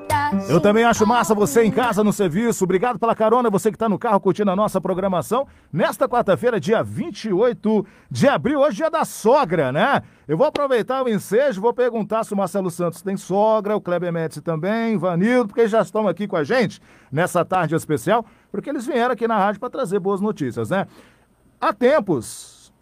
Eu 0.49 0.59
também 0.59 0.83
acho 0.83 1.05
massa 1.07 1.33
você 1.33 1.63
em 1.63 1.71
casa, 1.71 2.03
no 2.03 2.11
serviço. 2.11 2.63
Obrigado 2.63 2.99
pela 2.99 3.15
carona, 3.15 3.49
você 3.49 3.69
que 3.69 3.75
está 3.75 3.87
no 3.87 3.97
carro 3.97 4.19
curtindo 4.19 4.51
a 4.51 4.55
nossa 4.55 4.79
programação. 4.81 5.47
Nesta 5.71 6.07
quarta-feira, 6.07 6.59
dia 6.59 6.83
28 6.83 7.85
de 8.09 8.27
abril, 8.27 8.59
hoje 8.59 8.71
é 8.71 8.75
dia 8.83 8.89
da 8.91 9.05
sogra, 9.05 9.71
né? 9.71 10.01
Eu 10.27 10.37
vou 10.37 10.45
aproveitar 10.45 11.03
o 11.03 11.09
ensejo, 11.09 11.61
vou 11.61 11.73
perguntar 11.73 12.23
se 12.23 12.33
o 12.33 12.37
Marcelo 12.37 12.69
Santos 12.69 13.01
tem 13.01 13.15
sogra, 13.15 13.75
o 13.75 13.81
Kleber 13.81 14.11
Médici 14.11 14.41
também, 14.41 14.97
Vanildo, 14.97 15.47
porque 15.47 15.67
já 15.67 15.81
estão 15.81 16.07
aqui 16.07 16.27
com 16.27 16.35
a 16.35 16.43
gente 16.43 16.81
nessa 17.11 17.45
tarde 17.45 17.75
especial, 17.75 18.25
porque 18.51 18.69
eles 18.69 18.85
vieram 18.85 19.13
aqui 19.13 19.27
na 19.27 19.37
rádio 19.37 19.59
para 19.59 19.69
trazer 19.69 19.99
boas 19.99 20.19
notícias, 20.19 20.69
né? 20.69 20.87
Há 21.59 21.71
tempos 21.71 22.73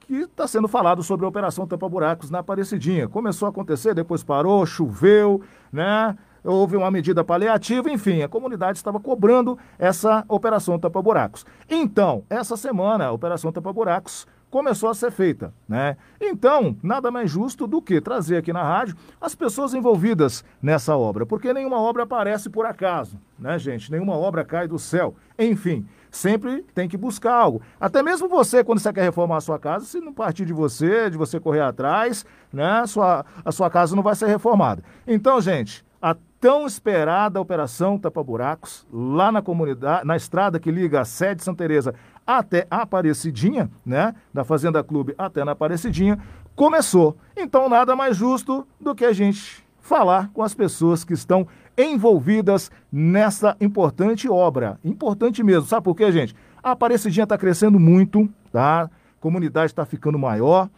que 0.00 0.14
está 0.22 0.46
sendo 0.46 0.66
falado 0.66 1.02
sobre 1.02 1.24
a 1.24 1.28
Operação 1.28 1.66
Tampa 1.66 1.88
Buracos 1.88 2.30
na 2.30 2.40
Aparecidinha. 2.40 3.08
Começou 3.08 3.46
a 3.46 3.50
acontecer, 3.50 3.94
depois 3.94 4.24
parou, 4.24 4.66
choveu, 4.66 5.40
né? 5.72 6.16
Houve 6.44 6.76
uma 6.76 6.90
medida 6.90 7.24
paliativa, 7.24 7.90
enfim, 7.90 8.22
a 8.22 8.28
comunidade 8.28 8.78
estava 8.78 9.00
cobrando 9.00 9.58
essa 9.78 10.24
operação 10.28 10.78
tapa-buracos. 10.78 11.44
Então, 11.68 12.24
essa 12.28 12.56
semana, 12.56 13.06
a 13.06 13.12
operação 13.12 13.52
tapa-buracos 13.52 14.26
começou 14.50 14.90
a 14.90 14.94
ser 14.94 15.12
feita, 15.12 15.54
né? 15.68 15.96
Então, 16.20 16.76
nada 16.82 17.10
mais 17.10 17.30
justo 17.30 17.66
do 17.66 17.80
que 17.80 18.00
trazer 18.00 18.36
aqui 18.36 18.52
na 18.52 18.62
rádio 18.62 18.96
as 19.20 19.34
pessoas 19.34 19.72
envolvidas 19.72 20.44
nessa 20.60 20.96
obra, 20.96 21.24
porque 21.24 21.52
nenhuma 21.52 21.80
obra 21.80 22.02
aparece 22.02 22.50
por 22.50 22.66
acaso, 22.66 23.18
né, 23.38 23.58
gente? 23.58 23.90
Nenhuma 23.90 24.16
obra 24.16 24.44
cai 24.44 24.66
do 24.66 24.78
céu. 24.78 25.14
Enfim, 25.38 25.86
sempre 26.10 26.62
tem 26.74 26.88
que 26.88 26.96
buscar 26.96 27.34
algo. 27.34 27.62
Até 27.80 28.02
mesmo 28.02 28.28
você, 28.28 28.64
quando 28.64 28.80
você 28.80 28.92
quer 28.92 29.02
reformar 29.02 29.36
a 29.36 29.40
sua 29.40 29.58
casa, 29.58 29.84
se 29.84 30.00
não 30.00 30.12
partir 30.12 30.44
de 30.44 30.52
você, 30.52 31.08
de 31.08 31.16
você 31.16 31.38
correr 31.38 31.60
atrás, 31.60 32.26
né, 32.52 32.84
sua, 32.86 33.24
a 33.44 33.52
sua 33.52 33.70
casa 33.70 33.94
não 33.94 34.02
vai 34.02 34.16
ser 34.16 34.26
reformada. 34.26 34.82
Então, 35.06 35.40
gente, 35.40 35.84
a 36.02 36.16
tão 36.40 36.66
esperada 36.66 37.40
Operação 37.40 37.98
Tapa 37.98 38.24
Buracos, 38.24 38.86
lá 38.90 39.30
na 39.30 39.42
comunidade, 39.42 40.06
na 40.06 40.16
estrada 40.16 40.58
que 40.58 40.70
liga 40.70 41.00
a 41.00 41.04
sede 41.04 41.36
de 41.36 41.44
Santa 41.44 41.58
Teresa 41.58 41.94
até 42.26 42.66
a 42.70 42.82
Aparecidinha, 42.82 43.70
né, 43.84 44.14
da 44.32 44.42
Fazenda 44.42 44.82
Clube 44.82 45.14
até 45.18 45.44
na 45.44 45.52
Aparecidinha, 45.52 46.18
começou. 46.56 47.16
Então 47.36 47.68
nada 47.68 47.94
mais 47.94 48.16
justo 48.16 48.66
do 48.80 48.94
que 48.94 49.04
a 49.04 49.12
gente 49.12 49.62
falar 49.80 50.30
com 50.32 50.42
as 50.42 50.54
pessoas 50.54 51.04
que 51.04 51.12
estão 51.12 51.46
envolvidas 51.76 52.70
nessa 52.90 53.56
importante 53.60 54.28
obra. 54.28 54.78
Importante 54.82 55.42
mesmo, 55.42 55.66
sabe 55.68 55.84
por 55.84 55.94
quê, 55.94 56.10
gente? 56.10 56.34
A 56.62 56.72
Aparecidinha 56.72 57.24
está 57.24 57.36
crescendo 57.36 57.78
muito, 57.78 58.28
tá? 58.50 58.84
A 58.84 58.90
comunidade 59.20 59.72
está 59.72 59.84
ficando 59.84 60.18
maior 60.18 60.70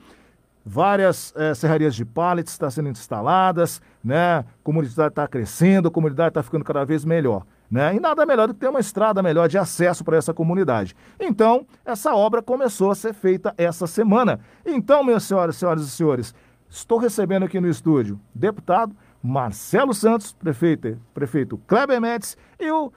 várias 0.65 1.33
é, 1.37 1.55
serrarias 1.55 1.95
de 1.95 2.05
pallets 2.05 2.53
estão 2.53 2.71
sendo 2.71 2.89
instaladas, 2.89 3.81
né? 4.03 4.39
A 4.39 4.45
comunidade 4.63 5.09
está 5.09 5.27
crescendo, 5.27 5.89
a 5.89 5.91
comunidade 5.91 6.29
está 6.29 6.43
ficando 6.43 6.65
cada 6.65 6.85
vez 6.85 7.05
melhor. 7.05 7.45
Né? 7.71 7.97
E 7.97 8.01
nada 8.01 8.27
melhor 8.27 8.49
do 8.49 8.53
que 8.53 8.61
ter 8.61 8.69
uma 8.69 8.81
estrada 8.81 9.23
melhor 9.23 9.49
de 9.49 9.57
acesso 9.57 10.05
para 10.05 10.19
essa 10.19 10.35
comunidade. 10.35 10.95
Então, 11.19 11.67
essa 11.87 12.15
obra 12.15 12.43
começou 12.43 12.91
a 12.91 12.95
ser 12.95 13.15
feita 13.15 13.55
essa 13.57 13.87
semana. 13.87 14.41
Então, 14.67 15.03
minhas 15.03 15.23
senhoras, 15.23 15.57
senhoras 15.57 15.83
e 15.83 15.91
senhores, 15.91 16.35
estou 16.69 16.99
recebendo 16.99 17.45
aqui 17.45 17.59
no 17.59 17.69
estúdio 17.69 18.21
deputado 18.35 18.95
Marcelo 19.23 19.95
Santos, 19.95 20.33
prefeito, 20.35 20.99
prefeito 21.15 21.57
Kleber 21.67 21.99
Mendes 21.99 22.37
e 22.61 22.71
o 22.71 22.93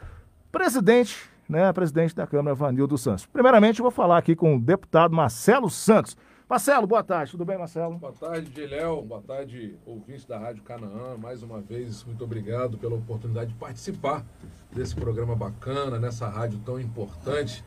presidente, 0.52 1.30
né, 1.48 1.72
presidente 1.72 2.14
da 2.14 2.28
Câmara, 2.28 2.54
Vanildo 2.54 2.98
Santos. 2.98 3.26
Primeiramente, 3.26 3.82
vou 3.82 3.92
falar 3.92 4.18
aqui 4.18 4.36
com 4.36 4.58
o 4.58 4.60
deputado 4.60 5.16
Marcelo 5.16 5.70
Santos. 5.70 6.18
Marcelo, 6.48 6.86
boa 6.86 7.04
tarde. 7.04 7.32
Tudo 7.32 7.44
bem, 7.44 7.58
Marcelo? 7.58 7.98
Boa 7.98 8.14
tarde, 8.14 8.52
Geléo. 8.54 9.02
Boa 9.02 9.20
tarde, 9.20 9.80
ouvintes 9.84 10.26
da 10.26 10.38
Rádio 10.38 10.62
Canaã. 10.62 11.18
Mais 11.18 11.42
uma 11.42 11.60
vez, 11.60 12.04
muito 12.04 12.24
obrigado 12.24 12.78
pela 12.78 12.94
oportunidade 12.94 13.52
de 13.52 13.58
participar 13.58 14.24
desse 14.72 14.94
programa 14.94 15.36
bacana, 15.36 15.98
nessa 15.98 16.30
rádio 16.30 16.60
tão 16.64 16.80
importante. 16.80 17.66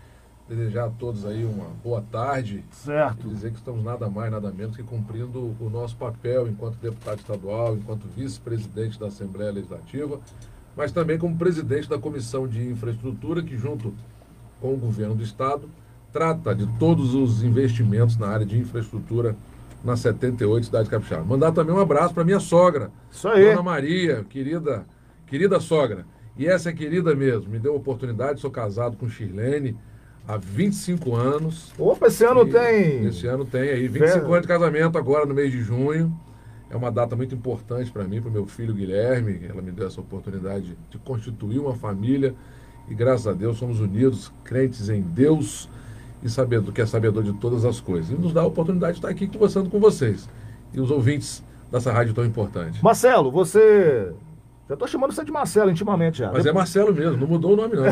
Desejar 0.48 0.86
a 0.86 0.90
todos 0.90 1.26
aí 1.26 1.44
uma 1.44 1.70
boa 1.82 2.00
tarde. 2.00 2.64
Certo. 2.70 3.26
E 3.26 3.30
dizer 3.30 3.50
que 3.50 3.58
estamos 3.58 3.82
nada 3.82 4.08
mais, 4.08 4.30
nada 4.30 4.52
menos 4.52 4.76
que 4.76 4.82
cumprindo 4.84 5.56
o 5.60 5.68
nosso 5.68 5.96
papel 5.96 6.46
enquanto 6.46 6.76
deputado 6.76 7.18
estadual, 7.18 7.76
enquanto 7.76 8.06
vice-presidente 8.06 8.98
da 8.98 9.08
Assembleia 9.08 9.50
Legislativa, 9.50 10.20
mas 10.76 10.92
também 10.92 11.18
como 11.18 11.36
presidente 11.36 11.88
da 11.88 11.98
Comissão 11.98 12.46
de 12.46 12.62
Infraestrutura, 12.62 13.42
que 13.42 13.58
junto 13.58 13.92
com 14.60 14.72
o 14.72 14.76
governo 14.76 15.16
do 15.16 15.22
Estado 15.24 15.68
trata 16.12 16.54
de 16.54 16.66
todos 16.78 17.14
os 17.14 17.42
investimentos 17.42 18.16
na 18.16 18.28
área 18.28 18.46
de 18.46 18.58
infraestrutura 18.58 19.36
na 19.84 19.96
78, 19.96 20.66
cidade 20.66 20.88
Capixaba. 20.88 21.24
Mandar 21.24 21.52
também 21.52 21.74
um 21.74 21.78
abraço 21.78 22.14
para 22.14 22.24
minha 22.24 22.40
sogra, 22.40 22.90
Isso 23.10 23.28
aí. 23.28 23.50
Dona 23.50 23.62
Maria, 23.62 24.24
querida, 24.28 24.86
querida 25.26 25.60
sogra. 25.60 26.04
E 26.36 26.46
essa 26.46 26.70
é 26.70 26.72
querida 26.72 27.14
mesmo, 27.14 27.50
me 27.50 27.58
deu 27.58 27.74
a 27.74 27.76
oportunidade, 27.76 28.40
sou 28.40 28.50
casado 28.50 28.96
com 28.96 29.08
Shirlene 29.08 29.76
há 30.26 30.36
25 30.36 31.14
anos. 31.14 31.72
Opa, 31.78 32.06
esse 32.06 32.24
ano 32.24 32.46
tem. 32.46 33.06
Esse 33.06 33.26
ano 33.26 33.44
tem 33.44 33.70
aí, 33.70 33.88
25 33.88 34.26
anos 34.26 34.42
de 34.42 34.48
casamento 34.48 34.98
agora 34.98 35.26
no 35.26 35.34
mês 35.34 35.50
de 35.50 35.60
junho. 35.62 36.16
É 36.70 36.76
uma 36.76 36.92
data 36.92 37.16
muito 37.16 37.34
importante 37.34 37.90
para 37.90 38.04
mim, 38.04 38.20
para 38.20 38.28
o 38.28 38.32
meu 38.32 38.44
filho 38.44 38.74
Guilherme. 38.74 39.40
Ela 39.48 39.62
me 39.62 39.72
deu 39.72 39.86
essa 39.86 40.00
oportunidade 40.00 40.76
de 40.90 40.98
constituir 40.98 41.58
uma 41.58 41.74
família. 41.74 42.34
E 42.88 42.94
graças 42.94 43.26
a 43.26 43.32
Deus 43.32 43.56
somos 43.58 43.80
unidos, 43.80 44.30
crentes 44.44 44.88
em 44.90 45.00
Deus 45.00 45.68
e 46.22 46.28
sabedor, 46.28 46.72
que 46.72 46.80
é 46.80 46.86
sabedor 46.86 47.22
de 47.22 47.32
todas 47.34 47.64
as 47.64 47.80
coisas. 47.80 48.10
E 48.10 48.14
nos 48.14 48.32
dá 48.32 48.42
a 48.42 48.46
oportunidade 48.46 48.94
de 48.94 48.98
estar 48.98 49.08
aqui 49.08 49.26
conversando 49.26 49.70
com 49.70 49.78
vocês 49.78 50.28
e 50.72 50.80
os 50.80 50.90
ouvintes 50.90 51.42
dessa 51.70 51.92
rádio 51.92 52.14
tão 52.14 52.24
importante. 52.24 52.82
Marcelo, 52.82 53.30
você. 53.30 54.12
Já 54.68 54.74
estou 54.74 54.86
chamando 54.86 55.12
você 55.12 55.24
de 55.24 55.32
Marcelo 55.32 55.70
intimamente 55.70 56.18
já. 56.18 56.30
Mas 56.30 56.44
é 56.44 56.52
Marcelo 56.52 56.92
mesmo, 56.92 57.16
não 57.16 57.26
mudou 57.26 57.54
o 57.54 57.56
nome 57.56 57.74
não. 57.74 57.84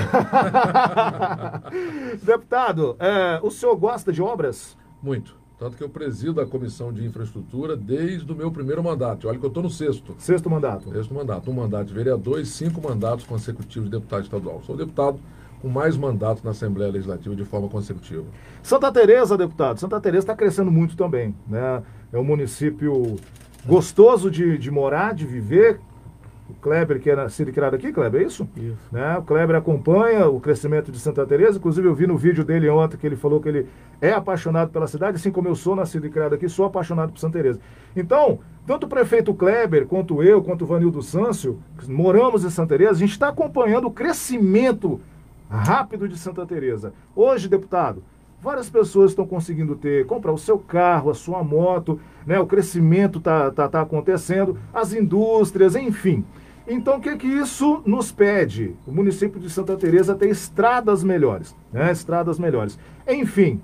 Deputado, 2.22 2.96
é, 2.98 3.40
o 3.42 3.50
senhor 3.50 3.74
gosta 3.76 4.12
de 4.12 4.20
obras? 4.20 4.76
Muito. 5.02 5.34
Tanto 5.58 5.74
que 5.74 5.82
eu 5.82 5.88
presido 5.88 6.38
a 6.38 6.46
Comissão 6.46 6.92
de 6.92 7.02
Infraestrutura 7.02 7.74
desde 7.74 8.30
o 8.30 8.36
meu 8.36 8.50
primeiro 8.50 8.84
mandato. 8.84 9.26
Olha 9.26 9.38
que 9.38 9.44
eu 9.44 9.48
estou 9.48 9.62
no 9.62 9.70
sexto. 9.70 10.14
Sexto 10.18 10.50
mandato. 10.50 10.90
Sexto 10.92 11.14
mandato. 11.14 11.50
Um 11.50 11.54
mandato 11.54 11.86
de 11.86 11.94
vereador 11.94 12.40
e 12.40 12.44
cinco 12.44 12.78
mandatos 12.86 13.24
consecutivos 13.24 13.88
de 13.88 13.96
deputado 13.96 14.24
estadual. 14.24 14.60
Sou 14.66 14.76
deputado 14.76 15.18
com 15.60 15.68
mais 15.68 15.96
mandatos 15.96 16.42
na 16.42 16.50
Assembleia 16.50 16.92
Legislativa 16.92 17.34
de 17.34 17.44
forma 17.44 17.68
consecutiva. 17.68 18.24
Santa 18.62 18.90
Teresa, 18.92 19.36
deputado, 19.36 19.78
Santa 19.78 20.00
Teresa 20.00 20.24
está 20.24 20.36
crescendo 20.36 20.70
muito 20.70 20.96
também, 20.96 21.34
né? 21.46 21.82
É 22.12 22.18
um 22.18 22.24
município 22.24 23.16
gostoso 23.64 24.30
de, 24.30 24.56
de 24.58 24.70
morar, 24.70 25.14
de 25.14 25.26
viver. 25.26 25.80
O 26.48 26.54
Kleber, 26.54 27.00
que 27.00 27.10
é 27.10 27.16
nascido 27.16 27.50
e 27.50 27.52
criado 27.52 27.74
aqui, 27.74 27.92
Kleber, 27.92 28.22
é 28.22 28.24
isso? 28.24 28.48
Isso. 28.56 28.78
Né? 28.92 29.18
O 29.18 29.22
Kleber 29.22 29.56
acompanha 29.56 30.28
o 30.28 30.40
crescimento 30.40 30.92
de 30.92 30.98
Santa 31.00 31.26
Teresa. 31.26 31.58
Inclusive, 31.58 31.88
eu 31.88 31.94
vi 31.94 32.06
no 32.06 32.16
vídeo 32.16 32.44
dele 32.44 32.68
ontem 32.68 32.96
que 32.96 33.04
ele 33.04 33.16
falou 33.16 33.40
que 33.40 33.48
ele 33.48 33.66
é 34.00 34.12
apaixonado 34.12 34.70
pela 34.70 34.86
cidade, 34.86 35.16
assim 35.16 35.32
como 35.32 35.48
eu 35.48 35.56
sou 35.56 35.74
nascido 35.74 36.06
e 36.06 36.10
criado 36.10 36.36
aqui, 36.36 36.48
sou 36.48 36.64
apaixonado 36.66 37.12
por 37.12 37.18
Santa 37.18 37.38
Teresa. 37.38 37.58
Então, 37.96 38.38
tanto 38.64 38.84
o 38.86 38.88
prefeito 38.88 39.34
Kleber, 39.34 39.86
quanto 39.86 40.22
eu, 40.22 40.40
quanto 40.40 40.62
o 40.62 40.66
Vanildo 40.66 41.02
Sâncio, 41.02 41.58
moramos 41.88 42.44
em 42.44 42.50
Santa 42.50 42.68
Teresa, 42.68 42.92
a 42.92 42.94
gente 42.94 43.12
está 43.12 43.28
acompanhando 43.28 43.88
o 43.88 43.90
crescimento 43.90 45.00
rápido 45.48 46.08
de 46.08 46.18
Santa 46.18 46.44
Teresa. 46.46 46.92
Hoje, 47.14 47.48
deputado, 47.48 48.02
várias 48.40 48.68
pessoas 48.68 49.10
estão 49.10 49.26
conseguindo 49.26 49.76
ter, 49.76 50.06
comprar 50.06 50.32
o 50.32 50.38
seu 50.38 50.58
carro, 50.58 51.10
a 51.10 51.14
sua 51.14 51.42
moto, 51.42 52.00
né? 52.26 52.38
O 52.38 52.46
crescimento 52.46 53.18
está 53.18 53.50
tá, 53.50 53.68
tá 53.68 53.80
acontecendo, 53.80 54.58
as 54.72 54.92
indústrias, 54.92 55.74
enfim. 55.74 56.24
Então, 56.68 56.96
o 56.96 57.00
que 57.00 57.16
que 57.16 57.28
isso 57.28 57.80
nos 57.86 58.10
pede? 58.10 58.74
O 58.86 58.92
município 58.92 59.40
de 59.40 59.48
Santa 59.48 59.76
Teresa 59.76 60.16
tem 60.16 60.30
estradas 60.30 61.04
melhores, 61.04 61.54
né? 61.72 61.92
Estradas 61.92 62.38
melhores. 62.38 62.78
Enfim, 63.06 63.60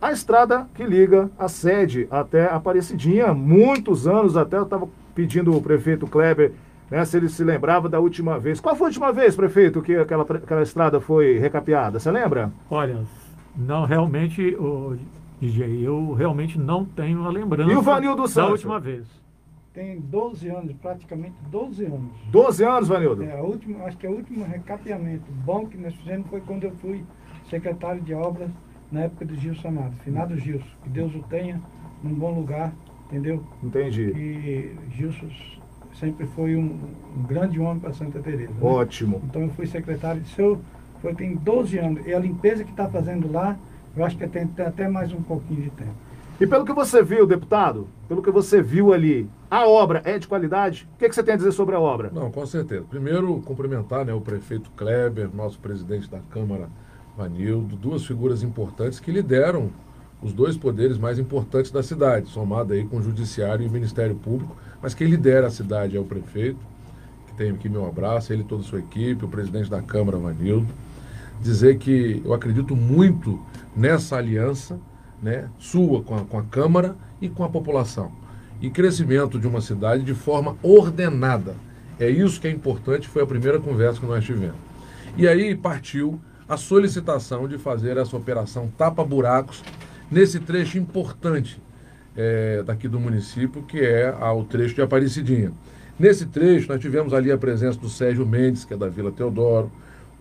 a 0.00 0.12
estrada 0.12 0.68
que 0.74 0.84
liga 0.84 1.30
a 1.38 1.48
sede 1.48 2.08
até 2.10 2.46
Aparecidinha, 2.46 3.32
muitos 3.32 4.06
anos 4.06 4.36
até 4.36 4.58
eu 4.58 4.64
estava 4.64 4.88
pedindo 5.14 5.56
o 5.56 5.62
prefeito 5.62 6.06
Kleber 6.06 6.52
né, 6.94 7.04
se 7.04 7.16
ele 7.16 7.28
se 7.28 7.42
lembrava 7.42 7.88
da 7.88 7.98
última 7.98 8.38
vez. 8.38 8.60
Qual 8.60 8.76
foi 8.76 8.86
a 8.86 8.88
última 8.88 9.12
vez, 9.12 9.34
prefeito, 9.34 9.82
que 9.82 9.96
aquela, 9.96 10.22
aquela 10.22 10.62
estrada 10.62 11.00
foi 11.00 11.38
recapeada? 11.38 11.98
Você 11.98 12.08
lembra? 12.08 12.52
Olha, 12.70 13.02
não, 13.56 13.84
realmente, 13.84 14.54
o 14.54 14.96
DJ, 15.40 15.84
eu 15.84 16.12
realmente 16.12 16.56
não 16.56 16.84
tenho 16.84 17.24
a 17.24 17.30
lembrança 17.30 17.72
e 17.72 17.74
o 17.76 17.82
Vanildo 17.82 18.22
da 18.22 18.28
Santos? 18.28 18.52
última 18.52 18.78
vez. 18.78 19.08
Tem 19.72 19.98
12 19.98 20.48
anos, 20.48 20.72
praticamente 20.80 21.34
12 21.50 21.84
anos. 21.84 22.12
12 22.30 22.64
anos, 22.64 22.88
Vanildo? 22.88 23.24
É, 23.24 23.40
a 23.40 23.42
última, 23.42 23.84
acho 23.86 23.96
que 23.96 24.06
é 24.06 24.10
o 24.10 24.14
último 24.14 24.44
recapeamento 24.44 25.24
bom 25.44 25.66
que 25.66 25.76
nós 25.76 25.92
fizemos 25.96 26.28
foi 26.28 26.40
quando 26.42 26.62
eu 26.62 26.70
fui 26.76 27.04
secretário 27.50 28.00
de 28.02 28.14
obras 28.14 28.50
na 28.92 29.00
época 29.00 29.24
do 29.24 29.34
Gilson 29.34 29.66
Amado, 29.66 29.96
finado 30.04 30.38
Gilson. 30.38 30.64
Que 30.84 30.90
Deus 30.90 31.12
o 31.12 31.24
tenha 31.24 31.60
num 32.04 32.14
bom 32.14 32.32
lugar, 32.32 32.72
entendeu? 33.06 33.42
Entendi. 33.64 34.12
E 34.14 34.76
Gilson 34.92 35.28
sempre 35.98 36.26
foi 36.26 36.56
um, 36.56 36.78
um 37.16 37.22
grande 37.22 37.58
homem 37.60 37.78
para 37.78 37.92
Santa 37.92 38.18
Teresa. 38.20 38.52
né? 38.52 38.58
Ótimo. 38.60 39.22
Então 39.24 39.42
eu 39.42 39.50
fui 39.50 39.66
secretário 39.66 40.20
de 40.20 40.28
seu, 40.30 40.60
foi 41.00 41.14
tem 41.14 41.36
12 41.36 41.78
anos. 41.78 42.06
E 42.06 42.12
a 42.14 42.18
limpeza 42.18 42.64
que 42.64 42.70
está 42.70 42.88
fazendo 42.88 43.30
lá, 43.30 43.56
eu 43.96 44.04
acho 44.04 44.16
que 44.16 44.26
tem, 44.26 44.46
tem 44.46 44.66
até 44.66 44.88
mais 44.88 45.12
um 45.12 45.22
pouquinho 45.22 45.62
de 45.62 45.70
tempo. 45.70 45.94
E 46.40 46.46
pelo 46.46 46.64
que 46.64 46.72
você 46.72 47.00
viu, 47.00 47.26
deputado, 47.26 47.86
pelo 48.08 48.20
que 48.20 48.30
você 48.30 48.60
viu 48.60 48.92
ali, 48.92 49.30
a 49.48 49.68
obra 49.68 50.02
é 50.04 50.18
de 50.18 50.26
qualidade? 50.26 50.88
O 50.94 50.98
que, 50.98 51.08
que 51.08 51.14
você 51.14 51.22
tem 51.22 51.34
a 51.34 51.36
dizer 51.36 51.52
sobre 51.52 51.76
a 51.76 51.80
obra? 51.80 52.10
Não, 52.12 52.28
com 52.28 52.44
certeza. 52.44 52.84
Primeiro, 52.90 53.40
cumprimentar 53.42 54.04
né, 54.04 54.12
o 54.12 54.20
prefeito 54.20 54.68
Kleber, 54.72 55.30
nosso 55.32 55.60
presidente 55.60 56.10
da 56.10 56.18
Câmara, 56.30 56.68
Vanildo, 57.16 57.76
duas 57.76 58.04
figuras 58.04 58.42
importantes 58.42 58.98
que 58.98 59.12
lideram 59.12 59.70
os 60.24 60.32
dois 60.32 60.56
poderes 60.56 60.96
mais 60.96 61.18
importantes 61.18 61.70
da 61.70 61.82
cidade, 61.82 62.30
somado 62.30 62.72
aí 62.72 62.82
com 62.86 62.96
o 62.96 63.02
Judiciário 63.02 63.62
e 63.62 63.68
o 63.68 63.70
Ministério 63.70 64.14
Público, 64.14 64.56
mas 64.80 64.94
quem 64.94 65.06
lidera 65.06 65.48
a 65.48 65.50
cidade 65.50 65.98
é 65.98 66.00
o 66.00 66.04
prefeito, 66.04 66.58
que 67.26 67.34
tem 67.34 67.50
aqui 67.50 67.68
meu 67.68 67.86
abraço, 67.86 68.32
ele 68.32 68.40
e 68.40 68.44
toda 68.44 68.62
a 68.62 68.64
sua 68.64 68.78
equipe, 68.78 69.22
o 69.22 69.28
presidente 69.28 69.68
da 69.68 69.82
Câmara, 69.82 70.16
Vanildo. 70.16 70.66
Dizer 71.42 71.76
que 71.76 72.22
eu 72.24 72.32
acredito 72.32 72.74
muito 72.74 73.38
nessa 73.76 74.16
aliança 74.16 74.80
né, 75.22 75.50
sua 75.58 76.02
com 76.02 76.14
a, 76.14 76.24
com 76.24 76.38
a 76.38 76.42
Câmara 76.44 76.96
e 77.20 77.28
com 77.28 77.44
a 77.44 77.48
população. 77.50 78.10
E 78.62 78.70
crescimento 78.70 79.38
de 79.38 79.46
uma 79.46 79.60
cidade 79.60 80.04
de 80.04 80.14
forma 80.14 80.56
ordenada. 80.62 81.54
É 82.00 82.08
isso 82.08 82.40
que 82.40 82.48
é 82.48 82.50
importante, 82.50 83.08
foi 83.08 83.22
a 83.22 83.26
primeira 83.26 83.60
conversa 83.60 84.00
que 84.00 84.06
nós 84.06 84.24
tivemos. 84.24 84.56
E 85.18 85.28
aí 85.28 85.54
partiu 85.54 86.18
a 86.48 86.56
solicitação 86.56 87.46
de 87.46 87.58
fazer 87.58 87.98
essa 87.98 88.16
operação 88.16 88.72
tapa-buracos 88.78 89.62
nesse 90.14 90.38
trecho 90.38 90.78
importante 90.78 91.60
é, 92.16 92.62
daqui 92.62 92.86
do 92.86 93.00
município, 93.00 93.60
que 93.62 93.80
é 93.80 94.06
a- 94.08 94.32
o 94.32 94.44
trecho 94.44 94.72
de 94.76 94.80
Aparecidinha. 94.80 95.50
Nesse 95.98 96.26
trecho, 96.26 96.68
nós 96.68 96.80
tivemos 96.80 97.12
ali 97.12 97.32
a 97.32 97.36
presença 97.36 97.76
do 97.76 97.88
Sérgio 97.88 98.24
Mendes, 98.24 98.64
que 98.64 98.72
é 98.72 98.76
da 98.76 98.88
Vila 98.88 99.10
Teodoro, 99.10 99.70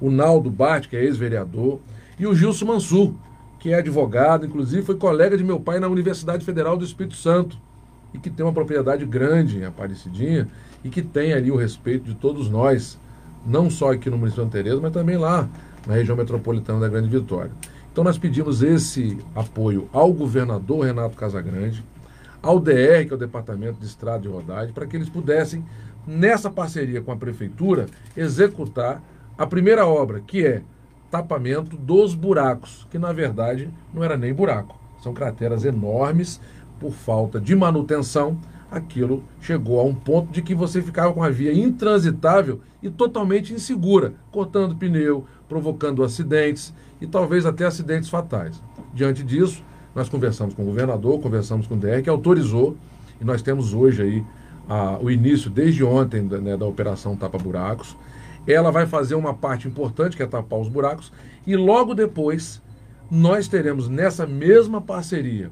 o 0.02 0.10
Naldo 0.10 0.50
Bart, 0.50 0.88
que 0.88 0.96
é 0.96 1.04
ex-vereador, 1.04 1.80
e 2.20 2.26
o 2.26 2.34
Gilson 2.34 2.66
Mansur, 2.66 3.14
que 3.60 3.72
é 3.72 3.76
advogado, 3.76 4.44
inclusive 4.44 4.82
foi 4.82 4.96
colega 4.96 5.38
de 5.38 5.44
meu 5.44 5.60
pai 5.60 5.80
na 5.80 5.88
Universidade 5.88 6.44
Federal 6.44 6.76
do 6.76 6.84
Espírito 6.84 7.16
Santo, 7.16 7.58
e 8.12 8.18
que 8.18 8.30
tem 8.32 8.44
uma 8.44 8.54
propriedade 8.54 9.06
grande 9.06 9.60
em 9.60 9.66
Aparecidinha, 9.66 10.48
e 10.84 10.90
que 10.90 11.04
tem 11.04 11.34
ali 11.34 11.52
o 11.52 11.56
respeito 11.56 12.06
de 12.06 12.16
todos 12.16 12.50
nós, 12.50 12.98
não 13.46 13.70
só 13.70 13.92
aqui 13.92 14.10
no 14.10 14.18
município 14.18 14.46
de 14.46 14.54
Santa 14.54 14.82
mas 14.82 14.92
também 14.92 15.18
lá 15.18 15.48
na 15.86 15.94
região 15.94 16.18
metropolitana 16.18 16.80
da 16.80 16.88
Grande 16.90 17.08
Vitória. 17.08 17.52
Então 17.94 18.04
nós 18.04 18.18
pedimos 18.18 18.64
esse 18.64 19.20
apoio 19.36 19.88
ao 19.94 20.12
governador 20.12 20.84
Renato 20.84 21.16
Casagrande, 21.16 21.86
ao 22.42 22.60
DR, 22.60 23.06
que 23.06 23.12
é 23.12 23.14
o 23.14 23.20
Departamento 23.20 23.80
de 23.80 23.86
Estrada 23.86 24.26
e 24.26 24.32
Rodagem, 24.32 24.74
para 24.74 24.88
que 24.88 24.96
eles 24.98 25.10
pudessem, 25.10 25.64
nessa 26.08 26.50
parceria 26.50 27.04
com 27.04 27.12
a 27.12 27.16
prefeitura, 27.16 27.86
executar 28.18 29.00
a 29.38 29.46
primeira 29.46 29.86
obra, 29.86 30.20
que 30.22 30.44
é 30.44 30.64
tapamento 31.12 31.78
dos 31.78 32.16
buracos, 32.16 32.88
que 32.90 32.98
na 32.98 33.14
verdade 33.14 33.70
não 33.94 34.04
era 34.04 34.18
nem 34.18 34.34
buraco, 34.34 34.76
são 35.04 35.14
crateras 35.14 35.64
enormes 35.64 36.42
por 36.80 36.94
falta 36.94 37.40
de 37.40 37.56
manutenção. 37.56 38.40
Aquilo 38.72 39.24
chegou 39.40 39.80
a 39.80 39.84
um 39.84 39.94
ponto 39.94 40.32
de 40.32 40.42
que 40.42 40.56
você 40.56 40.82
ficava 40.82 41.14
com 41.14 41.22
a 41.22 41.30
via 41.30 41.54
intransitável 41.54 42.60
e 42.82 42.90
totalmente 42.90 43.54
insegura, 43.54 44.16
cortando 44.32 44.76
pneu, 44.76 45.26
provocando 45.48 46.04
acidentes 46.04 46.74
e 47.02 47.08
talvez 47.08 47.46
até 47.46 47.66
acidentes 47.66 48.10
fatais. 48.10 48.62
Diante 48.94 49.24
disso, 49.24 49.64
nós 49.96 50.10
conversamos 50.10 50.54
com 50.54 50.64
o 50.64 50.66
governador, 50.66 51.20
conversamos 51.20 51.68
com 51.68 51.76
o 51.76 51.78
DR, 51.78 52.02
que 52.04 52.10
autorizou, 52.10 52.76
e 53.22 53.26
nós 53.26 53.42
temos 53.42 53.74
hoje 53.74 54.02
aí 54.02 54.24
a- 54.68 54.98
o 55.02 55.12
início, 55.12 55.50
desde 55.50 55.84
ontem, 55.84 56.26
da, 56.28 56.38
né, 56.40 56.58
da 56.58 56.66
operação 56.66 57.16
Tapa 57.16 57.38
Buracos. 57.38 57.96
Ela 58.48 58.72
vai 58.72 58.86
fazer 58.86 59.16
uma 59.16 59.34
parte 59.34 59.68
importante, 59.68 60.18
que 60.18 60.24
é 60.24 60.28
tapar 60.28 60.60
os 60.60 60.68
buracos, 60.68 61.12
e 61.46 61.56
logo 61.56 61.94
depois 61.94 62.62
nós 63.12 63.48
teremos 63.48 63.88
nessa 63.88 64.26
mesma 64.26 64.82
parceria 64.82 65.52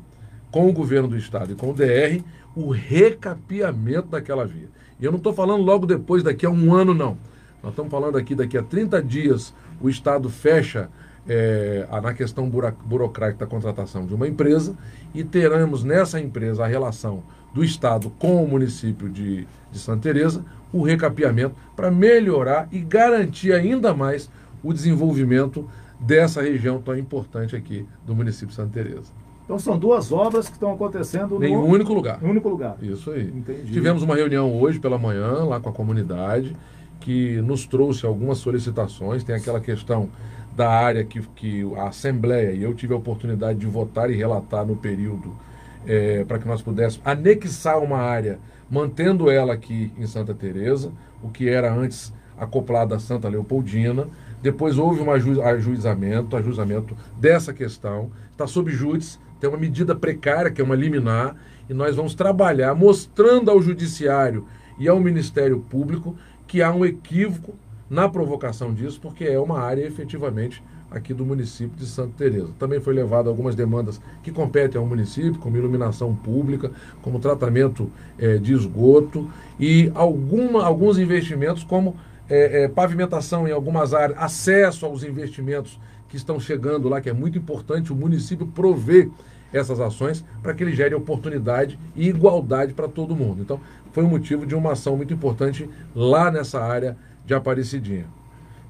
com 0.49 0.67
o 0.67 0.73
governo 0.73 1.07
do 1.07 1.17
estado 1.17 1.51
e 1.51 1.55
com 1.55 1.69
o 1.69 1.73
DR 1.73 2.23
o 2.55 2.71
recapeamento 2.71 4.07
daquela 4.09 4.45
via. 4.45 4.69
E 4.99 5.05
eu 5.05 5.11
não 5.11 5.17
estou 5.17 5.33
falando 5.33 5.63
logo 5.63 5.85
depois, 5.85 6.23
daqui 6.23 6.45
a 6.45 6.49
um 6.49 6.73
ano, 6.73 6.93
não. 6.93 7.17
Nós 7.63 7.71
estamos 7.71 7.91
falando 7.91 8.17
aqui, 8.17 8.35
daqui 8.35 8.57
a 8.57 8.63
30 8.63 9.01
dias, 9.01 9.53
o 9.79 9.89
estado 9.89 10.29
fecha 10.29 10.89
é, 11.27 11.87
na 12.01 12.13
questão 12.13 12.49
burocrática 12.85 13.45
da 13.45 13.49
contratação 13.49 14.05
de 14.05 14.13
uma 14.13 14.27
empresa 14.27 14.75
e 15.13 15.23
teremos 15.23 15.83
nessa 15.83 16.19
empresa 16.19 16.63
a 16.63 16.67
relação 16.67 17.23
do 17.53 17.63
estado 17.63 18.09
com 18.17 18.43
o 18.43 18.47
município 18.47 19.09
de, 19.09 19.47
de 19.71 19.79
Santa 19.79 20.03
Teresa, 20.03 20.43
o 20.71 20.83
recapeamento 20.83 21.55
para 21.75 21.91
melhorar 21.91 22.67
e 22.71 22.79
garantir 22.79 23.51
ainda 23.53 23.93
mais 23.93 24.29
o 24.63 24.73
desenvolvimento 24.73 25.67
dessa 25.99 26.41
região 26.41 26.81
tão 26.81 26.97
importante 26.97 27.55
aqui 27.55 27.85
do 28.05 28.15
município 28.15 28.47
de 28.47 28.55
Santa 28.55 28.71
Teresa. 28.73 29.11
Então 29.43 29.59
são 29.59 29.77
duas 29.77 30.11
obras 30.11 30.47
que 30.47 30.53
estão 30.53 30.71
acontecendo 30.71 31.43
Em 31.43 31.55
um 31.55 31.61
no 31.61 31.67
único 31.67 31.93
lugar. 31.93 32.19
em 32.21 32.25
um 32.25 32.29
único 32.29 32.47
lugar. 32.47 32.77
Isso 32.81 33.11
aí. 33.11 33.27
Entendi. 33.27 33.71
Tivemos 33.73 34.01
uma 34.01 34.15
reunião 34.15 34.53
hoje 34.59 34.79
pela 34.79 34.97
manhã 34.97 35.43
lá 35.43 35.59
com 35.59 35.69
a 35.69 35.73
comunidade 35.73 36.55
que 37.01 37.41
nos 37.41 37.65
trouxe 37.65 38.05
algumas 38.05 38.37
solicitações. 38.37 39.23
Tem 39.23 39.35
aquela 39.35 39.59
questão 39.59 40.09
da 40.55 40.69
área 40.69 41.03
que, 41.03 41.21
que 41.35 41.63
a 41.77 41.87
Assembleia, 41.87 42.51
e 42.51 42.63
eu 42.63 42.73
tive 42.73 42.93
a 42.93 42.97
oportunidade 42.97 43.59
de 43.59 43.65
votar 43.65 44.09
e 44.11 44.15
relatar 44.15 44.65
no 44.65 44.75
período 44.75 45.35
eh, 45.87 46.25
para 46.27 46.39
que 46.39 46.47
nós 46.47 46.61
pudéssemos 46.61 47.05
anexar 47.05 47.79
uma 47.79 47.97
área, 47.97 48.37
mantendo 48.69 49.29
ela 49.29 49.53
aqui 49.53 49.91
em 49.97 50.05
Santa 50.05 50.33
Teresa, 50.33 50.91
o 51.23 51.29
que 51.29 51.49
era 51.49 51.73
antes 51.73 52.13
acoplada 52.37 52.95
a 52.95 52.99
Santa 52.99 53.29
Leopoldina. 53.29 54.07
Depois 54.41 54.77
houve 54.77 55.01
um 55.01 55.11
aju- 55.11 55.41
ajuizamento, 55.41 56.35
ajuizamento 56.35 56.95
dessa 57.17 57.53
questão. 57.53 58.09
Está 58.31 58.47
sob 58.47 58.71
júdice, 58.71 59.19
tem 59.39 59.49
uma 59.49 59.57
medida 59.57 59.95
precária, 59.95 60.51
que 60.51 60.59
é 60.61 60.63
uma 60.63 60.75
liminar, 60.75 61.35
e 61.69 61.73
nós 61.73 61.95
vamos 61.95 62.15
trabalhar 62.15 62.73
mostrando 62.75 63.49
ao 63.51 63.61
Judiciário 63.61 64.45
e 64.77 64.87
ao 64.87 64.99
Ministério 64.99 65.59
Público 65.59 66.15
que 66.47 66.61
há 66.61 66.71
um 66.73 66.85
equívoco 66.85 67.53
na 67.91 68.07
provocação 68.07 68.73
disso, 68.73 69.01
porque 69.01 69.25
é 69.25 69.37
uma 69.37 69.59
área 69.59 69.85
efetivamente 69.85 70.63
aqui 70.89 71.13
do 71.13 71.25
município 71.25 71.77
de 71.77 71.85
Santa 71.85 72.13
Teresa. 72.17 72.47
Também 72.57 72.79
foi 72.79 72.93
levado 72.93 73.27
algumas 73.27 73.53
demandas 73.53 73.99
que 74.23 74.31
competem 74.31 74.79
ao 74.79 74.87
município, 74.87 75.35
como 75.35 75.57
iluminação 75.57 76.15
pública, 76.15 76.71
como 77.01 77.19
tratamento 77.19 77.91
eh, 78.17 78.37
de 78.37 78.53
esgoto 78.53 79.29
e 79.59 79.91
alguma, 79.93 80.63
alguns 80.63 80.97
investimentos 80.97 81.65
como 81.65 81.97
eh, 82.29 82.63
eh, 82.63 82.67
pavimentação 82.69 83.45
em 83.45 83.51
algumas 83.51 83.93
áreas, 83.93 84.17
acesso 84.17 84.85
aos 84.85 85.03
investimentos 85.03 85.77
que 86.07 86.15
estão 86.15 86.39
chegando 86.39 86.87
lá, 86.87 87.01
que 87.01 87.09
é 87.09 87.13
muito 87.13 87.37
importante 87.37 87.91
o 87.91 87.95
município 87.95 88.47
prover 88.47 89.09
essas 89.51 89.81
ações 89.81 90.23
para 90.41 90.53
que 90.53 90.63
ele 90.63 90.73
gere 90.73 90.95
oportunidade 90.95 91.77
e 91.93 92.07
igualdade 92.07 92.73
para 92.73 92.87
todo 92.87 93.17
mundo. 93.17 93.41
Então, 93.41 93.59
foi 93.91 94.05
um 94.05 94.07
motivo 94.07 94.45
de 94.45 94.55
uma 94.55 94.71
ação 94.71 94.95
muito 94.95 95.13
importante 95.13 95.69
lá 95.93 96.31
nessa 96.31 96.61
área 96.61 96.95
de 97.31 97.35
Aparecidinha. 97.35 98.07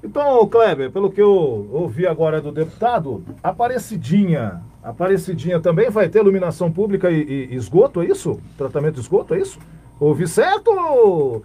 Então, 0.04 0.46
Kleber, 0.46 0.90
pelo 0.92 1.10
que 1.10 1.20
eu 1.20 1.68
ouvi 1.72 2.06
agora 2.06 2.40
do 2.40 2.52
deputado, 2.52 3.24
Aparecidinha, 3.42 4.62
Aparecidinha 4.82 5.60
também 5.60 5.90
vai 5.90 6.08
ter 6.08 6.20
iluminação 6.20 6.70
pública 6.70 7.10
e, 7.10 7.48
e 7.50 7.54
esgoto, 7.56 8.00
é 8.00 8.06
isso? 8.06 8.40
Tratamento 8.56 8.94
de 8.94 9.00
esgoto, 9.00 9.34
é 9.34 9.40
isso? 9.40 9.58
Ouvi 9.98 10.28
certo? 10.28 11.42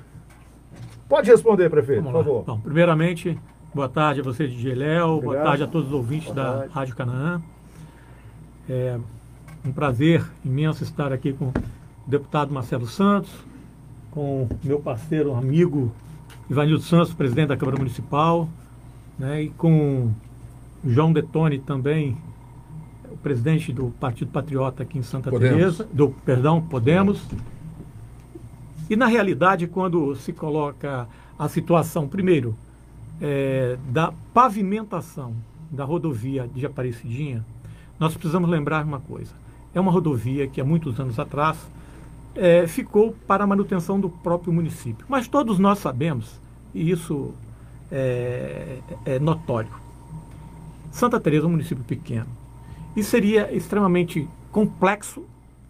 Pode 1.10 1.30
responder, 1.30 1.70
prefeito, 1.70 2.04
Vamos 2.04 2.12
por 2.12 2.18
lá. 2.20 2.24
favor. 2.24 2.44
Bom, 2.46 2.60
primeiramente, 2.60 3.38
boa 3.74 3.90
tarde 3.90 4.22
a 4.22 4.24
você, 4.24 4.48
DJ 4.48 4.76
Léo, 4.76 5.22
boa 5.22 5.38
tarde 5.38 5.64
a 5.64 5.68
todos 5.68 5.88
os 5.88 5.94
ouvintes 5.94 6.32
Boa 6.32 6.36
da 6.36 6.58
tarde. 6.60 6.74
Rádio 6.74 6.96
Canaã. 6.96 7.42
É 8.70 9.00
um 9.66 9.72
prazer 9.72 10.24
imenso 10.46 10.84
estar 10.84 11.12
aqui 11.12 11.34
com 11.34 11.46
o 11.46 11.54
deputado 12.06 12.54
Marcelo 12.54 12.86
Santos, 12.86 13.32
com 14.12 14.48
meu 14.64 14.80
parceiro, 14.80 15.34
amigo 15.34 15.92
Ivanildo 16.50 16.84
Santos, 16.84 17.14
presidente 17.14 17.50
da 17.50 17.58
Câmara 17.58 17.78
Municipal, 17.78 18.48
né, 19.20 19.44
e 19.44 19.50
com 19.50 20.12
João 20.86 21.12
Detone 21.12 21.60
também, 21.60 22.18
o 23.12 23.18
presidente 23.18 23.74
do 23.74 23.88
Partido 24.00 24.32
Patriota 24.32 24.84
aqui 24.84 24.98
em 24.98 25.04
Santa 25.04 25.30
Podemos. 25.30 25.58
Teresa, 25.58 25.88
do, 25.92 26.10
perdão, 26.10 26.62
Podemos. 26.62 27.22
E 28.90 28.96
na 28.96 29.08
realidade, 29.08 29.68
quando 29.68 30.16
se 30.16 30.32
coloca 30.32 31.08
a 31.38 31.50
situação, 31.50 32.08
primeiro, 32.08 32.56
é, 33.22 33.78
da 33.90 34.14
pavimentação 34.34 35.34
da 35.70 35.84
rodovia 35.84 36.48
de 36.54 36.66
Aparecidinha, 36.66 37.46
nós 38.00 38.14
precisamos 38.14 38.50
lembrar 38.50 38.86
uma 38.86 39.00
coisa. 39.00 39.32
É 39.74 39.80
uma 39.80 39.92
rodovia 39.92 40.48
que 40.48 40.62
há 40.62 40.64
muitos 40.64 41.00
anos 41.00 41.20
atrás 41.20 41.58
é, 42.38 42.68
ficou 42.68 43.16
para 43.28 43.44
a 43.44 43.48
manutenção 43.48 44.00
do 44.00 44.10
próprio 44.10 44.54
município. 44.54 45.06
Mas 45.10 45.28
todos 45.28 45.60
nós 45.60 45.80
sabemos, 45.80 46.40
e 46.74 46.90
isso 46.90 47.34
é, 47.92 48.80
é 49.06 49.20
notório, 49.20 49.72
Santa 50.92 51.20
Teresa 51.20 51.46
é 51.46 51.48
um 51.48 51.52
município 51.52 51.84
pequeno. 51.84 52.28
E 52.96 53.04
seria 53.04 53.54
extremamente 53.56 54.28
complexo 54.52 55.26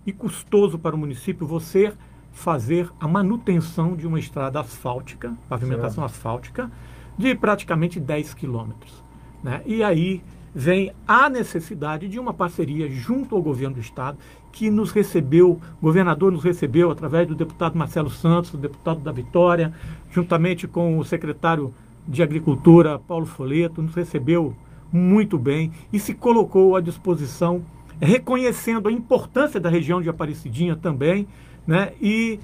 e 0.05 0.13
custoso 0.13 0.79
para 0.79 0.95
o 0.95 0.97
município 0.97 1.45
você 1.45 1.93
fazer 2.31 2.89
a 2.99 3.07
manutenção 3.07 3.95
de 3.95 4.07
uma 4.07 4.19
estrada 4.19 4.59
asfáltica, 4.59 5.33
pavimentação 5.49 6.07
certo. 6.07 6.15
asfáltica, 6.15 6.71
de 7.17 7.35
praticamente 7.35 7.99
10 7.99 8.35
quilômetros. 8.35 9.03
Né? 9.43 9.61
E 9.65 9.83
aí 9.83 10.21
vem 10.53 10.93
a 11.07 11.29
necessidade 11.29 12.07
de 12.07 12.19
uma 12.19 12.33
parceria 12.33 12.89
junto 12.89 13.35
ao 13.35 13.41
governo 13.41 13.75
do 13.75 13.81
Estado, 13.81 14.17
que 14.57 14.71
nos 14.71 14.89
recebeu, 14.89 15.61
o 15.79 15.85
governador 15.85 16.31
nos 16.31 16.43
recebeu 16.43 16.89
através 16.89 17.27
do 17.27 17.35
deputado 17.35 17.77
Marcelo 17.77 18.09
Santos, 18.09 18.55
o 18.55 18.57
deputado 18.57 18.99
da 19.01 19.11
Vitória, 19.11 19.71
juntamente 20.09 20.67
com 20.67 20.97
o 20.97 21.05
secretário 21.05 21.71
de 22.07 22.23
Agricultura, 22.23 22.97
Paulo 22.97 23.27
Foleto, 23.27 23.83
nos 23.83 23.93
recebeu 23.93 24.55
muito 24.91 25.37
bem 25.37 25.71
e 25.93 25.99
se 25.99 26.15
colocou 26.15 26.75
à 26.75 26.81
disposição, 26.81 27.61
reconhecendo 28.01 28.89
a 28.89 28.91
importância 28.91 29.59
da 29.59 29.69
região 29.69 30.01
de 30.01 30.09
Aparecidinha 30.09 30.75
também, 30.75 31.27
né? 31.67 31.93
E 32.01 32.39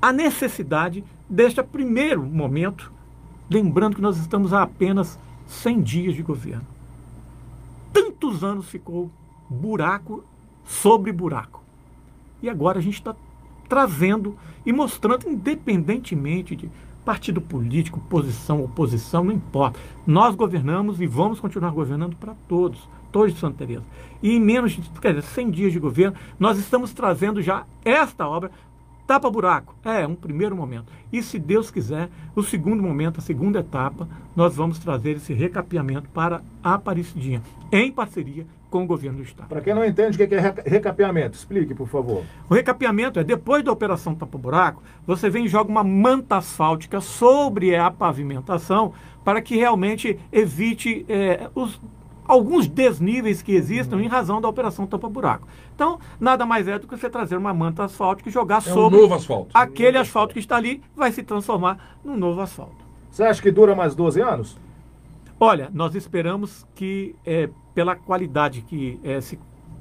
a 0.00 0.12
necessidade 0.12 1.02
deste 1.28 1.60
primeiro 1.60 2.22
momento, 2.22 2.92
lembrando 3.50 3.96
que 3.96 4.02
nós 4.02 4.16
estamos 4.16 4.52
a 4.52 4.62
apenas 4.62 5.18
100 5.48 5.82
dias 5.82 6.14
de 6.14 6.22
governo. 6.22 6.66
Tantos 7.92 8.44
anos 8.44 8.68
ficou 8.68 9.10
buraco 9.50 10.22
sobre 10.68 11.10
buraco. 11.10 11.64
E 12.42 12.48
agora 12.48 12.78
a 12.78 12.82
gente 12.82 12.94
está 12.94 13.16
trazendo 13.68 14.36
e 14.64 14.72
mostrando, 14.72 15.28
independentemente 15.28 16.54
de 16.54 16.70
partido 17.04 17.40
político, 17.40 17.98
posição, 18.00 18.62
oposição, 18.62 19.24
não 19.24 19.32
importa. 19.32 19.80
Nós 20.06 20.34
governamos 20.34 21.00
e 21.00 21.06
vamos 21.06 21.40
continuar 21.40 21.70
governando 21.70 22.14
para 22.16 22.34
todos, 22.46 22.86
todos 23.10 23.32
de 23.32 23.40
Santa 23.40 23.58
Teresa. 23.58 23.84
E 24.22 24.36
em 24.36 24.40
menos 24.40 24.72
de 24.72 24.82
quer 25.00 25.14
dizer, 25.14 25.26
100 25.26 25.50
dias 25.50 25.72
de 25.72 25.78
governo, 25.78 26.16
nós 26.38 26.58
estamos 26.58 26.92
trazendo 26.92 27.40
já 27.40 27.64
esta 27.82 28.28
obra 28.28 28.50
tapa 29.08 29.30
buraco. 29.30 29.74
É 29.82 30.06
um 30.06 30.14
primeiro 30.14 30.54
momento. 30.54 30.92
E 31.10 31.22
se 31.22 31.38
Deus 31.38 31.70
quiser, 31.70 32.10
o 32.36 32.42
segundo 32.42 32.82
momento, 32.82 33.18
a 33.18 33.22
segunda 33.22 33.60
etapa, 33.60 34.06
nós 34.36 34.54
vamos 34.54 34.78
trazer 34.78 35.16
esse 35.16 35.32
recapeamento 35.32 36.10
para 36.10 36.42
a 36.62 36.74
Aparecidinha, 36.74 37.42
em 37.72 37.90
parceria 37.90 38.46
com 38.68 38.84
o 38.84 38.86
governo 38.86 39.16
do 39.16 39.24
Estado. 39.24 39.48
Para 39.48 39.62
quem 39.62 39.74
não 39.74 39.82
entende 39.82 40.22
o 40.22 40.28
que 40.28 40.34
é 40.34 40.54
recapeamento, 40.66 41.38
explique, 41.38 41.74
por 41.74 41.88
favor. 41.88 42.22
O 42.50 42.54
recapeamento 42.54 43.18
é 43.18 43.24
depois 43.24 43.64
da 43.64 43.72
operação 43.72 44.14
tapa-buraco, 44.14 44.82
você 45.06 45.30
vem 45.30 45.46
e 45.46 45.48
joga 45.48 45.70
uma 45.70 45.82
manta 45.82 46.36
asfáltica 46.36 47.00
sobre 47.00 47.74
a 47.74 47.90
pavimentação 47.90 48.92
para 49.24 49.40
que 49.40 49.56
realmente 49.56 50.20
evite 50.30 51.06
é, 51.08 51.48
os, 51.54 51.80
alguns 52.28 52.68
desníveis 52.68 53.40
que 53.40 53.52
existam 53.52 53.96
uhum. 53.96 54.02
em 54.02 54.06
razão 54.06 54.40
da 54.40 54.48
operação 54.48 54.86
tapa-buraco. 54.86 55.48
Então, 55.74 55.98
nada 56.20 56.44
mais 56.44 56.68
é 56.68 56.78
do 56.78 56.86
que 56.86 56.96
você 56.96 57.08
trazer 57.08 57.36
uma 57.36 57.54
manta 57.54 57.84
asfáltica 57.84 58.28
e 58.28 58.32
jogar 58.32 58.58
é 58.58 58.60
sobre 58.60 58.98
um 58.98 59.02
novo 59.02 59.14
asfalto. 59.14 59.50
aquele 59.54 59.96
asfalto 59.96 60.34
que 60.34 60.40
está 60.40 60.56
ali, 60.56 60.82
vai 60.94 61.10
se 61.10 61.22
transformar 61.22 61.96
num 62.04 62.16
novo 62.16 62.40
asfalto. 62.42 62.76
Você 63.10 63.24
acha 63.24 63.40
que 63.40 63.50
dura 63.50 63.74
mais 63.74 63.94
12 63.94 64.20
anos? 64.20 64.58
Olha, 65.40 65.70
nós 65.72 65.94
esperamos 65.94 66.66
que, 66.74 67.14
é, 67.24 67.48
pela 67.74 67.96
qualidade 67.96 68.60
que 68.62 69.00
é, 69.02 69.20
se, 69.20 69.38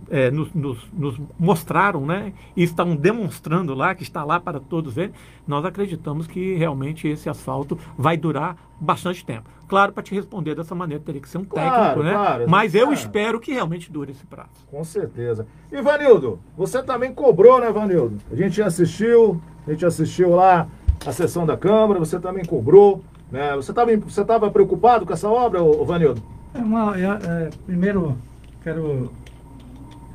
é, 0.09 0.31
nos, 0.31 0.53
nos, 0.53 0.77
nos, 0.93 1.19
mostraram, 1.39 2.05
né, 2.05 2.33
e 2.55 2.63
estão 2.63 2.95
demonstrando 2.95 3.73
lá, 3.73 3.93
que 3.93 4.03
está 4.03 4.23
lá 4.23 4.39
para 4.39 4.59
todos 4.59 4.93
verem, 4.93 5.13
nós 5.47 5.65
acreditamos 5.65 6.27
que 6.27 6.55
realmente 6.55 7.07
esse 7.07 7.29
asfalto 7.29 7.77
vai 7.97 8.17
durar 8.17 8.57
bastante 8.79 9.25
tempo. 9.25 9.49
Claro, 9.67 9.91
para 9.91 10.03
te 10.03 10.15
responder 10.15 10.55
dessa 10.55 10.73
maneira, 10.73 11.03
teria 11.03 11.19
que 11.19 11.27
ser 11.27 11.39
um 11.39 11.43
técnico, 11.43 11.75
claro, 11.75 12.03
né? 12.03 12.13
Claro, 12.13 12.49
Mas 12.49 12.73
eu 12.73 12.93
espero 12.93 13.39
que 13.39 13.51
realmente 13.51 13.91
dure 13.91 14.11
esse 14.11 14.25
prazo. 14.25 14.49
Com 14.71 14.83
certeza. 14.83 15.45
Ivanildo, 15.71 16.39
você 16.57 16.81
também 16.81 17.13
cobrou, 17.13 17.59
né, 17.59 17.69
Ivanildo? 17.69 18.17
A 18.31 18.35
gente 18.35 18.61
assistiu, 18.61 19.41
a 19.67 19.71
gente 19.71 19.85
assistiu 19.85 20.35
lá 20.35 20.67
a 21.05 21.11
sessão 21.11 21.45
da 21.45 21.57
Câmara, 21.57 21.99
você 21.99 22.17
também 22.17 22.45
cobrou. 22.45 23.03
Né? 23.29 23.55
Você 23.57 23.71
estava 23.71 23.95
você 23.97 24.23
tava 24.23 24.49
preocupado 24.49 25.05
com 25.05 25.11
essa 25.11 25.29
obra, 25.29 25.59
Vanildo? 25.83 26.21
É 26.53 26.59
uma, 26.59 26.97
é, 26.97 27.03
é, 27.03 27.49
primeiro, 27.65 28.17
quero 28.63 29.11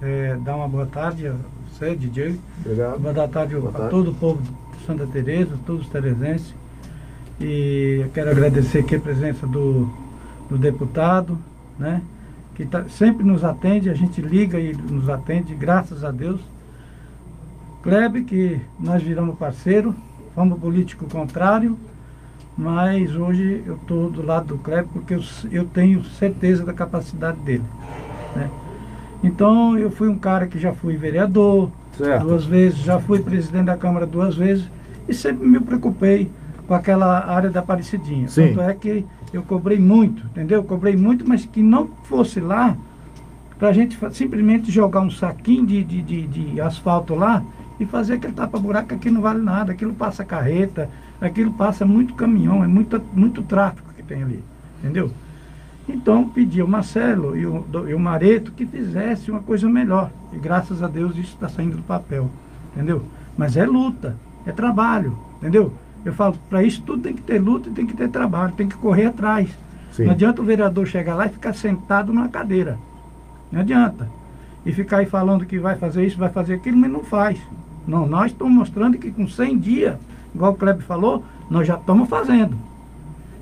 é, 0.03 0.37
dar 0.45 0.57
uma 0.57 0.69
boa 0.69 0.87
tarde 0.87 1.29
a 1.29 1.35
você, 1.71 1.95
DJ. 1.95 2.39
Obrigado. 2.61 2.99
Boa 2.99 3.29
tarde, 3.29 3.55
boa 3.55 3.73
tarde. 3.73 3.87
a 3.87 3.91
todo 3.91 4.11
o 4.11 4.15
povo 4.15 4.43
de 4.43 4.85
Santa 4.85 5.07
Teresa, 5.07 5.57
todos 5.65 5.83
os 5.83 5.89
teresenses. 5.89 6.53
E 7.41 8.01
eu 8.03 8.11
quero 8.11 8.31
agradecer 8.31 8.81
aqui 8.81 8.97
a 8.97 9.01
presença 9.01 9.47
do, 9.47 9.89
do 10.51 10.59
deputado, 10.59 11.39
né? 11.79 12.03
que 12.55 12.67
tá, 12.67 12.85
sempre 12.85 13.25
nos 13.25 13.45
atende, 13.45 13.89
a 13.89 13.95
gente 13.95 14.21
liga 14.21 14.59
e 14.59 14.75
nos 14.75 15.09
atende, 15.09 15.55
graças 15.55 16.05
a 16.05 16.11
Deus. 16.11 16.41
Klebe, 17.83 18.25
que 18.25 18.61
nós 18.79 19.03
viramos 19.03 19.39
parceiro, 19.39 19.95
fomos 20.35 20.59
político 20.59 21.07
contrário, 21.07 21.77
mas 22.57 23.17
hoje 23.17 23.63
eu 23.67 23.77
estou 23.77 24.11
do 24.11 24.25
lado 24.25 24.49
do 24.49 24.59
Kleber 24.59 24.87
porque 24.93 25.15
eu, 25.15 25.23
eu 25.51 25.65
tenho 25.65 26.05
certeza 26.05 26.65
da 26.65 26.73
capacidade 26.73 27.39
dele. 27.39 27.65
Né? 28.37 28.51
Então 29.23 29.79
eu 29.79 29.91
fui 29.91 30.09
um 30.09 30.19
cara 30.19 30.47
que 30.47 30.59
já 30.59 30.73
fui 30.73 30.97
vereador 30.97 31.71
certo. 31.97 32.25
duas 32.25 32.45
vezes, 32.45 32.79
já 32.79 32.99
fui 32.99 33.21
presidente 33.21 33.67
da 33.67 33.77
Câmara 33.77 34.07
duas 34.07 34.37
vezes 34.37 34.65
e 35.09 35.15
sempre 35.15 35.47
me 35.47 35.61
preocupei 35.61 36.31
com 36.67 36.75
aquela 36.75 37.27
área 37.27 37.51
da 37.51 37.61
Aparecidinha. 37.61 38.29
Sim. 38.29 38.49
Tanto 38.49 38.61
é 38.63 38.75
que 38.75 39.05
eu 39.33 39.43
cobrei 39.43 39.79
muito, 39.79 40.25
entendeu? 40.27 40.59
Eu 40.59 40.65
cobrei 40.65 40.97
muito, 40.97 41.27
mas 41.27 41.45
que 41.45 41.63
não 41.63 41.87
fosse 42.05 42.41
lá 42.41 42.77
para 43.59 43.69
a 43.69 43.73
gente 43.73 43.97
simplesmente 44.13 44.73
jogar 44.73 45.01
um 45.01 45.11
saquinho 45.11 45.65
de, 45.65 45.85
de, 45.85 46.03
de, 46.03 46.27
de 46.27 46.61
asfalto 46.61 47.15
lá 47.15 47.43
e 47.79 47.87
fazer 47.87 48.15
aquele 48.15 48.33
tapa-buraco 48.33 48.97
que 48.99 49.11
não 49.11 49.21
vale 49.21 49.41
nada, 49.41 49.73
aquilo 49.73 49.95
passa 49.95 50.25
carreta, 50.25 50.91
aquilo 51.21 51.53
passa 51.53 51.87
muito 51.87 52.15
caminhão, 52.15 52.63
é 52.63 52.67
muito, 52.67 53.01
muito 53.13 53.43
tráfego 53.43 53.89
que 53.97 54.03
tem 54.03 54.23
ali, 54.23 54.43
entendeu? 54.81 55.11
Então 55.89 56.29
pedi 56.29 56.61
ao 56.61 56.69
Marcelo 56.69 57.37
e 57.37 57.45
o, 57.45 57.65
e 57.89 57.95
o 57.95 57.99
Mareto 57.99 58.53
que 58.53 58.65
fizesse 58.65 59.31
uma 59.31 59.41
coisa 59.41 59.69
melhor. 59.69 60.11
E 60.33 60.39
graças 60.39 60.83
a 60.83 60.89
Deus 60.89 61.13
isso 61.13 61.35
está 61.35 61.49
saindo 61.49 61.77
do 61.77 61.83
papel, 61.83 62.31
entendeu? 62.73 63.03
Mas 63.37 63.57
é 63.57 63.65
luta, 63.65 64.17
é 64.47 64.53
trabalho, 64.53 65.17
entendeu? 65.39 65.73
Eu 66.05 66.13
falo, 66.13 66.37
para 66.49 66.63
isso 66.63 66.83
tudo 66.83 67.03
tem 67.03 67.15
que 67.15 67.23
ter 67.23 67.41
luta 67.41 67.69
e 67.69 67.73
tem 67.73 67.87
que 67.87 67.97
ter 67.97 68.09
trabalho, 68.09 68.53
tem 68.53 68.69
que 68.69 68.77
correr 68.77 69.07
atrás. 69.07 69.51
Sim. 69.93 70.05
Não 70.05 70.13
adianta 70.13 70.41
o 70.41 70.45
vereador 70.45 70.87
chegar 70.87 71.15
lá 71.15 71.27
e 71.27 71.31
ficar 71.31 71.55
sentado 71.55 72.13
numa 72.13 72.29
cadeira. 72.29 72.79
Não 73.51 73.61
adianta. 73.61 74.09
E 74.65 74.73
ficar 74.73 74.99
aí 74.99 75.07
falando 75.07 75.45
que 75.45 75.59
vai 75.59 75.77
fazer 75.77 76.07
isso, 76.07 76.17
vai 76.17 76.31
fazer 76.31 76.55
aquilo, 76.55 76.77
mas 76.77 76.91
não 76.91 77.03
faz. 77.03 77.39
Não, 77.87 78.07
nós 78.07 78.31
estamos 78.31 78.55
mostrando 78.55 78.97
que 78.97 79.11
com 79.11 79.29
100 79.29 79.59
dias 79.59 79.97
igual 80.35 80.53
o 80.53 80.57
Kleber 80.57 80.85
falou, 80.85 81.25
nós 81.51 81.67
já 81.67 81.75
estamos 81.75 82.09
fazendo. 82.09 82.57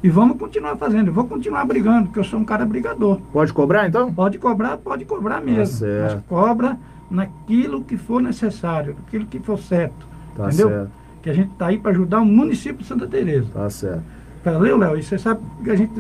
E 0.03 0.09
vamos 0.09 0.39
continuar 0.39 0.77
fazendo. 0.77 1.09
Eu 1.09 1.13
vou 1.13 1.27
continuar 1.27 1.65
brigando, 1.67 2.07
porque 2.07 2.21
eu 2.21 2.25
sou 2.25 2.41
um 2.41 2.45
cara 2.45 2.65
brigador. 2.65 3.19
Pode 3.33 3.53
cobrar 3.53 3.87
então? 3.87 4.13
Pode 4.13 4.39
cobrar, 4.39 4.79
pode 4.79 5.05
cobrar 5.05 5.41
mesmo. 5.43 5.87
Tá 5.87 6.15
Mas 6.15 6.25
cobra 6.27 6.79
naquilo 7.11 7.83
que 7.85 7.97
for 7.97 8.23
necessário, 8.23 8.97
naquilo 8.99 9.27
que 9.27 9.39
for 9.39 9.59
certo. 9.59 10.07
Tá 10.37 10.47
entendeu? 10.47 10.69
certo. 10.69 10.91
Que 11.23 11.29
a 11.29 11.35
gente 11.35 11.53
está 11.53 11.67
aí 11.67 11.79
para 11.79 11.91
ajudar 11.91 12.21
o 12.21 12.25
município 12.25 12.79
de 12.79 12.87
Santa 12.87 13.07
Teresa. 13.07 13.47
Tá 13.53 13.69
certo. 13.69 14.03
Valeu, 14.43 14.79
Léo. 14.79 14.97
E 14.97 15.03
você 15.03 15.19
sabe 15.19 15.41
que 15.63 15.71
a 15.71 15.77
gente 15.77 15.93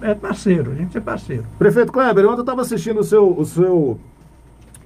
é 0.00 0.14
parceiro, 0.14 0.70
a 0.70 0.74
gente 0.74 0.96
é 0.96 1.00
parceiro. 1.00 1.44
Prefeito 1.58 1.92
Kleber, 1.92 2.24
ontem 2.24 2.38
eu 2.38 2.40
estava 2.40 2.62
assistindo 2.62 3.00
o 3.00 3.04
seu, 3.04 3.38
o 3.38 3.44
seu, 3.44 4.00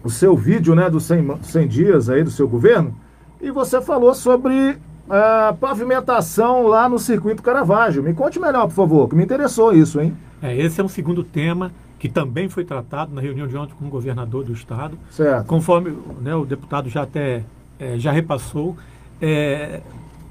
o 0.03 0.11
seu 0.11 0.37
vídeo 0.37 0.75
né, 0.75 0.91
dos 0.91 1.05
100, 1.05 1.37
100 1.43 1.69
dias 1.69 2.11
aí 2.11 2.25
do 2.25 2.31
seu 2.31 2.49
governo, 2.49 2.93
e 3.41 3.51
você 3.53 3.81
falou 3.81 4.13
sobre 4.13 4.77
a 5.11 5.53
pavimentação 5.53 6.69
lá 6.69 6.89
no 6.89 6.99
circuito 6.99 7.43
Caravaggio. 7.43 8.03
Me 8.03 8.15
conte 8.15 8.39
melhor, 8.39 8.67
por 8.69 8.75
favor, 8.75 9.09
que 9.09 9.17
me 9.17 9.25
interessou 9.25 9.73
isso, 9.73 10.01
hein? 10.01 10.17
É, 10.41 10.57
esse 10.57 10.81
é 10.81 10.85
um 10.85 10.89
segundo 10.89 11.25
tema 11.25 11.73
que 11.99 12.09
também 12.09 12.49
foi 12.49 12.65
tratado 12.65 13.13
na 13.15 13.21
reunião 13.21 13.47
de 13.47 13.57
ontem 13.57 13.75
com 13.79 13.87
o 13.87 13.91
governador 13.91 14.45
do 14.45 14.53
estado. 14.53 14.97
Certo. 15.11 15.47
Conforme 15.47 15.95
né, 16.21 16.35
o 16.35 16.47
deputado 16.47 16.89
já 16.89 17.03
até 17.03 17.45
é, 17.79 17.99
já 17.99 18.13
repassou, 18.13 18.77
é, 19.21 19.81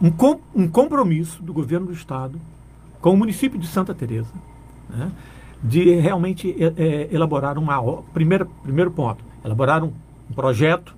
um, 0.02 0.10
com, 0.10 0.40
um 0.56 0.68
compromisso 0.68 1.44
do 1.44 1.52
governo 1.54 1.88
do 1.88 1.94
estado 1.94 2.40
com 3.02 3.12
o 3.14 3.18
município 3.18 3.60
de 3.60 3.68
Santa 3.68 3.94
Teresa, 3.94 4.32
né, 4.90 5.12
de 5.62 5.94
realmente 5.96 6.56
é, 6.58 6.74
é 6.78 7.10
elaborar 7.14 7.58
uma 7.58 8.02
primeiro 8.14 8.46
primeiro 8.64 8.92
ponto, 8.92 9.24
elaborar 9.44 9.84
um, 9.84 9.92
um 10.30 10.34
projeto 10.34 10.96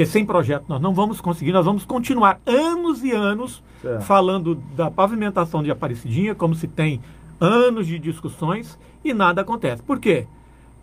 Porque 0.00 0.10
sem 0.10 0.24
projeto 0.24 0.64
nós 0.66 0.80
não 0.80 0.94
vamos 0.94 1.20
conseguir, 1.20 1.52
nós 1.52 1.66
vamos 1.66 1.84
continuar 1.84 2.40
anos 2.46 3.04
e 3.04 3.12
anos 3.12 3.62
certo. 3.82 4.00
falando 4.00 4.54
da 4.54 4.90
pavimentação 4.90 5.62
de 5.62 5.70
Aparecidinha, 5.70 6.34
como 6.34 6.54
se 6.54 6.66
tem 6.66 7.02
anos 7.38 7.86
de 7.86 7.98
discussões 7.98 8.78
e 9.04 9.12
nada 9.12 9.42
acontece. 9.42 9.82
Por 9.82 10.00
quê? 10.00 10.26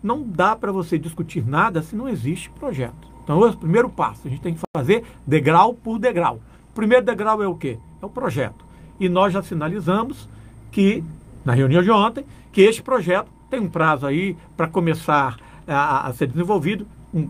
Não 0.00 0.22
dá 0.22 0.54
para 0.54 0.70
você 0.70 0.96
discutir 0.96 1.44
nada 1.44 1.82
se 1.82 1.96
não 1.96 2.08
existe 2.08 2.48
projeto. 2.48 3.08
Então, 3.24 3.40
o 3.40 3.56
primeiro 3.56 3.88
passo, 3.90 4.20
a 4.24 4.30
gente 4.30 4.40
tem 4.40 4.54
que 4.54 4.60
fazer 4.72 5.02
degrau 5.26 5.74
por 5.74 5.98
degrau. 5.98 6.38
O 6.70 6.74
primeiro 6.76 7.04
degrau 7.04 7.42
é 7.42 7.48
o 7.48 7.56
quê? 7.56 7.76
É 8.00 8.06
o 8.06 8.08
projeto. 8.08 8.64
E 9.00 9.08
nós 9.08 9.32
já 9.32 9.42
sinalizamos 9.42 10.28
que, 10.70 11.02
na 11.44 11.54
reunião 11.54 11.82
de 11.82 11.90
ontem, 11.90 12.24
que 12.52 12.60
este 12.60 12.82
projeto 12.82 13.26
tem 13.50 13.58
um 13.58 13.68
prazo 13.68 14.06
aí 14.06 14.36
para 14.56 14.68
começar 14.68 15.40
a, 15.66 16.06
a, 16.06 16.12
ser 16.12 16.28
desenvolvido, 16.28 16.86
um, 17.12 17.28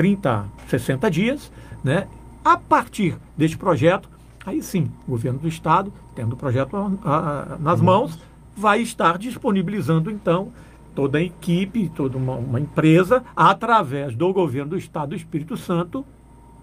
30, 0.00 0.46
60 0.66 1.10
dias, 1.10 1.52
né? 1.84 2.08
A 2.42 2.56
partir 2.56 3.18
deste 3.36 3.58
projeto, 3.58 4.08
aí 4.46 4.62
sim, 4.62 4.90
o 5.06 5.10
governo 5.10 5.38
do 5.38 5.46
Estado, 5.46 5.92
tendo 6.14 6.32
o 6.32 6.36
projeto 6.38 6.74
a, 6.74 6.88
a, 7.04 7.58
nas 7.58 7.82
mãos, 7.82 8.18
vai 8.56 8.80
estar 8.80 9.18
disponibilizando, 9.18 10.10
então, 10.10 10.48
toda 10.94 11.18
a 11.18 11.22
equipe, 11.22 11.92
toda 11.94 12.16
uma, 12.16 12.36
uma, 12.36 12.58
empresa, 12.58 13.22
através 13.36 14.16
do 14.16 14.32
governo 14.32 14.70
do 14.70 14.78
Estado 14.78 15.10
do 15.10 15.16
Espírito 15.16 15.54
Santo, 15.54 16.02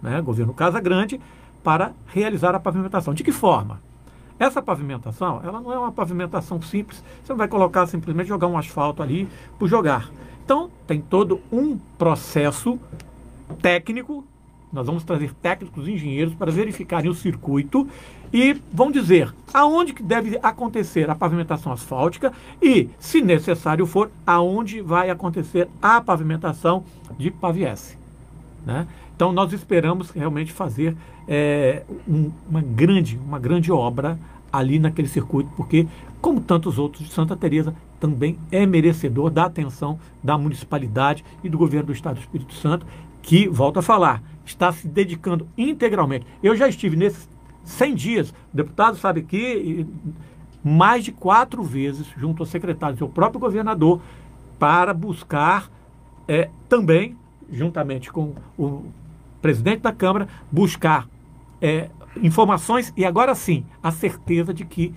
né, 0.01 0.19
governo 0.19 0.51
Casa 0.51 0.81
Grande, 0.81 1.21
para 1.63 1.91
realizar 2.07 2.55
a 2.55 2.59
pavimentação. 2.59 3.13
De 3.13 3.23
que 3.23 3.31
forma? 3.31 3.79
Essa 4.39 4.63
pavimentação, 4.63 5.41
ela 5.43 5.61
não 5.61 5.71
é 5.71 5.77
uma 5.77 5.91
pavimentação 5.91 6.59
simples, 6.59 7.03
você 7.23 7.33
não 7.33 7.37
vai 7.37 7.47
colocar 7.47 7.85
simplesmente 7.85 8.29
jogar 8.29 8.47
um 8.47 8.57
asfalto 8.57 9.03
ali 9.03 9.29
por 9.59 9.67
jogar. 9.67 10.09
Então, 10.43 10.71
tem 10.87 10.99
todo 10.99 11.39
um 11.51 11.77
processo 11.99 12.79
técnico 13.61 14.25
nós 14.71 14.85
vamos 14.85 15.03
trazer 15.03 15.33
técnicos 15.35 15.87
engenheiros 15.87 16.33
para 16.33 16.51
verificarem 16.51 17.09
o 17.09 17.13
circuito 17.13 17.87
e 18.33 18.61
vão 18.73 18.91
dizer 18.91 19.33
aonde 19.53 19.93
que 19.93 20.03
deve 20.03 20.37
acontecer 20.43 21.09
a 21.09 21.15
pavimentação 21.15 21.71
asfáltica 21.71 22.33
e, 22.61 22.89
se 22.99 23.21
necessário 23.21 23.85
for, 23.85 24.11
aonde 24.25 24.81
vai 24.81 25.09
acontecer 25.09 25.69
a 25.81 26.01
pavimentação 26.01 26.83
de 27.17 27.31
paviesse. 27.31 27.97
Né? 28.65 28.85
Então 29.15 29.31
nós 29.31 29.53
esperamos 29.53 30.11
realmente 30.11 30.51
fazer 30.51 30.95
é, 31.27 31.83
um, 32.07 32.29
uma, 32.49 32.61
grande, 32.61 33.17
uma 33.25 33.39
grande 33.39 33.71
obra 33.71 34.19
ali 34.51 34.79
naquele 34.79 35.07
circuito, 35.07 35.49
porque, 35.55 35.87
como 36.21 36.41
tantos 36.41 36.77
outros 36.77 37.07
de 37.07 37.13
Santa 37.13 37.35
Teresa, 37.35 37.73
também 37.99 38.37
é 38.51 38.65
merecedor 38.65 39.29
da 39.29 39.45
atenção 39.45 39.99
da 40.23 40.37
municipalidade 40.37 41.23
e 41.43 41.49
do 41.49 41.57
governo 41.57 41.87
do 41.87 41.93
Estado 41.93 42.15
do 42.15 42.21
Espírito 42.21 42.53
Santo, 42.53 42.85
que, 43.27 43.45
volto 43.49 43.77
a 43.77 43.81
falar, 43.81 44.23
está 44.45 44.71
se 44.71 44.87
dedicando 44.87 45.49
integralmente. 45.57 46.25
Eu 46.41 46.55
já 46.55 46.69
estive 46.69 46.95
nesses 46.95 47.27
100 47.65 47.95
dias, 47.95 48.29
o 48.29 48.55
deputado 48.55 48.95
sabe 48.95 49.21
que 49.21 49.85
mais 50.63 51.03
de 51.03 51.11
quatro 51.11 51.61
vezes, 51.61 52.07
junto 52.15 52.41
ao 52.41 52.47
secretário 52.47 52.95
e 52.97 53.03
ao 53.03 53.09
próprio 53.09 53.37
governador, 53.37 53.99
para 54.57 54.93
buscar 54.93 55.69
é, 56.25 56.49
também, 56.69 57.17
juntamente 57.51 58.09
com 58.13 58.33
o 58.57 58.85
presidente 59.41 59.81
da 59.81 59.91
Câmara, 59.91 60.29
buscar 60.49 61.05
é, 61.61 61.89
informações 62.23 62.93
e 62.95 63.03
agora 63.03 63.35
sim 63.35 63.65
a 63.83 63.91
certeza 63.91 64.53
de 64.53 64.63
que 64.63 64.95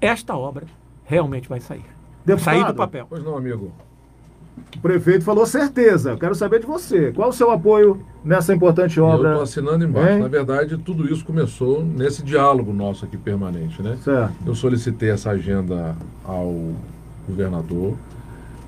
esta 0.00 0.36
obra 0.36 0.66
realmente 1.04 1.48
vai 1.48 1.60
sair. 1.60 1.86
Deputado, 2.26 2.44
sair 2.44 2.66
do 2.66 2.74
papel. 2.74 3.06
Pois 3.08 3.22
não, 3.22 3.36
amigo. 3.36 3.72
O 4.76 4.80
prefeito 4.80 5.24
falou 5.24 5.46
certeza. 5.46 6.16
Quero 6.16 6.34
saber 6.34 6.60
de 6.60 6.66
você. 6.66 7.12
Qual 7.12 7.30
o 7.30 7.32
seu 7.32 7.50
apoio 7.50 8.00
nessa 8.24 8.54
importante 8.54 9.00
obra? 9.00 9.28
Eu 9.28 9.32
estou 9.32 9.42
assinando 9.42 9.84
embaixo. 9.84 10.12
Hein? 10.12 10.18
Na 10.20 10.28
verdade, 10.28 10.76
tudo 10.78 11.12
isso 11.12 11.24
começou 11.24 11.84
nesse 11.84 12.22
diálogo 12.22 12.72
nosso 12.72 13.04
aqui 13.04 13.16
permanente, 13.16 13.82
né? 13.82 13.96
Certo. 14.02 14.34
Eu 14.46 14.54
solicitei 14.54 15.10
essa 15.10 15.30
agenda 15.30 15.96
ao 16.24 16.72
governador, 17.28 17.94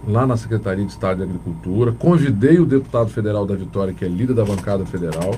lá 0.06 0.26
na 0.26 0.36
Secretaria 0.36 0.84
de 0.84 0.90
Estado 0.92 1.18
de 1.18 1.22
Agricultura, 1.24 1.92
convidei 1.92 2.58
o 2.58 2.66
deputado 2.66 3.10
federal 3.10 3.46
da 3.46 3.54
Vitória, 3.54 3.92
que 3.92 4.04
é 4.04 4.08
líder 4.08 4.34
da 4.34 4.44
bancada 4.44 4.84
federal, 4.86 5.34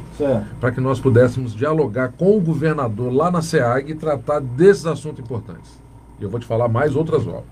para 0.61 0.71
que 0.71 0.81
nós 0.81 1.01
pudéssemos 1.01 1.55
dialogar 1.55 2.12
com 2.12 2.37
o 2.37 2.41
governador 2.41 3.12
lá 3.12 3.31
na 3.31 3.43
SEAG 3.43 3.91
e 3.91 3.95
tratar 3.95 4.41
desses 4.41 4.87
assuntos 4.87 5.21
importantes. 5.21 5.81
E 6.21 6.25
eu 6.25 6.31
vou 6.31 6.38
te 6.38 6.47
falar 6.47 6.69
mais 6.69 6.95
outras 6.95 7.27
obras. 7.27 7.45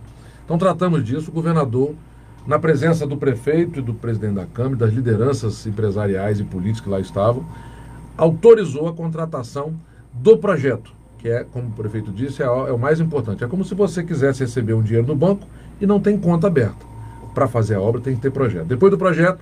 Então 0.44 0.58
tratamos 0.58 1.04
disso, 1.04 1.30
o 1.30 1.34
governador 1.34 1.94
na 2.50 2.58
presença 2.58 3.06
do 3.06 3.16
prefeito 3.16 3.78
e 3.78 3.82
do 3.82 3.94
presidente 3.94 4.34
da 4.34 4.44
Câmara, 4.44 4.74
das 4.74 4.92
lideranças 4.92 5.64
empresariais 5.68 6.40
e 6.40 6.42
políticas 6.42 6.80
que 6.80 6.88
lá 6.88 6.98
estavam, 6.98 7.46
autorizou 8.16 8.88
a 8.88 8.92
contratação 8.92 9.72
do 10.12 10.36
projeto, 10.36 10.90
que 11.16 11.28
é, 11.28 11.44
como 11.44 11.68
o 11.68 11.70
prefeito 11.70 12.10
disse, 12.10 12.42
é, 12.42 12.46
é 12.46 12.72
o 12.72 12.76
mais 12.76 12.98
importante. 12.98 13.44
É 13.44 13.46
como 13.46 13.64
se 13.64 13.72
você 13.72 14.02
quisesse 14.02 14.40
receber 14.40 14.74
um 14.74 14.82
dinheiro 14.82 15.06
no 15.06 15.14
banco 15.14 15.46
e 15.80 15.86
não 15.86 16.00
tem 16.00 16.18
conta 16.18 16.48
aberta. 16.48 16.84
Para 17.32 17.46
fazer 17.46 17.76
a 17.76 17.80
obra 17.80 18.00
tem 18.00 18.16
que 18.16 18.20
ter 18.20 18.32
projeto. 18.32 18.66
Depois 18.66 18.90
do 18.90 18.98
projeto, 18.98 19.38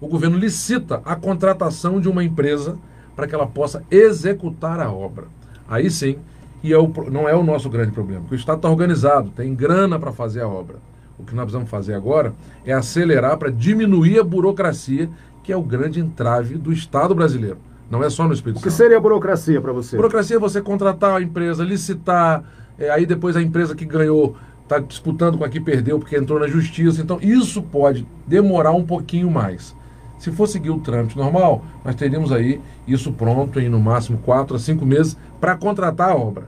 o 0.00 0.06
governo 0.06 0.38
licita 0.38 1.02
a 1.04 1.16
contratação 1.16 2.00
de 2.00 2.08
uma 2.08 2.22
empresa 2.22 2.78
para 3.16 3.26
que 3.26 3.34
ela 3.34 3.48
possa 3.48 3.82
executar 3.90 4.78
a 4.78 4.88
obra. 4.88 5.24
Aí 5.68 5.90
sim, 5.90 6.16
e 6.62 6.72
é 6.72 6.78
o, 6.78 6.86
não 7.10 7.28
é 7.28 7.34
o 7.34 7.42
nosso 7.42 7.68
grande 7.68 7.90
problema, 7.90 8.20
porque 8.20 8.36
o 8.36 8.38
Estado 8.38 8.58
está 8.58 8.70
organizado, 8.70 9.30
tem 9.30 9.52
grana 9.52 9.98
para 9.98 10.12
fazer 10.12 10.42
a 10.42 10.48
obra. 10.48 10.76
O 11.22 11.24
que 11.24 11.34
nós 11.34 11.44
precisamos 11.44 11.70
fazer 11.70 11.94
agora 11.94 12.34
é 12.66 12.72
acelerar 12.72 13.38
para 13.38 13.50
diminuir 13.50 14.18
a 14.18 14.24
burocracia, 14.24 15.08
que 15.42 15.52
é 15.52 15.56
o 15.56 15.62
grande 15.62 16.00
entrave 16.00 16.56
do 16.56 16.72
Estado 16.72 17.14
brasileiro. 17.14 17.58
Não 17.88 18.02
é 18.02 18.10
só 18.10 18.26
no 18.26 18.34
Espírito 18.34 18.58
Santo. 18.58 18.66
O 18.66 18.70
que 18.70 18.76
seria 18.76 18.96
a 18.96 19.00
burocracia 19.00 19.60
para 19.60 19.72
você? 19.72 19.96
Burocracia 19.96 20.36
é 20.36 20.38
você 20.38 20.60
contratar 20.60 21.16
a 21.16 21.22
empresa, 21.22 21.62
licitar, 21.62 22.42
é, 22.78 22.90
aí 22.90 23.06
depois 23.06 23.36
a 23.36 23.42
empresa 23.42 23.74
que 23.74 23.84
ganhou 23.84 24.36
está 24.62 24.78
disputando 24.78 25.38
com 25.38 25.44
a 25.44 25.48
que 25.48 25.60
perdeu 25.60 25.98
porque 25.98 26.16
entrou 26.16 26.40
na 26.40 26.48
justiça. 26.48 27.00
Então, 27.00 27.18
isso 27.20 27.62
pode 27.62 28.06
demorar 28.26 28.72
um 28.72 28.84
pouquinho 28.84 29.30
mais. 29.30 29.76
Se 30.18 30.32
for 30.32 30.48
seguir 30.48 30.70
o 30.70 30.80
trâmite 30.80 31.16
normal, 31.16 31.64
nós 31.84 31.94
teríamos 31.94 32.32
aí 32.32 32.60
isso 32.86 33.12
pronto 33.12 33.60
em 33.60 33.68
no 33.68 33.78
máximo 33.78 34.18
quatro 34.18 34.56
a 34.56 34.58
cinco 34.58 34.84
meses 34.84 35.16
para 35.40 35.56
contratar 35.56 36.10
a 36.10 36.16
obra. 36.16 36.46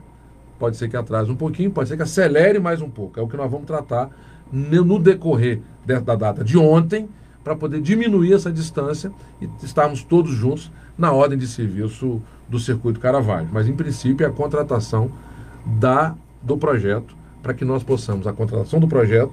Pode 0.59 0.77
ser 0.77 0.89
que 0.89 0.97
atrase 0.97 1.31
um 1.31 1.37
pouquinho, 1.37 1.71
pode 1.71 1.89
ser 1.89 1.97
que 1.97 2.03
acelere 2.03 2.59
mais 2.59 2.81
um 2.81 2.89
pouco. 2.89 3.21
É 3.21 3.23
o 3.23 3.29
que 3.29 3.37
nós 3.37 3.51
vamos 3.51 3.67
tratar 3.67 4.11
no 4.53 4.99
decorrer 4.99 5.61
da 5.85 6.15
data 6.15 6.43
de 6.45 6.57
ontem, 6.57 7.09
para 7.43 7.55
poder 7.55 7.81
diminuir 7.81 8.33
essa 8.33 8.51
distância 8.51 9.13
e 9.41 9.49
estarmos 9.63 10.03
todos 10.03 10.33
juntos 10.33 10.73
na 10.97 11.13
ordem 11.13 11.37
de 11.37 11.47
serviço 11.47 12.23
do 12.49 12.59
Circuito 12.59 12.99
Caravaggio. 12.99 13.51
Mas, 13.53 13.69
em 13.69 13.75
princípio, 13.75 14.25
é 14.25 14.29
a 14.29 14.33
contratação 14.33 15.11
da, 15.67 16.15
do 16.43 16.57
projeto, 16.57 17.15
para 17.43 17.53
que 17.53 17.65
nós 17.65 17.83
possamos, 17.83 18.27
a 18.27 18.33
contratação 18.33 18.81
do 18.81 18.89
projeto, 18.89 19.33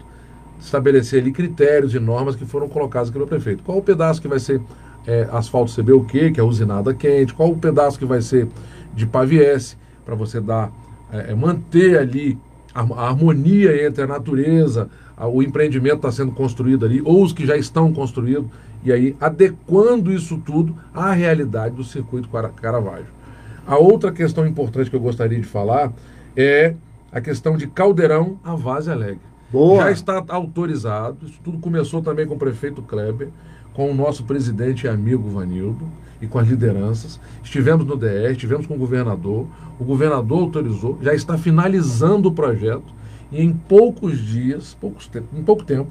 estabelecer 0.60 1.22
ali 1.22 1.32
critérios 1.32 1.96
e 1.96 2.00
normas 2.00 2.36
que 2.36 2.46
foram 2.46 2.68
colocados 2.68 3.10
pelo 3.10 3.26
prefeito. 3.26 3.64
Qual 3.64 3.78
o 3.78 3.82
pedaço 3.82 4.22
que 4.22 4.28
vai 4.28 4.40
ser 4.40 4.62
é, 5.08 5.28
asfalto 5.32 5.74
CBUQ, 5.74 6.32
que 6.34 6.40
é 6.40 6.44
usinada 6.44 6.94
quente, 6.94 7.34
qual 7.34 7.50
o 7.50 7.58
pedaço 7.58 7.98
que 7.98 8.06
vai 8.06 8.22
ser 8.22 8.48
de 8.94 9.06
paviesse, 9.06 9.78
para 10.06 10.16
você 10.16 10.42
dar, 10.42 10.72
é, 11.12 11.32
é 11.32 11.36
manter 11.36 11.98
ali 11.98 12.38
a, 12.74 12.82
a 12.82 13.10
harmonia 13.10 13.86
entre 13.86 14.04
a 14.04 14.08
natureza, 14.08 14.90
o 15.18 15.44
empreendimento 15.44 15.98
está 15.98 16.12
sendo 16.12 16.32
construído 16.32 16.86
ali, 16.86 17.02
ou 17.04 17.24
os 17.24 17.34
que 17.34 17.46
já 17.46 17.56
estão 17.56 17.94
construídos, 17.94 18.50
e 18.84 18.92
aí 18.92 19.16
adequando 19.20 20.12
isso 20.12 20.42
tudo 20.44 20.76
à 20.94 21.12
realidade 21.12 21.76
do 21.76 21.84
circuito 21.84 22.30
Caravaggio. 22.56 23.22
A 23.68 23.78
outra 23.78 24.12
questão 24.12 24.48
importante 24.48 24.90
que 24.90 24.96
eu 24.96 25.00
gostaria 25.00 25.40
de 25.40 25.46
falar 25.46 25.94
é 26.36 26.74
a 27.12 27.22
questão 27.22 27.56
de 27.56 27.68
Caldeirão 27.68 28.40
a 28.44 28.56
Vase 28.56 28.90
Alegre. 28.90 29.22
Boa. 29.52 29.84
Já 29.84 29.92
está 29.92 30.24
autorizado, 30.30 31.26
isso 31.26 31.40
tudo 31.44 31.60
começou 31.60 32.02
também 32.02 32.26
com 32.26 32.36
o 32.36 32.40
prefeito 32.40 32.82
Kleber, 32.82 33.28
com 33.74 33.92
o 33.92 33.94
nosso 33.94 34.24
presidente 34.24 34.86
e 34.86 34.90
amigo 34.90 35.30
Vanildo 35.30 35.86
e 36.22 36.28
com 36.28 36.40
as 36.40 36.48
lideranças. 36.48 37.20
Estivemos 37.44 37.86
no 37.86 37.98
DR, 37.98 38.32
estivemos 38.32 38.66
com 38.66 38.76
o 38.76 38.78
governador, 38.78 39.46
o 39.82 39.84
governador 39.84 40.44
autorizou, 40.44 41.00
já 41.02 41.12
está 41.12 41.40
finalizando 41.40 42.30
o 42.30 42.32
projeto 42.32 42.94
e 43.32 43.42
em 43.42 43.52
poucos 43.52 44.20
dias, 44.20 44.78
poucos 44.80 45.08
te 45.08 45.24
em 45.36 45.42
pouco 45.42 45.64
tempo, 45.64 45.90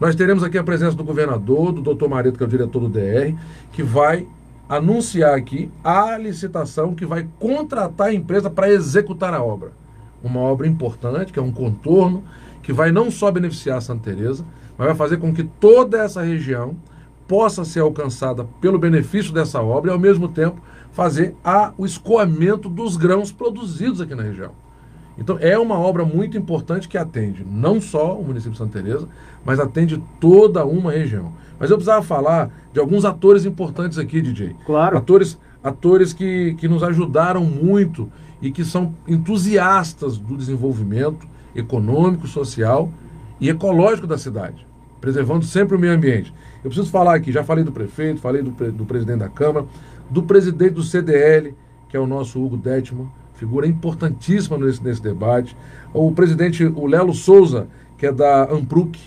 nós 0.00 0.16
teremos 0.16 0.42
aqui 0.42 0.58
a 0.58 0.64
presença 0.64 0.96
do 0.96 1.04
governador, 1.04 1.70
do 1.70 1.80
doutor 1.80 2.08
Mareto, 2.08 2.36
que 2.36 2.42
é 2.42 2.46
o 2.46 2.50
diretor 2.50 2.80
do 2.80 2.88
DR, 2.88 3.36
que 3.72 3.80
vai 3.80 4.26
anunciar 4.68 5.36
aqui 5.36 5.70
a 5.84 6.18
licitação 6.18 6.96
que 6.96 7.06
vai 7.06 7.28
contratar 7.38 8.08
a 8.08 8.12
empresa 8.12 8.50
para 8.50 8.72
executar 8.72 9.32
a 9.32 9.42
obra. 9.42 9.70
Uma 10.20 10.40
obra 10.40 10.66
importante, 10.66 11.32
que 11.32 11.38
é 11.38 11.42
um 11.42 11.52
contorno, 11.52 12.24
que 12.60 12.72
vai 12.72 12.90
não 12.90 13.08
só 13.08 13.30
beneficiar 13.30 13.80
Santa 13.80 14.10
Teresa, 14.10 14.44
mas 14.76 14.88
vai 14.88 14.96
fazer 14.96 15.18
com 15.18 15.32
que 15.32 15.44
toda 15.44 15.98
essa 15.98 16.22
região 16.22 16.74
possa 17.28 17.64
ser 17.64 17.80
alcançada 17.80 18.44
pelo 18.60 18.80
benefício 18.80 19.32
dessa 19.32 19.62
obra 19.62 19.92
e, 19.92 19.94
ao 19.94 19.98
mesmo 19.98 20.26
tempo, 20.26 20.60
fazer 20.98 21.36
a, 21.44 21.72
o 21.78 21.86
escoamento 21.86 22.68
dos 22.68 22.96
grãos 22.96 23.30
produzidos 23.30 24.00
aqui 24.00 24.16
na 24.16 24.22
região. 24.24 24.50
Então 25.16 25.38
é 25.38 25.56
uma 25.56 25.78
obra 25.78 26.04
muito 26.04 26.36
importante 26.36 26.88
que 26.88 26.98
atende 26.98 27.46
não 27.48 27.80
só 27.80 28.18
o 28.18 28.24
município 28.24 28.50
de 28.50 28.58
Santa 28.58 28.82
Teresa, 28.82 29.08
mas 29.44 29.60
atende 29.60 30.02
toda 30.18 30.66
uma 30.66 30.90
região. 30.90 31.32
Mas 31.56 31.70
eu 31.70 31.76
precisava 31.76 32.04
falar 32.04 32.50
de 32.72 32.80
alguns 32.80 33.04
atores 33.04 33.44
importantes 33.44 33.96
aqui, 33.96 34.20
DJ. 34.20 34.56
Claro. 34.66 34.98
Atores 34.98 35.38
atores 35.62 36.12
que, 36.12 36.54
que 36.54 36.66
nos 36.66 36.82
ajudaram 36.82 37.44
muito 37.44 38.10
e 38.42 38.50
que 38.50 38.64
são 38.64 38.92
entusiastas 39.06 40.18
do 40.18 40.36
desenvolvimento 40.36 41.28
econômico, 41.54 42.26
social 42.26 42.90
e 43.40 43.48
ecológico 43.48 44.08
da 44.08 44.18
cidade, 44.18 44.66
preservando 45.00 45.44
sempre 45.44 45.76
o 45.76 45.78
meio 45.78 45.92
ambiente. 45.92 46.34
Eu 46.64 46.70
preciso 46.70 46.90
falar 46.90 47.14
aqui, 47.14 47.30
já 47.30 47.44
falei 47.44 47.62
do 47.62 47.70
prefeito, 47.70 48.20
falei 48.20 48.42
do, 48.42 48.50
do 48.72 48.84
presidente 48.84 49.20
da 49.20 49.28
Câmara, 49.28 49.64
do 50.10 50.22
presidente 50.22 50.74
do 50.74 50.82
CDL, 50.82 51.54
que 51.88 51.96
é 51.96 52.00
o 52.00 52.06
nosso 52.06 52.42
Hugo 52.42 52.56
Detman, 52.56 53.08
figura 53.34 53.66
importantíssima 53.66 54.58
nesse, 54.58 54.82
nesse 54.82 55.02
debate, 55.02 55.56
o 55.94 56.10
presidente, 56.12 56.64
o 56.64 56.86
Lelo 56.86 57.14
Souza, 57.14 57.66
que 57.96 58.06
é 58.06 58.12
da 58.12 58.44
AMPRUC, 58.44 58.98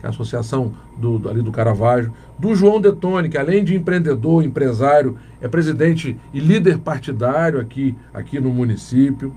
que 0.00 0.04
é 0.04 0.06
a 0.06 0.10
associação 0.10 0.72
do, 0.96 1.18
do, 1.18 1.28
ali 1.28 1.42
do 1.42 1.50
Caravaggio, 1.50 2.12
do 2.38 2.54
João 2.54 2.80
Detone, 2.80 3.28
que 3.28 3.36
além 3.36 3.64
de 3.64 3.74
empreendedor, 3.74 4.44
empresário, 4.44 5.18
é 5.40 5.48
presidente 5.48 6.16
e 6.32 6.38
líder 6.38 6.78
partidário 6.78 7.60
aqui, 7.60 7.96
aqui 8.14 8.38
no 8.38 8.50
município. 8.50 9.32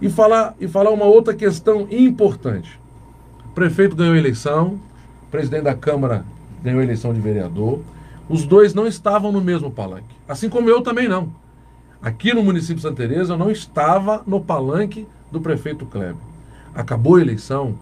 E 0.00 0.10
falar, 0.10 0.54
e 0.60 0.68
falar 0.68 0.90
uma 0.90 1.06
outra 1.06 1.32
questão 1.34 1.86
importante. 1.90 2.78
O 3.46 3.54
prefeito 3.54 3.96
ganhou 3.96 4.14
eleição, 4.14 4.78
o 5.26 5.30
presidente 5.30 5.64
da 5.64 5.74
Câmara 5.74 6.24
ganhou 6.62 6.82
eleição 6.82 7.14
de 7.14 7.20
vereador. 7.20 7.80
Os 8.28 8.44
dois 8.44 8.74
não 8.74 8.86
estavam 8.86 9.30
no 9.30 9.40
mesmo 9.40 9.70
palanque. 9.70 10.14
Assim 10.28 10.48
como 10.48 10.68
eu 10.68 10.82
também 10.82 11.08
não. 11.08 11.28
Aqui 12.02 12.34
no 12.34 12.42
município 12.42 12.76
de 12.76 12.82
Santa 12.82 12.96
Teresa 12.96 13.34
eu 13.34 13.38
não 13.38 13.50
estava 13.50 14.22
no 14.26 14.40
palanque 14.40 15.06
do 15.30 15.40
prefeito 15.40 15.86
Kleber. 15.86 16.16
Acabou 16.74 17.16
a 17.16 17.20
eleição, 17.20 17.74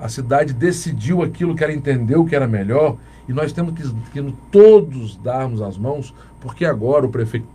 a 0.00 0.08
cidade 0.08 0.52
decidiu 0.52 1.22
aquilo 1.22 1.54
que 1.54 1.64
ela 1.64 1.72
entendeu 1.72 2.24
que 2.24 2.36
era 2.36 2.46
melhor 2.46 2.96
e 3.28 3.32
nós 3.32 3.52
temos 3.52 3.74
que, 3.74 3.82
que 4.12 4.34
todos 4.50 5.16
darmos 5.16 5.60
as 5.60 5.76
mãos, 5.76 6.14
porque 6.40 6.64
agora 6.64 7.04
o 7.04 7.10
prefeito, 7.10 7.46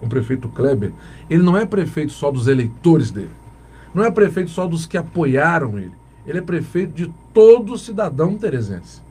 o 0.00 0.08
prefeito 0.08 0.48
Kleber, 0.48 0.92
ele 1.28 1.42
não 1.42 1.56
é 1.56 1.66
prefeito 1.66 2.12
só 2.12 2.30
dos 2.30 2.46
eleitores 2.46 3.10
dele, 3.10 3.30
não 3.92 4.04
é 4.04 4.10
prefeito 4.10 4.50
só 4.50 4.66
dos 4.66 4.86
que 4.86 4.96
apoiaram 4.96 5.78
ele, 5.78 5.92
ele 6.26 6.38
é 6.38 6.42
prefeito 6.42 6.94
de 6.94 7.12
todo 7.34 7.76
cidadão 7.76 8.38
teresense. 8.38 9.02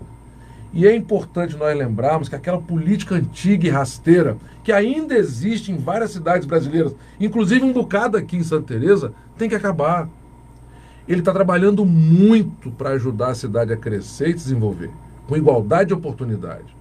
E 0.73 0.85
é 0.85 0.95
importante 0.95 1.55
nós 1.55 1.77
lembrarmos 1.77 2.29
que 2.29 2.35
aquela 2.35 2.59
política 2.59 3.15
antiga 3.15 3.67
e 3.67 3.69
rasteira, 3.69 4.37
que 4.63 4.71
ainda 4.71 5.15
existe 5.15 5.71
em 5.71 5.77
várias 5.77 6.11
cidades 6.11 6.45
brasileiras, 6.45 6.93
inclusive 7.19 7.63
um 7.63 7.73
bocado 7.73 8.17
aqui 8.17 8.35
em 8.35 8.43
Santa 8.43 8.73
Teresa, 8.73 9.13
tem 9.37 9.47
que 9.47 9.55
acabar. 9.55 10.09
Ele 11.07 11.19
está 11.19 11.31
trabalhando 11.31 11.85
muito 11.85 12.69
para 12.71 12.91
ajudar 12.91 13.29
a 13.29 13.35
cidade 13.35 13.71
a 13.71 13.77
crescer 13.77 14.29
e 14.29 14.33
desenvolver, 14.33 14.89
com 15.25 15.37
igualdade 15.37 15.87
de 15.87 15.93
oportunidade. 15.93 16.75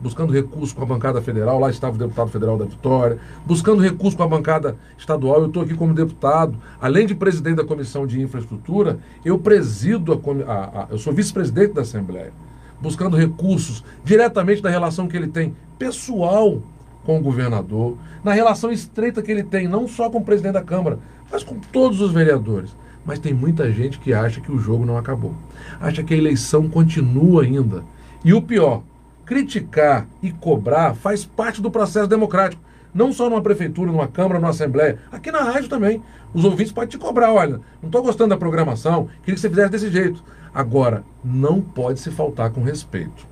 Buscando 0.00 0.32
recursos 0.32 0.72
com 0.72 0.82
a 0.82 0.86
bancada 0.86 1.20
federal, 1.20 1.58
lá 1.58 1.70
estava 1.70 1.96
o 1.96 1.98
deputado 1.98 2.30
federal 2.30 2.56
da 2.56 2.64
Vitória, 2.64 3.18
buscando 3.44 3.82
recursos 3.82 4.14
com 4.14 4.22
a 4.22 4.28
bancada 4.28 4.76
estadual. 4.96 5.40
Eu 5.40 5.46
estou 5.46 5.62
aqui 5.62 5.74
como 5.74 5.92
deputado, 5.92 6.56
além 6.80 7.06
de 7.06 7.14
presidente 7.14 7.56
da 7.56 7.64
Comissão 7.64 8.06
de 8.06 8.20
Infraestrutura, 8.20 8.98
eu 9.24 9.38
presido 9.38 10.12
a, 10.12 10.52
a, 10.52 10.84
a 10.84 10.86
eu 10.90 10.98
sou 10.98 11.12
vice-presidente 11.12 11.72
da 11.72 11.82
Assembleia, 11.82 12.32
buscando 12.80 13.16
recursos 13.16 13.84
diretamente 14.04 14.62
da 14.62 14.70
relação 14.70 15.08
que 15.08 15.16
ele 15.16 15.28
tem 15.28 15.54
pessoal 15.78 16.62
com 17.04 17.18
o 17.18 17.22
governador, 17.22 17.96
na 18.22 18.32
relação 18.32 18.70
estreita 18.70 19.22
que 19.22 19.30
ele 19.32 19.42
tem, 19.42 19.66
não 19.66 19.88
só 19.88 20.10
com 20.10 20.18
o 20.18 20.24
presidente 20.24 20.54
da 20.54 20.62
Câmara, 20.62 20.98
mas 21.30 21.42
com 21.42 21.58
todos 21.72 22.00
os 22.00 22.12
vereadores. 22.12 22.70
Mas 23.04 23.18
tem 23.18 23.32
muita 23.32 23.72
gente 23.72 23.98
que 23.98 24.12
acha 24.12 24.40
que 24.40 24.52
o 24.52 24.58
jogo 24.58 24.84
não 24.84 24.98
acabou. 24.98 25.34
Acha 25.80 26.02
que 26.02 26.12
a 26.12 26.16
eleição 26.16 26.68
continua 26.68 27.42
ainda. 27.42 27.82
E 28.22 28.34
o 28.34 28.42
pior, 28.42 28.82
criticar 29.24 30.06
e 30.22 30.30
cobrar 30.30 30.94
faz 30.94 31.24
parte 31.24 31.62
do 31.62 31.70
processo 31.70 32.06
democrático. 32.06 32.62
Não 32.94 33.12
só 33.12 33.28
numa 33.28 33.42
prefeitura, 33.42 33.90
numa 33.92 34.08
câmara, 34.08 34.40
numa 34.40 34.50
assembleia. 34.50 34.98
Aqui 35.10 35.30
na 35.30 35.42
rádio 35.42 35.68
também. 35.68 36.02
Os 36.32 36.44
ouvintes 36.44 36.72
podem 36.72 36.90
te 36.90 36.98
cobrar. 36.98 37.32
Olha, 37.32 37.60
não 37.82 37.88
estou 37.88 38.02
gostando 38.02 38.30
da 38.30 38.36
programação, 38.36 39.08
queria 39.20 39.34
que 39.34 39.40
você 39.40 39.48
fizesse 39.48 39.70
desse 39.70 39.90
jeito. 39.90 40.22
Agora, 40.52 41.04
não 41.24 41.60
pode 41.60 42.00
se 42.00 42.10
faltar 42.10 42.50
com 42.50 42.62
respeito. 42.62 43.26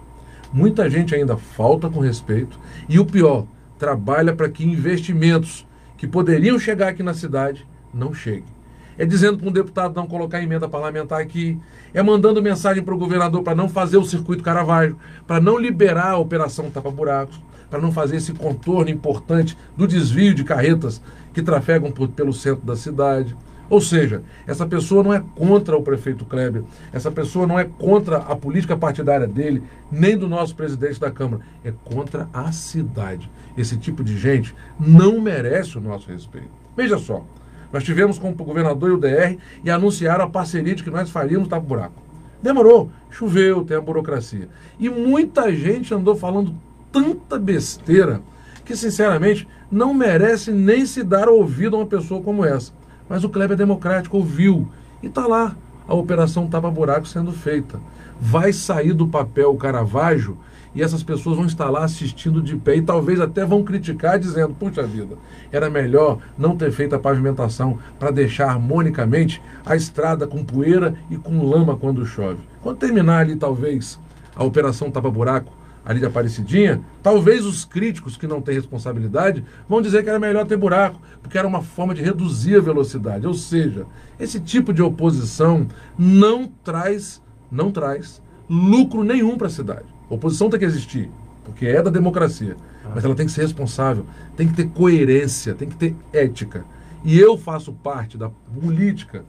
Muita 0.52 0.88
gente 0.88 1.14
ainda 1.14 1.36
falta 1.36 1.90
com 1.90 2.00
respeito. 2.00 2.58
E 2.88 2.98
o 2.98 3.04
pior, 3.04 3.46
trabalha 3.78 4.34
para 4.34 4.48
que 4.48 4.64
investimentos 4.64 5.66
que 5.96 6.06
poderiam 6.06 6.58
chegar 6.58 6.88
aqui 6.88 7.02
na 7.02 7.14
cidade 7.14 7.66
não 7.92 8.14
cheguem 8.14 8.55
é 8.98 9.04
dizendo 9.04 9.38
para 9.38 9.48
um 9.48 9.52
deputado 9.52 9.94
não 9.94 10.06
colocar 10.06 10.42
emenda 10.42 10.68
parlamentar 10.68 11.20
aqui, 11.20 11.59
é 11.92 12.02
mandando 12.02 12.42
mensagem 12.42 12.82
para 12.82 12.94
o 12.94 12.98
governador 12.98 13.42
para 13.42 13.54
não 13.54 13.68
fazer 13.68 13.96
o 13.96 14.04
circuito 14.04 14.42
Caravaggio, 14.42 14.96
para 15.26 15.40
não 15.40 15.59
liberar 15.59 16.11
a 16.11 16.18
operação 16.18 16.70
tapa-buracos, 16.70 17.40
para 17.70 17.80
não 17.80 17.92
fazer 17.92 18.16
esse 18.16 18.32
contorno 18.32 18.90
importante 18.90 19.56
do 19.76 19.87
desvio 19.87 20.35
de 20.35 20.44
carretas 20.44 21.00
que 21.32 21.42
trafegam 21.42 21.90
por, 21.90 22.09
pelo 22.09 22.32
centro 22.32 22.64
da 22.64 22.76
cidade. 22.76 23.37
Ou 23.68 23.80
seja, 23.80 24.22
essa 24.46 24.64
pessoa 24.64 25.02
não 25.02 25.12
é 25.12 25.22
contra 25.35 25.76
o 25.76 25.82
prefeito 25.82 26.24
Kleber, 26.24 26.62
essa 26.92 27.11
pessoa 27.11 27.46
não 27.46 27.59
é 27.59 27.64
contra 27.64 28.18
a 28.18 28.37
política 28.37 28.76
partidária 28.76 29.26
dele, 29.26 29.62
nem 29.90 30.16
do 30.16 30.28
nosso 30.28 30.54
presidente 30.54 31.00
da 31.00 31.11
Câmara, 31.11 31.42
é 31.64 31.72
contra 31.85 32.28
a 32.32 32.52
cidade. 32.52 33.28
Esse 33.59 33.76
tipo 33.76 34.04
de 34.04 34.16
gente 34.16 34.54
não 34.78 35.20
merece 35.20 35.76
o 35.76 35.80
nosso 35.80 36.09
respeito. 36.09 36.50
Veja 36.76 36.96
só, 36.98 37.24
nós 37.72 37.85
tivemos 37.85 38.18
com 38.18 38.31
o 38.31 38.35
governador 38.35 38.90
e 38.90 38.94
o 38.94 38.98
DR 38.98 39.38
e 39.64 39.70
anunciaram 39.70 40.24
a 40.24 40.31
parceria 40.31 40.74
de 40.74 40.83
que 40.83 40.90
nós 40.90 41.11
faríamos 41.11 41.48
tapa 41.48 41.66
buraco. 41.66 42.02
Demorou, 42.42 42.90
choveu, 43.11 43.64
tem 43.64 43.76
a 43.76 43.81
burocracia. 43.81 44.48
E 44.79 44.88
muita 44.88 45.55
gente 45.55 45.92
andou 45.92 46.14
falando 46.14 46.55
tanta 46.92 47.38
besteira 47.38 48.20
que, 48.64 48.76
sinceramente, 48.76 49.48
não 49.70 49.94
merece 49.94 50.50
nem 50.52 50.87
se 50.87 51.02
dar 51.02 51.29
ouvido 51.29 51.76
a 51.76 51.81
uma 51.81 51.87
pessoa 51.87 52.22
como 52.22 52.44
essa. 52.44 52.72
Mas 53.09 53.24
o 53.24 53.29
Kleber 53.29 53.57
Democrático 53.57 54.16
ouviu 54.16 54.68
e 55.02 55.07
está 55.07 55.26
lá 55.26 55.57
a 55.87 55.94
operação 55.94 56.48
Tapa 56.48 56.70
Buraco 56.70 57.07
sendo 57.07 57.33
feita. 57.33 57.79
Vai 58.20 58.52
sair 58.52 58.92
do 58.92 59.07
papel 59.07 59.50
o 59.50 59.57
Caravaggio 59.57 60.38
e 60.74 60.83
essas 60.83 61.02
pessoas 61.02 61.37
vão 61.37 61.46
estar 61.46 61.70
lá 61.70 61.85
assistindo 61.85 62.42
de 62.42 62.55
pé 62.57 62.76
e 62.76 62.83
talvez 62.83 63.18
até 63.18 63.44
vão 63.44 63.64
criticar, 63.64 64.18
dizendo: 64.18 64.55
puxa 64.55 64.83
vida, 64.83 65.16
era 65.50 65.70
melhor 65.70 66.18
não 66.37 66.57
ter 66.57 66.70
feito 66.70 66.94
a 66.94 66.98
pavimentação 66.98 67.79
para 67.98 68.11
deixar 68.11 68.50
harmonicamente 68.50 69.40
a 69.64 69.74
estrada 69.74 70.26
com 70.26 70.44
poeira 70.44 70.94
e 71.11 71.16
com 71.16 71.48
lama 71.48 71.76
quando 71.76 72.05
chove. 72.05 72.40
Quando 72.62 72.76
terminar 72.76 73.20
ali, 73.20 73.37
talvez, 73.37 73.98
a 74.35 74.44
operação 74.44 74.90
tapa-buraco 74.90 75.50
ali 75.87 76.00
de 76.00 76.07
Aparecidinha, 76.07 76.83
talvez 77.00 77.46
os 77.46 77.64
críticos 77.64 78.16
que 78.16 78.26
não 78.26 78.42
têm 78.42 78.57
responsabilidade 78.57 79.44
vão 79.68 79.81
dizer 79.81 80.02
que 80.02 80.11
era 80.11 80.18
melhor 80.18 80.44
ter 80.44 80.57
buraco, 80.57 81.00
porque 81.22 81.38
era 81.38 81.46
uma 81.46 81.62
forma 81.62 81.94
de 81.94 82.02
reduzir 82.02 82.57
a 82.57 82.61
velocidade. 82.61 83.24
Ou 83.24 83.35
seja, 83.35 83.87
esse 84.18 84.40
tipo 84.40 84.72
de 84.72 84.83
oposição 84.83 85.66
não 85.96 86.50
traz, 86.64 87.22
não 87.50 87.70
traz 87.70 88.20
lucro 88.48 89.02
nenhum 89.02 89.37
para 89.37 89.46
a 89.46 89.50
cidade. 89.50 89.87
Oposição 90.09 90.48
tem 90.48 90.61
que 90.61 90.66
existir, 90.66 91.11
porque 91.44 91.66
é 91.66 91.82
da 91.82 91.90
democracia. 91.90 92.56
Mas 92.94 93.04
ela 93.04 93.14
tem 93.14 93.26
que 93.26 93.32
ser 93.32 93.42
responsável, 93.42 94.06
tem 94.37 94.46
que 94.46 94.54
ter 94.54 94.68
coerência, 94.68 95.54
tem 95.54 95.68
que 95.68 95.76
ter 95.76 95.96
ética. 96.12 96.64
E 97.04 97.18
eu 97.18 97.37
faço 97.37 97.72
parte 97.72 98.16
da 98.16 98.28
política 98.28 99.24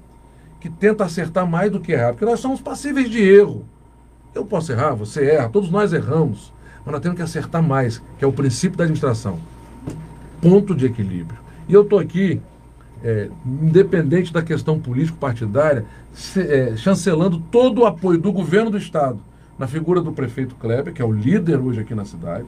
que 0.60 0.70
tenta 0.70 1.06
acertar 1.06 1.48
mais 1.48 1.72
do 1.72 1.80
que 1.80 1.92
errar, 1.92 2.14
porque 2.14 2.26
nós 2.26 2.40
somos 2.40 2.62
passíveis 2.62 3.10
de 3.10 3.22
erro. 3.22 3.66
Eu 4.34 4.46
posso 4.46 4.72
errar, 4.72 4.94
você 4.94 5.26
erra, 5.26 5.50
todos 5.50 5.70
nós 5.70 5.94
erramos, 5.94 6.54
mas 6.86 6.94
nós 6.94 7.02
temos 7.02 7.16
que 7.16 7.24
acertar 7.24 7.62
mais, 7.62 8.02
que 8.18 8.24
é 8.24 8.28
o 8.28 8.34
princípio 8.34 8.78
da 8.78 8.84
administração. 8.84 9.40
Ponto 10.42 10.76
de 10.76 10.86
equilíbrio. 10.86 11.40
E 11.68 11.74
eu 11.74 11.82
estou 11.82 12.00
aqui, 12.00 12.40
é, 13.04 13.30
independente 13.46 14.34
da 14.34 14.42
questão 14.42 14.80
político-partidária, 14.80 15.86
é, 16.38 16.76
chancelando 16.76 17.40
todo 17.52 17.82
o 17.82 17.86
apoio 17.86 18.18
do 18.18 18.32
governo 18.32 18.72
do 18.72 18.78
Estado 18.78 19.20
na 19.58 19.68
figura 19.68 20.02
do 20.02 20.12
prefeito 20.12 20.56
Kleber, 20.56 20.94
que 20.94 21.02
é 21.02 21.06
o 21.06 21.12
líder 21.12 21.58
hoje 21.60 21.82
aqui 21.82 21.96
na 21.96 22.06
cidade, 22.06 22.46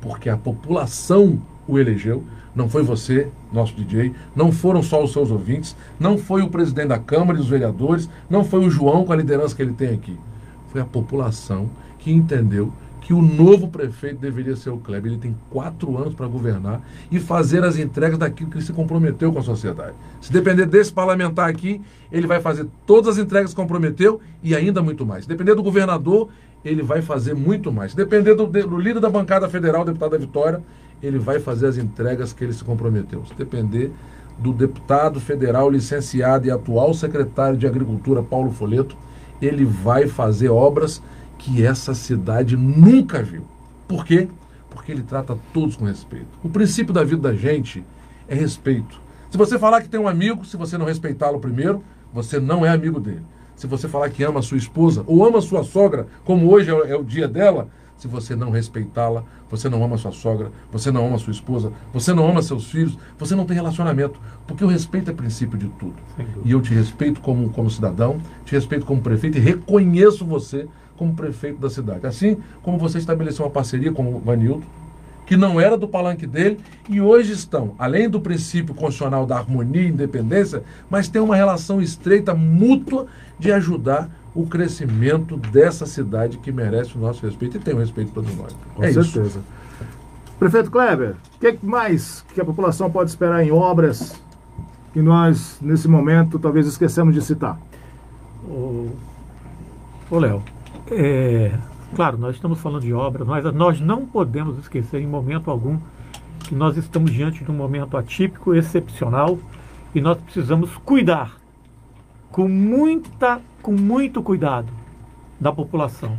porque 0.00 0.28
a 0.28 0.36
população 0.36 1.40
o 1.66 1.78
elegeu, 1.78 2.24
não 2.54 2.68
foi 2.68 2.82
você, 2.82 3.28
nosso 3.52 3.74
DJ, 3.74 4.12
não 4.34 4.50
foram 4.50 4.82
só 4.82 5.04
os 5.04 5.12
seus 5.12 5.30
ouvintes, 5.30 5.76
não 6.00 6.18
foi 6.18 6.42
o 6.42 6.48
presidente 6.48 6.88
da 6.88 6.98
Câmara 6.98 7.38
e 7.38 7.40
os 7.40 7.48
vereadores, 7.48 8.08
não 8.28 8.42
foi 8.42 8.64
o 8.66 8.70
João 8.70 9.04
com 9.04 9.12
a 9.12 9.16
liderança 9.16 9.54
que 9.54 9.62
ele 9.62 9.74
tem 9.74 9.94
aqui. 9.94 10.16
Foi 10.72 10.80
a 10.80 10.84
população 10.84 11.68
que 11.98 12.10
entendeu 12.10 12.72
que 13.08 13.14
o 13.14 13.22
novo 13.22 13.68
prefeito 13.68 14.20
deveria 14.20 14.54
ser 14.54 14.68
o 14.68 14.76
Kleber. 14.76 15.10
Ele 15.10 15.18
tem 15.18 15.34
quatro 15.48 15.96
anos 15.96 16.12
para 16.12 16.26
governar 16.26 16.82
e 17.10 17.18
fazer 17.18 17.64
as 17.64 17.78
entregas 17.78 18.18
daquilo 18.18 18.50
que 18.50 18.60
se 18.60 18.70
comprometeu 18.70 19.32
com 19.32 19.38
a 19.38 19.42
sociedade. 19.42 19.94
Se 20.20 20.30
depender 20.30 20.66
desse 20.66 20.92
parlamentar 20.92 21.48
aqui, 21.48 21.80
ele 22.12 22.26
vai 22.26 22.38
fazer 22.38 22.66
todas 22.86 23.16
as 23.16 23.24
entregas 23.24 23.48
que 23.52 23.56
comprometeu 23.56 24.20
e 24.42 24.54
ainda 24.54 24.82
muito 24.82 25.06
mais. 25.06 25.24
Se 25.24 25.28
depender 25.30 25.54
do 25.54 25.62
governador, 25.62 26.28
ele 26.62 26.82
vai 26.82 27.00
fazer 27.00 27.34
muito 27.34 27.72
mais. 27.72 27.92
Se 27.92 27.96
depender 27.96 28.34
do, 28.34 28.46
do 28.46 28.78
líder 28.78 29.00
da 29.00 29.08
bancada 29.08 29.48
federal, 29.48 29.86
deputado 29.86 30.10
da 30.10 30.18
Vitória, 30.18 30.62
ele 31.02 31.18
vai 31.18 31.40
fazer 31.40 31.68
as 31.68 31.78
entregas 31.78 32.34
que 32.34 32.44
ele 32.44 32.52
se 32.52 32.62
comprometeu. 32.62 33.24
Se 33.24 33.32
depender 33.32 33.90
do 34.38 34.52
deputado 34.52 35.18
federal 35.18 35.70
licenciado 35.70 36.46
e 36.46 36.50
atual 36.50 36.92
secretário 36.92 37.56
de 37.56 37.66
Agricultura, 37.66 38.22
Paulo 38.22 38.50
Foleto, 38.50 38.94
ele 39.40 39.64
vai 39.64 40.06
fazer 40.06 40.50
obras 40.50 41.02
que 41.38 41.64
essa 41.64 41.94
cidade 41.94 42.56
nunca 42.56 43.22
viu. 43.22 43.44
Por 43.86 44.04
quê? 44.04 44.28
porque 44.78 44.92
ele 44.92 45.02
trata 45.02 45.36
todos 45.52 45.76
com 45.76 45.84
respeito. 45.84 46.28
O 46.42 46.48
princípio 46.48 46.92
da 46.92 47.04
vida 47.04 47.20
da 47.20 47.34
gente 47.34 47.84
é 48.28 48.34
respeito. 48.34 49.00
Se 49.30 49.36
você 49.36 49.58
falar 49.58 49.82
que 49.82 49.88
tem 49.88 50.00
um 50.00 50.08
amigo, 50.08 50.44
se 50.44 50.56
você 50.56 50.78
não 50.78 50.86
respeitá-lo 50.86 51.40
primeiro, 51.40 51.82
você 52.12 52.38
não 52.40 52.64
é 52.64 52.70
amigo 52.70 53.00
dele. 53.00 53.22
Se 53.56 53.66
você 53.66 53.88
falar 53.88 54.08
que 54.08 54.22
ama 54.22 54.38
a 54.38 54.42
sua 54.42 54.56
esposa 54.56 55.02
ou 55.06 55.26
ama 55.26 55.38
a 55.38 55.42
sua 55.42 55.64
sogra, 55.64 56.06
como 56.24 56.50
hoje 56.50 56.70
é 56.70 56.96
o 56.96 57.02
dia 57.02 57.26
dela, 57.26 57.68
se 57.96 58.06
você 58.06 58.36
não 58.36 58.50
respeitá-la, 58.50 59.24
você 59.50 59.68
não 59.68 59.82
ama 59.82 59.96
a 59.96 59.98
sua 59.98 60.12
sogra, 60.12 60.52
você 60.70 60.92
não 60.92 61.04
ama 61.04 61.16
a 61.16 61.18
sua 61.18 61.32
esposa, 61.32 61.72
você 61.92 62.14
não 62.14 62.30
ama 62.30 62.40
seus 62.40 62.70
filhos, 62.70 62.96
você 63.18 63.34
não 63.34 63.44
tem 63.44 63.56
relacionamento. 63.56 64.20
Porque 64.46 64.64
o 64.64 64.68
respeito 64.68 65.10
é 65.10 65.14
princípio 65.14 65.58
de 65.58 65.68
tudo. 65.70 65.96
E 66.44 66.52
eu 66.52 66.62
te 66.62 66.72
respeito 66.72 67.20
como, 67.20 67.50
como 67.50 67.68
cidadão, 67.68 68.20
te 68.44 68.52
respeito 68.52 68.86
como 68.86 69.02
prefeito 69.02 69.36
e 69.36 69.40
reconheço 69.40 70.24
você 70.24 70.68
como 70.98 71.14
prefeito 71.14 71.58
da 71.58 71.70
cidade. 71.70 72.06
Assim 72.06 72.36
como 72.62 72.76
você 72.76 72.98
estabeleceu 72.98 73.44
uma 73.44 73.50
parceria 73.50 73.92
com 73.92 74.14
o 74.14 74.18
Vanildo, 74.18 74.64
que 75.26 75.36
não 75.36 75.60
era 75.60 75.76
do 75.76 75.86
palanque 75.86 76.26
dele, 76.26 76.58
e 76.88 77.00
hoje 77.00 77.32
estão, 77.32 77.74
além 77.78 78.08
do 78.08 78.18
princípio 78.18 78.74
constitucional 78.74 79.26
da 79.26 79.36
harmonia 79.36 79.82
e 79.82 79.88
independência, 79.88 80.62
mas 80.88 81.06
tem 81.06 81.20
uma 81.20 81.36
relação 81.36 81.82
estreita, 81.82 82.34
mútua, 82.34 83.06
de 83.38 83.52
ajudar 83.52 84.10
o 84.34 84.46
crescimento 84.46 85.36
dessa 85.36 85.84
cidade 85.84 86.38
que 86.38 86.50
merece 86.50 86.96
o 86.96 86.98
nosso 86.98 87.24
respeito 87.24 87.58
e 87.58 87.60
tem 87.60 87.74
o 87.74 87.78
respeito 87.78 88.08
de 88.08 88.14
todos 88.14 88.34
nós. 88.36 88.56
Com 88.74 88.82
é 88.82 88.92
certeza. 88.92 89.20
Isso. 89.26 89.42
Prefeito 90.38 90.70
Kleber, 90.70 91.16
o 91.36 91.38
que 91.40 91.58
mais 91.66 92.24
que 92.32 92.40
a 92.40 92.44
população 92.44 92.90
pode 92.90 93.10
esperar 93.10 93.44
em 93.44 93.50
obras 93.50 94.14
que 94.92 95.02
nós, 95.02 95.58
nesse 95.60 95.88
momento, 95.88 96.38
talvez 96.38 96.66
esquecemos 96.66 97.14
de 97.14 97.20
citar? 97.20 97.58
Ô, 98.48 98.86
ô 100.10 100.18
Léo, 100.18 100.42
é, 100.90 101.58
Claro, 101.94 102.18
nós 102.18 102.34
estamos 102.34 102.60
falando 102.60 102.82
de 102.82 102.92
obras, 102.92 103.26
mas 103.26 103.44
nós 103.54 103.80
não 103.80 104.04
podemos 104.04 104.58
esquecer 104.58 105.00
em 105.00 105.06
momento 105.06 105.50
algum 105.50 105.78
que 106.44 106.54
nós 106.54 106.76
estamos 106.76 107.10
diante 107.10 107.42
de 107.42 107.50
um 107.50 107.54
momento 107.54 107.96
atípico, 107.96 108.54
excepcional, 108.54 109.38
e 109.94 110.00
nós 110.00 110.18
precisamos 110.18 110.70
cuidar 110.84 111.36
com 112.30 112.46
muita, 112.46 113.40
com 113.62 113.72
muito 113.72 114.22
cuidado 114.22 114.68
da 115.40 115.50
população. 115.50 116.18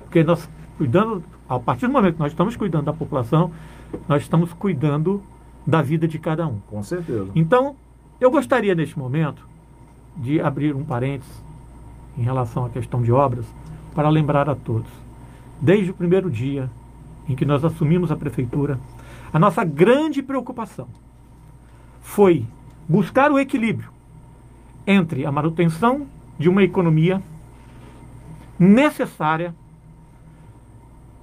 Porque 0.00 0.24
nós 0.24 0.48
cuidando, 0.76 1.22
a 1.48 1.58
partir 1.58 1.86
do 1.86 1.92
momento 1.92 2.14
que 2.14 2.20
nós 2.20 2.32
estamos 2.32 2.56
cuidando 2.56 2.86
da 2.86 2.92
população, 2.92 3.52
nós 4.08 4.22
estamos 4.22 4.52
cuidando 4.52 5.22
da 5.66 5.80
vida 5.80 6.08
de 6.08 6.18
cada 6.18 6.46
um. 6.46 6.58
Com 6.68 6.82
certeza. 6.82 7.30
Então, 7.34 7.76
eu 8.20 8.30
gostaria 8.30 8.74
neste 8.74 8.98
momento 8.98 9.46
de 10.16 10.40
abrir 10.40 10.74
um 10.74 10.84
parênteses 10.84 11.32
em 12.16 12.22
relação 12.22 12.64
à 12.64 12.68
questão 12.68 13.00
de 13.00 13.12
obras, 13.12 13.46
para 13.98 14.10
lembrar 14.10 14.48
a 14.48 14.54
todos. 14.54 14.88
Desde 15.60 15.90
o 15.90 15.94
primeiro 15.94 16.30
dia 16.30 16.70
em 17.28 17.34
que 17.34 17.44
nós 17.44 17.64
assumimos 17.64 18.12
a 18.12 18.16
prefeitura, 18.16 18.78
a 19.32 19.40
nossa 19.40 19.64
grande 19.64 20.22
preocupação 20.22 20.86
foi 22.00 22.46
buscar 22.88 23.32
o 23.32 23.40
equilíbrio 23.40 23.90
entre 24.86 25.26
a 25.26 25.32
manutenção 25.32 26.06
de 26.38 26.48
uma 26.48 26.62
economia 26.62 27.20
necessária, 28.56 29.52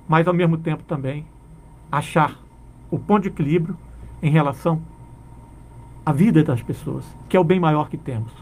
mas 0.05 0.27
ao 0.27 0.33
mesmo 0.33 0.57
tempo 0.57 0.83
também 0.83 1.25
achar 1.89 2.37
o 2.91 2.99
ponto 2.99 3.21
de 3.21 3.29
equilíbrio 3.29 3.77
em 4.21 4.29
relação 4.29 4.81
à 6.05 6.11
vida 6.11 6.43
das 6.43 6.61
pessoas, 6.61 7.05
que 7.29 7.37
é 7.37 7.39
o 7.39 7.43
bem 7.45 7.57
maior 7.57 7.87
que 7.87 7.97
temos. 7.97 8.33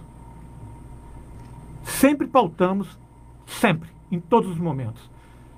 Sempre 1.84 2.26
pautamos, 2.26 2.98
sempre, 3.46 3.93
em 4.14 4.20
todos 4.20 4.52
os 4.52 4.58
momentos. 4.58 5.10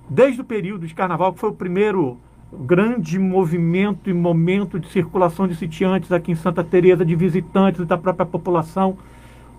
Desde 0.09 0.41
o 0.41 0.45
período 0.45 0.87
de 0.87 0.93
carnaval, 0.93 1.33
que 1.33 1.39
foi 1.39 1.49
o 1.49 1.55
primeiro 1.55 2.17
grande 2.53 3.19
movimento 3.19 4.09
e 4.09 4.13
momento 4.13 4.79
de 4.79 4.87
circulação 4.87 5.47
de 5.47 5.55
sitiantes 5.55 6.11
aqui 6.11 6.31
em 6.31 6.35
Santa 6.35 6.63
Teresa, 6.63 7.05
de 7.05 7.15
visitantes 7.15 7.85
da 7.85 7.97
própria 7.97 8.25
população, 8.25 8.97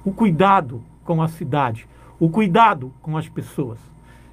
o 0.04 0.12
cuidado 0.12 0.82
com 1.04 1.20
a 1.20 1.28
cidade, 1.28 1.86
o 2.18 2.28
cuidado 2.28 2.92
com 3.02 3.16
as 3.16 3.28
pessoas. 3.28 3.78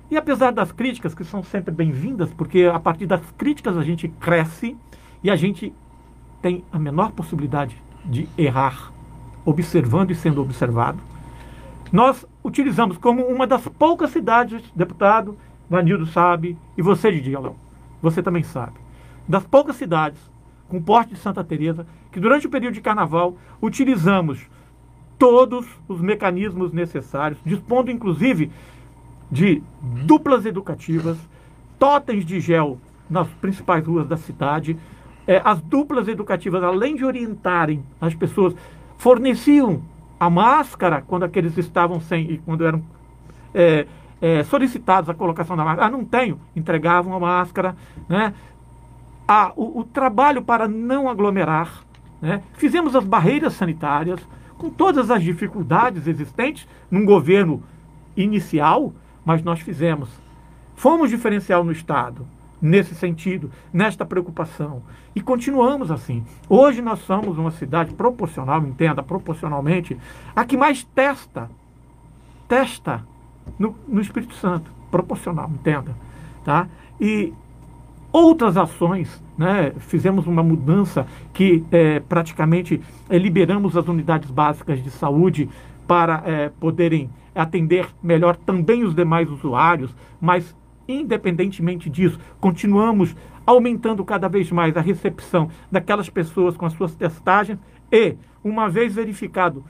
E 0.10 0.16
apesar 0.16 0.52
das 0.52 0.72
críticas, 0.72 1.16
que 1.16 1.24
são 1.24 1.44
sempre 1.44 1.74
bem-vindas, 1.74 2.32
porque 2.32 2.70
a 2.72 2.80
partir 2.80 3.06
das 3.06 3.22
críticas 3.38 3.76
a 3.76 3.84
gente 3.84 4.08
cresce 4.08 4.78
e 5.24 5.30
a 5.30 5.36
gente 5.36 5.74
tem 6.42 6.64
a 6.72 6.78
menor 6.78 7.12
possibilidade 7.12 7.76
de 8.06 8.30
errar, 8.38 8.92
observando 9.44 10.12
e 10.12 10.16
sendo 10.16 10.42
observado, 10.42 11.00
nós 11.94 12.26
utilizamos 12.44 12.98
como 12.98 13.24
uma 13.28 13.46
das 13.46 13.68
poucas 13.68 14.10
cidades, 14.10 14.64
deputado, 14.76 15.38
Vanildo 15.70 16.08
sabe, 16.08 16.58
e 16.76 16.82
você, 16.82 17.12
Didi 17.12 17.36
Alão, 17.36 17.56
você 18.02 18.24
também 18.24 18.42
sabe, 18.42 18.80
das 19.28 19.46
poucas 19.46 19.76
cidades 19.76 20.20
com 20.68 20.82
porte 20.82 21.14
de 21.14 21.20
Santa 21.20 21.44
Teresa 21.44 21.86
que 22.12 22.20
durante 22.20 22.48
o 22.48 22.50
período 22.50 22.74
de 22.74 22.82
carnaval 22.82 23.38
utilizamos 23.62 24.42
todos 25.20 25.68
os 25.88 26.02
mecanismos 26.02 26.74
necessários, 26.74 27.40
dispondo 27.46 27.92
inclusive 27.92 28.50
de 29.32 29.62
duplas 30.06 30.48
educativas, 30.48 31.18
totens 31.78 32.26
de 32.26 32.40
gel 32.40 32.80
nas 33.08 33.28
principais 33.40 33.86
ruas 33.86 34.08
da 34.08 34.18
cidade. 34.18 34.78
É, 35.28 35.42
as 35.46 35.62
duplas 35.62 36.08
educativas, 36.08 36.64
além 36.64 36.96
de 36.96 37.06
orientarem 37.06 37.84
as 38.02 38.16
pessoas, 38.16 38.56
forneciam 38.98 39.82
a 40.24 40.30
máscara 40.30 41.04
quando 41.06 41.24
aqueles 41.24 41.58
estavam 41.58 42.00
sem 42.00 42.32
e 42.32 42.38
quando 42.38 42.66
eram 42.66 42.82
é, 43.54 43.86
é, 44.22 44.44
solicitados 44.44 45.10
a 45.10 45.14
colocação 45.14 45.58
da 45.58 45.66
máscara. 45.66 45.88
Ah, 45.88 45.92
não 45.92 46.06
tenho, 46.06 46.40
entregavam 46.56 47.14
a 47.14 47.20
máscara, 47.20 47.76
né? 48.08 48.34
Ah, 49.28 49.52
o, 49.56 49.80
o 49.80 49.84
trabalho 49.84 50.42
para 50.42 50.68
não 50.68 51.10
aglomerar, 51.10 51.84
né? 52.22 52.42
Fizemos 52.54 52.96
as 52.96 53.04
barreiras 53.04 53.54
sanitárias 53.54 54.20
com 54.58 54.70
todas 54.70 55.12
as 55.12 55.22
dificuldades 55.22 56.08
existentes 56.08 56.66
num 56.90 57.06
governo 57.06 57.62
inicial, 58.16 58.94
mas 59.26 59.44
nós 59.44 59.60
fizemos. 59.60 60.10
Fomos 60.76 61.10
diferencial 61.10 61.64
no 61.64 61.72
Estado 61.72 62.26
nesse 62.64 62.96
sentido, 62.96 63.52
nesta 63.74 64.06
preocupação. 64.06 64.82
E 65.14 65.20
continuamos 65.20 65.92
assim. 65.92 66.24
Hoje 66.48 66.82
nós 66.82 67.00
somos 67.00 67.38
uma 67.38 67.52
cidade 67.52 67.94
proporcional, 67.94 68.66
entenda, 68.66 69.04
proporcionalmente, 69.04 69.98
a 70.34 70.46
que 70.46 70.56
mais 70.56 70.86
testa, 70.86 71.52
testa 72.48 73.06
no, 73.60 73.76
no 73.86 74.00
Espírito 74.00 74.34
Santo. 74.36 74.72
Proporcional, 74.90 75.50
entenda. 75.54 75.94
Tá? 76.46 76.68
E 77.02 77.34
outras 78.14 78.56
ações, 78.56 79.22
né? 79.38 79.74
fizemos 79.80 80.26
uma 80.26 80.42
mudança 80.42 81.06
que 81.34 81.66
é, 81.70 82.00
praticamente 82.00 82.80
é, 83.10 83.18
liberamos 83.18 83.76
as 83.76 83.88
unidades 83.90 84.32
básicas 84.32 84.82
de 84.82 84.90
saúde 84.90 85.50
para 85.86 86.24
é, 86.26 86.50
poderem 86.62 87.10
atender 87.36 87.90
melhor 88.02 88.38
também 88.38 88.84
os 88.84 88.96
demais 88.96 89.30
usuários, 89.30 89.94
mas 90.22 90.56
Independentemente 90.88 91.90
disso, 91.90 92.20
continuamos 92.40 93.16
aumentando 93.46 94.04
cada 94.04 94.28
vez 94.28 94.52
mais 94.52 94.76
a 94.76 94.82
recepção 94.82 95.50
daquelas 95.72 96.10
pessoas 96.10 96.58
com 96.58 96.66
as 96.66 96.74
suas 96.74 96.96
testagens 96.96 97.60
e, 97.92 98.16
uma 98.44 98.70
vez 98.70 98.96
verificado 98.96 99.64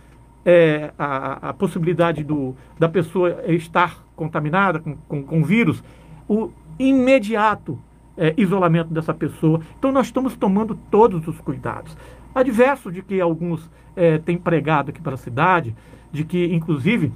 é, 0.45 0.91
a, 0.97 1.49
a, 1.49 1.54
possibilidade 1.54 2.23
do, 2.23 2.56
da 2.78 2.89
pessoa 2.89 3.43
estar 3.47 4.04
contaminada 4.15 4.80
com, 4.80 4.95
com, 5.08 5.23
com 5.23 5.43
vírus, 5.43 5.84
o 6.28 6.52
imediato 6.78 7.80
é, 8.17 8.34
isolamento 8.38 8.93
dessa 8.93 9.13
pessoa. 9.13 9.62
Então, 9.78 9.91
nós 9.91 10.08
estamos 10.08 10.36
tomando 10.36 10.76
todos 10.89 11.28
os 11.28 11.39
cuidados. 11.39 11.95
Adverso 12.34 12.91
de 12.91 13.02
que 13.02 13.21
alguns 13.21 13.69
é, 13.95 14.17
têm 14.17 14.38
pregado 14.38 14.89
aqui 14.89 15.02
para 15.02 15.13
a 15.13 15.17
cidade, 15.17 15.76
de 16.12 16.23
que, 16.23 16.54
inclusive, 16.54 17.12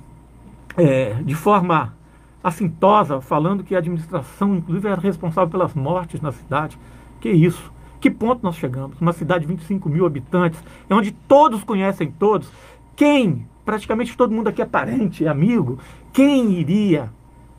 é, 0.76 1.16
de 1.24 1.36
forma 1.36 1.96
assintosa, 2.44 3.20
falando 3.22 3.64
que 3.64 3.76
a 3.76 3.80
administração, 3.80 4.56
inclusive, 4.56 4.88
era 4.88 5.02
responsável 5.02 5.50
pelas 5.50 5.74
mortes 5.74 6.22
na 6.22 6.32
cidade. 6.32 6.78
Que 7.20 7.30
isso? 7.30 7.72
Que 8.00 8.12
ponto 8.12 8.44
nós 8.44 8.56
chegamos? 8.56 9.00
Uma 9.02 9.14
cidade 9.14 9.42
de 9.42 9.48
25 9.48 9.90
mil 9.90 10.06
habitantes, 10.06 10.64
é 10.90 10.94
onde 10.94 11.12
todos 11.12 11.64
conhecem 11.64 12.12
todos. 12.12 12.52
Quem? 12.96 13.48
Praticamente 13.66 14.16
todo 14.16 14.34
mundo 14.34 14.48
aqui 14.48 14.62
é 14.62 14.66
parente, 14.66 15.26
é 15.26 15.28
amigo. 15.28 15.80
Quem 16.14 16.54
iria 16.54 17.12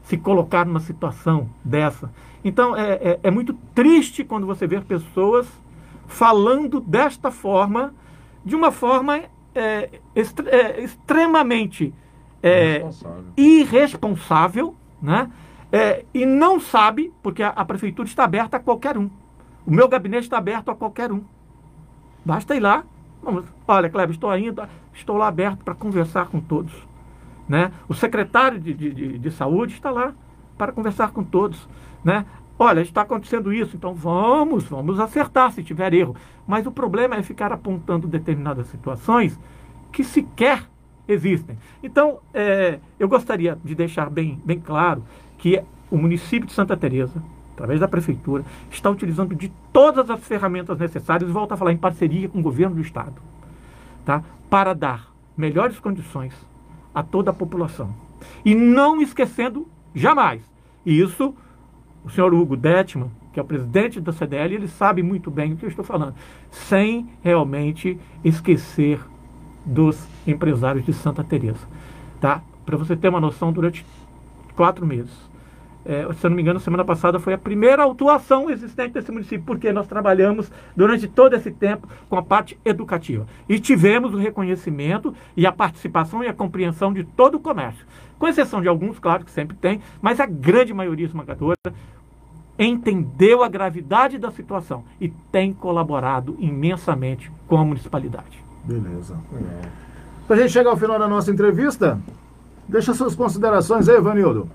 se 0.02 0.16
colocar 0.16 0.64
numa 0.64 0.80
situação 0.80 1.48
dessa? 1.64 2.10
Então, 2.44 2.76
é, 2.76 2.92
é, 2.92 3.20
é 3.24 3.30
muito 3.30 3.52
triste 3.74 4.24
quando 4.24 4.46
você 4.46 4.66
vê 4.66 4.80
pessoas 4.80 5.46
falando 6.06 6.80
desta 6.80 7.30
forma, 7.30 7.92
de 8.44 8.56
uma 8.56 8.70
forma 8.72 9.20
é, 9.54 9.90
é, 10.14 10.82
extremamente 10.82 11.92
é, 12.42 12.88
irresponsável, 13.36 14.74
né? 15.00 15.30
É, 15.70 16.04
e 16.14 16.24
não 16.24 16.58
sabe, 16.58 17.12
porque 17.22 17.42
a, 17.42 17.50
a, 17.50 17.64
prefeitura 17.64 18.08
está 18.08 18.24
aberta 18.24 18.56
a 18.56 18.60
qualquer 18.60 18.96
um. 18.96 19.10
O 19.66 19.70
meu 19.70 19.86
gabinete 19.86 20.24
está 20.24 20.38
aberto 20.38 20.70
a 20.70 20.74
qualquer 20.74 21.12
um. 21.12 21.22
Basta 22.24 22.56
ir 22.56 22.60
lá. 22.60 22.84
Vamos, 23.22 23.44
olha, 23.66 23.90
Kleber, 23.90 24.14
estou 24.14 24.30
ainda, 24.30 24.68
estou 24.94 25.16
lá 25.16 25.28
aberto 25.28 25.62
para 25.64 25.74
conversar 25.74 26.28
com 26.28 26.40
todos. 26.40 26.72
Né? 27.46 27.70
O 27.88 27.94
secretário 27.94 28.58
de, 28.58 28.72
de, 28.72 28.94
de, 28.94 29.18
de, 29.18 29.30
saúde 29.30 29.74
está 29.74 29.90
lá 29.90 30.14
para 30.56 30.72
conversar 30.72 31.10
com 31.10 31.22
todos. 31.22 31.68
Né? 32.02 32.24
olha, 32.58 32.80
está 32.80 33.02
acontecendo 33.02 33.52
isso, 33.52 33.76
então 33.76 33.94
vamos, 33.94 34.64
vamos 34.64 34.98
acertar 34.98 35.52
se 35.52 35.62
tiver 35.62 35.94
erro. 35.94 36.16
Mas 36.46 36.66
o 36.66 36.72
problema 36.72 37.14
é 37.16 37.22
ficar 37.22 37.52
apontando 37.52 38.08
determinadas 38.08 38.66
situações 38.66 39.38
que 39.92 40.02
sequer 40.02 40.64
existem. 41.08 41.58
Então, 41.82 42.18
é, 42.34 42.78
eu 42.98 43.08
gostaria 43.08 43.58
de 43.64 43.74
deixar 43.74 44.10
bem, 44.10 44.40
bem 44.44 44.60
claro 44.60 45.02
que 45.38 45.62
o 45.90 45.96
município 45.96 46.46
de 46.46 46.52
Santa 46.52 46.76
Teresa, 46.76 47.22
através 47.54 47.80
da 47.80 47.88
prefeitura, 47.88 48.44
está 48.70 48.90
utilizando 48.90 49.34
de 49.34 49.50
todas 49.72 50.10
as 50.10 50.20
ferramentas 50.20 50.78
necessárias, 50.78 51.30
volto 51.30 51.52
a 51.52 51.56
falar, 51.56 51.72
em 51.72 51.78
parceria 51.78 52.28
com 52.28 52.38
o 52.38 52.42
governo 52.42 52.76
do 52.76 52.82
estado, 52.82 53.14
tá? 54.04 54.22
para 54.50 54.74
dar 54.74 55.12
melhores 55.36 55.78
condições 55.78 56.34
a 56.94 57.02
toda 57.02 57.30
a 57.30 57.34
população. 57.34 57.94
E 58.44 58.54
não 58.54 59.00
esquecendo 59.00 59.66
jamais, 59.94 60.42
isso 60.84 61.34
o 62.04 62.10
senhor 62.10 62.32
Hugo 62.32 62.56
Detman, 62.56 63.10
que 63.32 63.38
é 63.38 63.42
o 63.42 63.46
presidente 63.46 64.00
da 64.00 64.12
CDL, 64.12 64.54
ele 64.54 64.68
sabe 64.68 65.02
muito 65.02 65.30
bem 65.30 65.52
o 65.52 65.56
que 65.56 65.64
eu 65.64 65.68
estou 65.68 65.84
falando, 65.84 66.14
sem 66.50 67.08
realmente 67.22 67.98
esquecer 68.24 69.00
dos 69.68 70.08
empresários 70.26 70.84
de 70.84 70.92
Santa 70.92 71.22
Teresa, 71.22 71.66
tá? 72.20 72.42
Para 72.64 72.76
você 72.76 72.96
ter 72.96 73.08
uma 73.08 73.20
noção, 73.20 73.52
durante 73.52 73.84
quatro 74.56 74.86
meses, 74.86 75.28
é, 75.84 76.06
se 76.12 76.26
eu 76.26 76.30
não 76.30 76.36
me 76.36 76.42
engano, 76.42 76.60
semana 76.60 76.84
passada 76.84 77.18
foi 77.18 77.32
a 77.32 77.38
primeira 77.38 77.82
autuação 77.82 78.50
existente 78.50 78.94
desse 78.94 79.10
município, 79.12 79.44
porque 79.46 79.72
nós 79.72 79.86
trabalhamos 79.86 80.50
durante 80.76 81.06
todo 81.06 81.34
esse 81.34 81.50
tempo 81.50 81.88
com 82.08 82.16
a 82.16 82.22
parte 82.22 82.58
educativa. 82.64 83.26
E 83.48 83.58
tivemos 83.58 84.12
o 84.12 84.18
reconhecimento 84.18 85.14
e 85.36 85.46
a 85.46 85.52
participação 85.52 86.22
e 86.22 86.28
a 86.28 86.34
compreensão 86.34 86.92
de 86.92 87.04
todo 87.04 87.36
o 87.36 87.40
comércio. 87.40 87.86
Com 88.18 88.28
exceção 88.28 88.60
de 88.60 88.68
alguns, 88.68 88.98
claro 88.98 89.24
que 89.24 89.30
sempre 89.30 89.56
tem, 89.56 89.80
mas 90.02 90.20
a 90.20 90.26
grande 90.26 90.74
maioria 90.74 91.06
esmagadora 91.06 91.56
entendeu 92.58 93.42
a 93.42 93.48
gravidade 93.48 94.18
da 94.18 94.30
situação 94.30 94.84
e 95.00 95.08
tem 95.08 95.54
colaborado 95.54 96.36
imensamente 96.40 97.30
com 97.46 97.56
a 97.56 97.64
municipalidade. 97.64 98.47
Beleza. 98.68 99.14
Para 100.26 100.36
a 100.36 100.40
gente 100.40 100.52
chegar 100.52 100.70
ao 100.70 100.76
final 100.76 100.98
da 100.98 101.08
nossa 101.08 101.30
entrevista, 101.30 101.98
deixa 102.68 102.92
suas 102.92 103.14
considerações 103.14 103.88
aí, 103.88 103.98
Vanildo. 103.98 104.46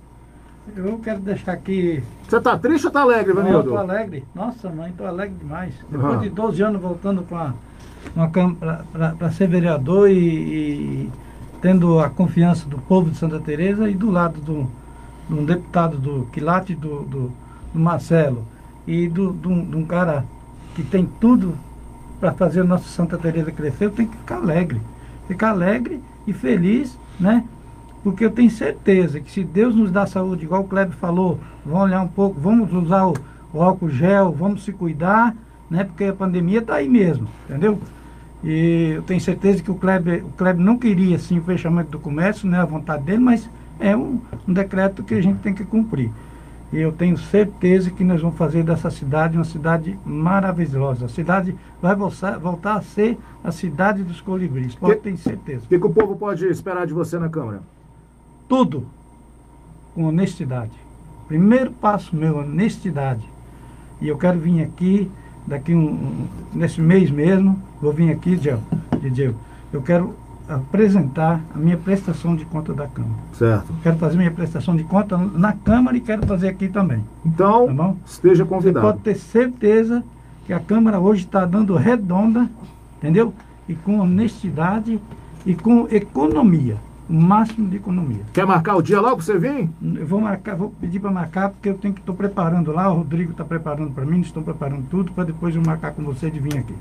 Eu 0.77 0.99
quero 0.99 1.19
deixar 1.19 1.53
aqui. 1.53 2.01
Você 2.29 2.39
tá 2.39 2.57
triste 2.57 2.85
ou 2.85 2.91
tá 2.91 3.01
alegre, 3.01 3.33
Vanildo? 3.33 3.69
Eu 3.69 3.73
tô 3.73 3.77
alegre. 3.77 4.23
Nossa, 4.35 4.69
mãe, 4.69 4.93
tô 4.95 5.03
alegre 5.03 5.35
demais. 5.37 5.73
Depois 5.89 6.15
uhum. 6.15 6.21
de 6.21 6.29
12 6.29 6.61
anos 6.61 6.81
voltando 6.81 7.23
para 7.23 7.53
para 9.17 9.31
ser 9.31 9.47
vereador 9.47 10.09
e, 10.09 10.13
e, 10.13 11.11
tendo 11.61 11.99
a 11.99 12.09
confiança 12.09 12.67
do 12.67 12.77
povo 12.77 13.09
de 13.09 13.17
Santa 13.17 13.39
Teresa 13.39 13.89
e 13.89 13.95
do 13.95 14.11
lado 14.11 14.39
do, 14.41 14.69
do 15.27 15.39
um 15.39 15.45
deputado 15.45 15.97
do 15.97 16.27
Quilate, 16.31 16.75
do, 16.75 17.03
do, 17.03 17.31
do 17.73 17.79
Marcelo 17.79 18.45
e 18.85 19.07
do, 19.07 19.31
do, 19.31 19.49
de 19.49 19.75
um 19.75 19.85
cara 19.85 20.25
que 20.75 20.83
tem 20.83 21.05
tudo 21.19 21.57
para 22.23 22.31
fazer 22.31 22.61
o 22.61 22.65
nosso 22.65 22.87
Santa 22.87 23.17
Teresa 23.17 23.51
crescer, 23.51 23.83
eu 23.83 23.91
tenho 23.91 24.07
que 24.07 24.15
ficar 24.15 24.37
alegre. 24.37 24.79
Ficar 25.27 25.49
alegre 25.49 25.99
e 26.25 26.31
feliz, 26.31 26.97
né? 27.19 27.43
porque 28.01 28.23
eu 28.23 28.31
tenho 28.31 28.49
certeza 28.49 29.19
que 29.19 29.29
se 29.29 29.43
Deus 29.43 29.75
nos 29.75 29.91
dá 29.91 30.05
saúde, 30.05 30.45
igual 30.45 30.61
o 30.61 30.67
Kleber 30.67 30.95
falou, 30.95 31.37
vamos 31.65 31.81
olhar 31.81 32.01
um 32.01 32.07
pouco, 32.07 32.39
vamos 32.39 32.71
usar 32.71 33.07
o, 33.07 33.13
o 33.51 33.61
álcool 33.61 33.89
gel, 33.89 34.31
vamos 34.31 34.63
se 34.63 34.71
cuidar, 34.71 35.35
né? 35.69 35.83
Porque 35.83 36.05
a 36.05 36.13
pandemia 36.13 36.59
está 36.59 36.75
aí 36.75 36.87
mesmo, 36.87 37.27
entendeu? 37.43 37.77
E 38.41 38.93
eu 38.95 39.01
tenho 39.01 39.19
certeza 39.19 39.61
que 39.61 39.71
o 39.71 39.75
Kleber, 39.75 40.23
o 40.25 40.29
Kleber 40.29 40.63
não 40.63 40.77
queria 40.77 41.19
sim 41.19 41.39
o 41.39 41.43
fechamento 41.43 41.91
do 41.91 41.99
comércio, 41.99 42.47
né? 42.47 42.57
A 42.57 42.65
vontade 42.65 43.03
dele, 43.03 43.19
mas 43.19 43.49
é 43.81 43.97
um, 43.97 44.21
um 44.47 44.53
decreto 44.53 45.03
que 45.03 45.13
a 45.13 45.21
gente 45.21 45.39
tem 45.39 45.53
que 45.53 45.65
cumprir. 45.65 46.09
E 46.73 46.81
eu 46.81 46.91
tenho 46.91 47.17
certeza 47.17 47.89
que 47.91 48.03
nós 48.03 48.19
vamos 48.19 48.37
fazer 48.37 48.63
dessa 48.63 48.89
cidade 48.89 49.37
uma 49.37 49.45
cidade 49.45 49.97
maravilhosa. 50.03 51.05
A 51.05 51.09
cidade 51.09 51.55
vai 51.81 51.95
voltar, 51.95 52.75
a 52.75 52.81
ser 52.81 53.17
a 53.43 53.51
cidade 53.51 54.03
dos 54.03 54.19
colibris. 54.19 54.75
Pode 54.75 54.99
ter 54.99 55.15
certeza. 55.15 55.65
O 55.65 55.67
que, 55.69 55.79
que 55.79 55.85
o 55.85 55.93
povo 55.93 56.15
pode 56.15 56.45
esperar 56.47 56.85
de 56.85 56.93
você 56.93 57.17
na 57.17 57.29
Câmara? 57.29 57.61
tudo 58.53 58.85
com 59.95 60.03
honestidade. 60.03 60.71
Primeiro 61.27 61.71
passo 61.71 62.15
meu, 62.15 62.37
honestidade. 62.37 63.27
E 63.99 64.07
eu 64.07 64.15
quero 64.15 64.37
vir 64.37 64.61
aqui, 64.61 65.09
daqui 65.47 65.73
um, 65.73 65.89
um 65.89 66.27
nesse 66.53 66.79
mês 66.79 67.09
mesmo, 67.09 67.59
vou 67.81 67.91
vir 67.91 68.11
aqui, 68.11 68.35
Diego, 68.35 69.39
eu 69.71 69.81
quero 69.81 70.13
apresentar 70.47 71.41
a 71.53 71.57
minha 71.57 71.77
prestação 71.77 72.35
de 72.35 72.45
conta 72.45 72.73
da 72.73 72.87
Câmara. 72.87 73.21
Certo. 73.33 73.73
Quero 73.81 73.97
fazer 73.97 74.17
minha 74.17 74.31
prestação 74.31 74.75
de 74.75 74.83
conta 74.83 75.17
na 75.17 75.53
Câmara 75.53 75.95
e 75.95 76.01
quero 76.01 76.25
fazer 76.25 76.49
aqui 76.49 76.67
também. 76.67 77.03
Então, 77.25 77.75
tá 77.75 77.93
esteja 78.05 78.45
convidado. 78.45 78.85
Você 78.85 78.93
pode 78.93 79.03
ter 79.03 79.15
certeza 79.15 80.03
que 80.45 80.53
a 80.53 80.59
Câmara 80.59 80.99
hoje 80.99 81.25
está 81.25 81.45
dando 81.45 81.75
redonda, 81.75 82.49
entendeu? 82.97 83.33
E 83.67 83.75
com 83.75 83.99
honestidade 83.99 84.99
e 85.45 85.55
com 85.55 85.87
economia 85.89 86.77
o 87.09 87.13
máximo 87.13 87.69
de 87.69 87.77
economia. 87.77 88.21
Quer 88.33 88.45
marcar 88.45 88.75
o 88.75 88.81
dia 88.81 88.99
logo 88.99 89.17
para 89.17 89.25
você 89.25 89.37
vir? 89.37 89.69
Eu 89.81 90.05
vou 90.05 90.21
marcar, 90.21 90.55
vou 90.55 90.73
pedir 90.79 90.99
para 90.99 91.11
marcar, 91.11 91.49
porque 91.49 91.69
eu 91.69 91.75
tenho 91.75 91.93
que 91.93 91.99
estou 91.99 92.15
preparando 92.15 92.71
lá, 92.71 92.91
o 92.91 92.97
Rodrigo 92.97 93.31
está 93.31 93.43
preparando 93.43 93.91
para 93.91 94.05
mim, 94.05 94.21
estão 94.21 94.41
preparando 94.41 94.85
tudo 94.89 95.11
para 95.11 95.25
depois 95.25 95.55
eu 95.55 95.61
marcar 95.61 95.91
com 95.91 96.03
você 96.03 96.31
de 96.31 96.39
vir 96.39 96.57
aqui. 96.57 96.73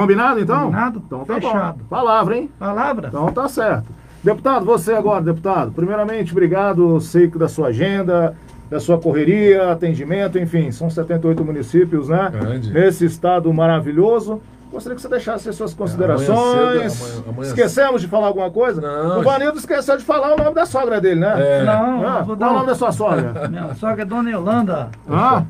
Combinado 0.00 0.40
então? 0.40 0.64
Combinado? 0.66 1.02
Então 1.06 1.24
tá 1.24 1.34
Fechado. 1.34 1.78
Bom. 1.78 1.84
Palavra, 1.88 2.36
hein? 2.36 2.50
Palavra. 2.58 3.08
Então 3.08 3.32
tá 3.32 3.48
certo. 3.48 3.88
Deputado, 4.22 4.64
você 4.64 4.92
agora, 4.92 5.22
deputado. 5.22 5.72
Primeiramente, 5.72 6.32
obrigado, 6.32 7.00
sei 7.00 7.28
da 7.28 7.48
sua 7.48 7.68
agenda, 7.68 8.36
da 8.68 8.78
sua 8.78 8.98
correria, 8.98 9.72
atendimento, 9.72 10.38
enfim, 10.38 10.70
são 10.70 10.90
78 10.90 11.44
municípios, 11.44 12.08
né? 12.08 12.28
Grande. 12.30 12.72
Nesse 12.72 13.04
estado 13.04 13.52
maravilhoso. 13.52 14.40
Gostaria 14.70 14.96
que 14.96 15.02
você 15.02 15.08
deixasse 15.08 15.48
as 15.48 15.56
suas 15.56 15.72
considerações. 15.72 16.28
Amanhã 16.28 16.88
cedo, 16.90 17.00
amanhã, 17.00 17.22
amanhã 17.28 17.48
Esquecemos 17.48 18.02
de 18.02 18.06
falar 18.08 18.26
alguma 18.26 18.50
coisa? 18.50 18.80
Não. 18.80 19.20
O 19.20 19.22
Vanildo 19.22 19.58
esqueceu 19.58 19.96
de 19.96 20.04
falar 20.04 20.34
o 20.34 20.36
nome 20.36 20.54
da 20.54 20.66
sogra 20.66 21.00
dele, 21.00 21.20
né? 21.20 21.60
É. 21.60 21.64
Não, 21.64 22.06
ah, 22.06 22.22
qual 22.24 22.36
é 22.38 22.52
o 22.52 22.54
nome 22.54 22.66
da 22.66 22.74
sua 22.74 22.92
sogra? 22.92 23.48
Minha 23.48 23.74
sogra 23.74 24.02
é 24.02 24.04
Dona 24.04 24.30
Yolanda. 24.30 24.90
Ah? 25.08 25.44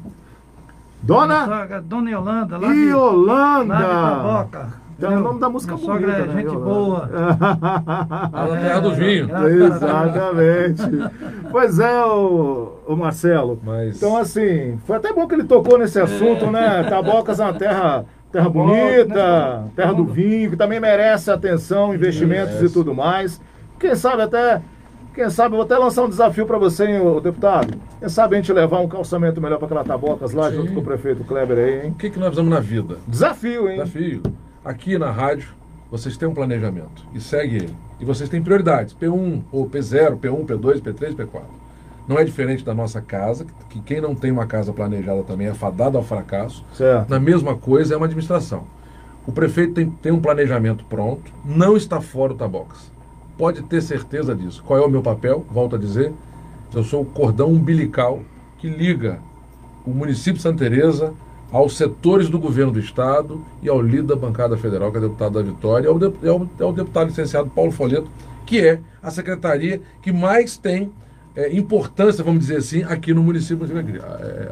Dona? 1.03 1.47
Sogra 1.47 1.77
é 1.77 1.81
Dona 1.81 2.11
Yolanda. 2.11 2.59
Lá 2.59 2.73
Yolanda! 2.73 3.77
De, 3.77 3.83
lá 3.83 4.49
de 4.51 4.89
então, 4.99 5.17
o 5.17 5.21
nome 5.21 5.39
da 5.39 5.49
música 5.49 5.77
Minha 5.77 5.87
bonita, 5.87 6.11
sogra 6.11 6.25
é 6.25 6.27
né, 6.27 6.43
gente 6.43 6.57
boa. 6.57 7.09
Ela 8.33 8.59
é 8.59 8.61
terra 8.61 8.81
do 8.81 8.95
vinho. 8.97 9.31
Exatamente. 9.47 10.83
pois 11.53 11.79
é, 11.79 12.05
o, 12.05 12.73
o 12.85 12.97
Marcelo. 12.97 13.61
Mas... 13.63 13.97
Então, 13.97 14.17
assim, 14.17 14.77
foi 14.87 14.97
até 14.97 15.13
bom 15.13 15.29
que 15.29 15.37
ele 15.37 15.45
tocou 15.45 15.79
nesse 15.79 16.01
assunto, 16.01 16.47
é. 16.47 16.51
né? 16.51 16.83
Tabocas 16.83 17.39
é 17.39 17.45
uma 17.45 17.55
terra 17.55 18.05
Terra 18.31 18.49
bonita, 18.51 19.65
terra 19.75 19.93
do 19.95 20.05
vinho, 20.05 20.51
que 20.51 20.57
também 20.57 20.79
merece 20.79 21.31
atenção, 21.31 21.95
investimentos 21.95 22.55
merece. 22.57 22.67
e 22.67 22.71
tudo 22.71 22.95
mais. 22.95 23.41
Quem 23.81 23.95
sabe 23.95 24.23
até, 24.23 24.61
quem 25.19 25.31
sabe, 25.31 25.57
vou 25.57 25.65
até 25.65 25.77
lançar 25.77 26.05
um 26.05 26.09
desafio 26.09 26.47
para 26.47 26.59
você, 26.59 26.85
hein, 26.85 27.01
o 27.01 27.21
deputado. 27.21 27.77
Quem 27.99 28.09
sabe 28.09 28.37
a 28.37 28.39
gente 28.39 28.53
levar 28.53 28.79
um 28.79 28.87
calçamento 28.87 29.41
melhor 29.41 29.59
para 29.59 29.67
aquela 29.67 29.83
Tabocas 29.83 30.33
lá, 30.33 30.49
Sim. 30.49 30.59
junto 30.59 30.73
com 30.75 30.79
o 30.79 30.85
prefeito 30.85 31.25
Kleber 31.25 31.59
aí, 31.59 31.87
hein? 31.87 31.91
O 31.91 31.95
que, 31.95 32.09
que 32.09 32.21
nós 32.21 32.29
fazemos 32.29 32.49
na 32.49 32.61
vida? 32.61 32.99
Desafio, 33.05 33.69
hein? 33.69 33.79
Desafio. 33.79 34.23
Aqui 34.65 34.97
na 34.97 35.11
rádio, 35.11 35.49
vocês 35.91 36.17
têm 36.17 36.29
um 36.29 36.35
planejamento 36.35 37.05
e 37.13 37.21
segue 37.21 37.57
ele. 37.57 37.75
E 37.99 38.05
vocês 38.05 38.31
têm 38.31 38.41
prioridades, 38.41 38.95
P1 38.95 39.43
ou 39.51 39.69
P0, 39.69 40.21
P1, 40.21 40.47
P2, 40.47 40.81
P3, 40.81 41.17
P4. 41.17 41.43
Não 42.07 42.17
é 42.17 42.23
diferente 42.23 42.65
da 42.65 42.73
nossa 42.73 43.01
casa, 43.01 43.45
que 43.69 43.81
quem 43.81 44.01
não 44.01 44.15
tem 44.15 44.31
uma 44.31 44.47
casa 44.47 44.73
planejada 44.73 45.25
também 45.25 45.49
é 45.49 45.53
fadado 45.53 45.99
ao 45.99 46.05
fracasso. 46.05 46.65
Certo. 46.73 47.11
Na 47.11 47.19
mesma 47.19 47.57
coisa 47.57 47.93
é 47.93 47.97
uma 47.97 48.07
administração. 48.07 48.63
O 49.27 49.33
prefeito 49.33 49.75
tem, 49.75 49.91
tem 49.91 50.13
um 50.13 50.21
planejamento 50.21 50.85
pronto, 50.85 51.29
não 51.45 51.77
está 51.77 52.01
fora 52.01 52.35
do 52.35 52.39
Tabocas. 52.39 52.97
Pode 53.39 53.63
ter 53.63 53.81
certeza 53.81 54.35
disso. 54.35 54.63
Qual 54.67 54.79
é 54.79 54.85
o 54.85 54.91
meu 54.91 55.01
papel? 55.01 55.47
Volto 55.49 55.77
a 55.77 55.79
dizer, 55.79 56.13
eu 56.75 56.83
sou 56.83 57.03
o 57.03 57.07
cordão 57.07 57.49
umbilical 57.51 58.21
que 58.59 58.69
liga 58.69 59.21
o 59.87 59.91
município 59.91 60.35
de 60.35 60.43
Santa 60.43 60.59
Teresa 60.59 61.15
aos 61.53 61.77
setores 61.77 62.29
do 62.29 62.39
governo 62.39 62.73
do 62.73 62.81
Estado 62.81 63.41
e 63.63 63.69
ao 63.69 63.81
líder 63.81 64.03
da 64.03 64.17
bancada 64.17 64.57
federal, 64.57 64.91
que 64.91 64.99
é 64.99 65.01
deputado 65.01 65.35
da 65.35 65.43
Vitória, 65.43 65.87
e 65.87 65.89
ao, 66.29 66.43
é 66.59 66.63
ao 66.63 66.73
deputado 66.73 67.09
licenciado 67.09 67.49
Paulo 67.49 67.71
Folheto, 67.71 68.11
que 68.45 68.61
é 68.61 68.81
a 69.01 69.11
secretaria 69.11 69.81
que 70.03 70.13
mais 70.13 70.59
tem 70.59 70.93
é, 71.37 71.55
importância, 71.57 72.25
vamos 72.25 72.41
dizer 72.41 72.57
assim, 72.57 72.83
aqui 72.83 73.15
no 73.15 73.23
município 73.23 73.67
é, 73.67 74.51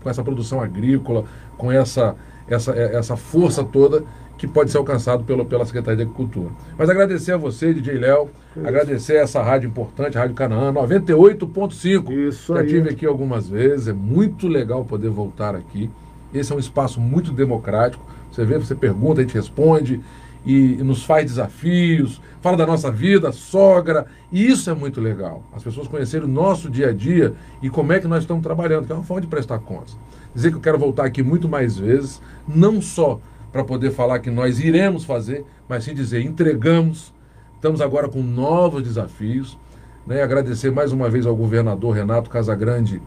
com 0.00 0.08
essa 0.08 0.22
produção 0.22 0.60
agrícola, 0.60 1.24
com 1.56 1.72
essa, 1.72 2.14
essa, 2.46 2.72
é, 2.72 2.94
essa 2.96 3.16
força 3.16 3.64
toda 3.64 4.04
que 4.38 4.46
pode 4.46 4.70
ser 4.70 4.78
alcançado 4.78 5.24
pelo, 5.24 5.44
pela 5.44 5.66
Secretaria 5.66 5.96
de 5.96 6.02
Agricultura. 6.02 6.50
Mas 6.78 6.88
agradecer 6.88 7.32
a 7.32 7.36
você, 7.36 7.74
DJ 7.74 7.98
Léo, 7.98 8.30
agradecer 8.64 9.18
a 9.18 9.22
essa 9.22 9.42
rádio 9.42 9.66
importante, 9.66 10.16
a 10.16 10.20
Rádio 10.20 10.36
Canaã, 10.36 10.72
98.5. 10.72 12.10
Isso 12.28 12.54
Já 12.54 12.60
aí. 12.60 12.68
tive 12.68 12.88
aqui 12.90 13.04
algumas 13.04 13.48
vezes, 13.48 13.88
é 13.88 13.92
muito 13.92 14.46
legal 14.46 14.84
poder 14.84 15.10
voltar 15.10 15.56
aqui. 15.56 15.90
Esse 16.32 16.52
é 16.52 16.56
um 16.56 16.58
espaço 16.58 17.00
muito 17.00 17.32
democrático. 17.32 18.04
Você 18.30 18.44
vê, 18.44 18.56
você 18.58 18.74
pergunta, 18.74 19.20
a 19.20 19.24
gente 19.24 19.34
responde. 19.34 20.00
e, 20.46 20.74
e 20.74 20.82
nos 20.82 21.02
faz 21.04 21.26
desafios, 21.26 22.20
fala 22.40 22.56
da 22.56 22.66
nossa 22.66 22.90
vida, 22.90 23.32
sogra, 23.32 24.06
e 24.30 24.46
isso 24.46 24.70
é 24.70 24.74
muito 24.74 25.00
legal. 25.00 25.42
As 25.52 25.62
pessoas 25.62 25.88
conhecerem 25.88 26.26
o 26.26 26.30
nosso 26.30 26.70
dia 26.70 26.88
a 26.88 26.92
dia 26.92 27.34
e 27.60 27.68
como 27.68 27.92
é 27.92 28.00
que 28.00 28.06
nós 28.06 28.22
estamos 28.22 28.42
trabalhando, 28.42 28.86
que 28.86 28.92
é 28.92 28.94
uma 28.94 29.04
forma 29.04 29.20
de 29.20 29.26
prestar 29.26 29.58
contas. 29.58 29.96
Dizer 30.34 30.50
que 30.50 30.56
eu 30.56 30.60
quero 30.60 30.78
voltar 30.78 31.04
aqui 31.04 31.22
muito 31.22 31.48
mais 31.48 31.76
vezes, 31.76 32.22
não 32.46 32.80
só 32.80 33.20
para 33.52 33.64
poder 33.64 33.90
falar 33.90 34.18
que 34.18 34.30
nós 34.30 34.60
iremos 34.60 35.04
fazer, 35.04 35.44
mas 35.68 35.84
sim 35.84 35.94
dizer 35.94 36.22
entregamos, 36.22 37.12
estamos 37.54 37.80
agora 37.80 38.08
com 38.08 38.22
novos 38.22 38.82
desafios. 38.82 39.58
Né? 40.06 40.22
Agradecer 40.22 40.70
mais 40.70 40.92
uma 40.92 41.08
vez 41.08 41.26
ao 41.26 41.36
governador 41.36 41.94
Renato 41.94 42.30
Casagrande, 42.30 43.00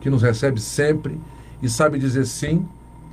que 0.00 0.10
nos 0.10 0.22
recebe 0.22 0.60
sempre 0.60 1.18
e 1.62 1.68
sabe 1.68 1.98
dizer 1.98 2.26
sim 2.26 2.66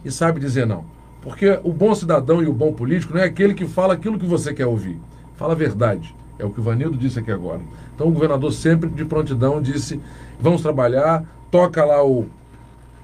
e 0.04 0.12
sabe 0.12 0.40
dizer 0.40 0.66
não. 0.66 0.86
Porque 1.22 1.60
o 1.64 1.72
bom 1.72 1.94
cidadão 1.94 2.42
e 2.42 2.48
o 2.48 2.54
bom 2.54 2.74
político 2.74 3.14
não 3.14 3.22
é 3.22 3.26
aquele 3.26 3.54
que 3.54 3.68
fala 3.68 3.94
aquilo 3.94 4.18
que 4.18 4.26
você 4.26 4.54
quer 4.54 4.66
ouvir. 4.66 5.00
Fala 5.36 5.54
a 5.54 5.56
verdade. 5.56 6.16
É 6.40 6.46
o 6.46 6.50
que 6.50 6.60
o 6.60 6.64
Vanildo 6.64 6.98
disse 6.98 7.20
aqui 7.20 7.32
agora. 7.32 7.62
Então 7.96 8.08
o 8.08 8.12
governador 8.12 8.52
sempre 8.52 8.90
de 8.90 9.06
prontidão 9.06 9.62
disse: 9.62 10.02
vamos 10.40 10.64
trabalhar, 10.64 11.24
toca 11.52 11.86
lá 11.86 12.04
o, 12.04 12.26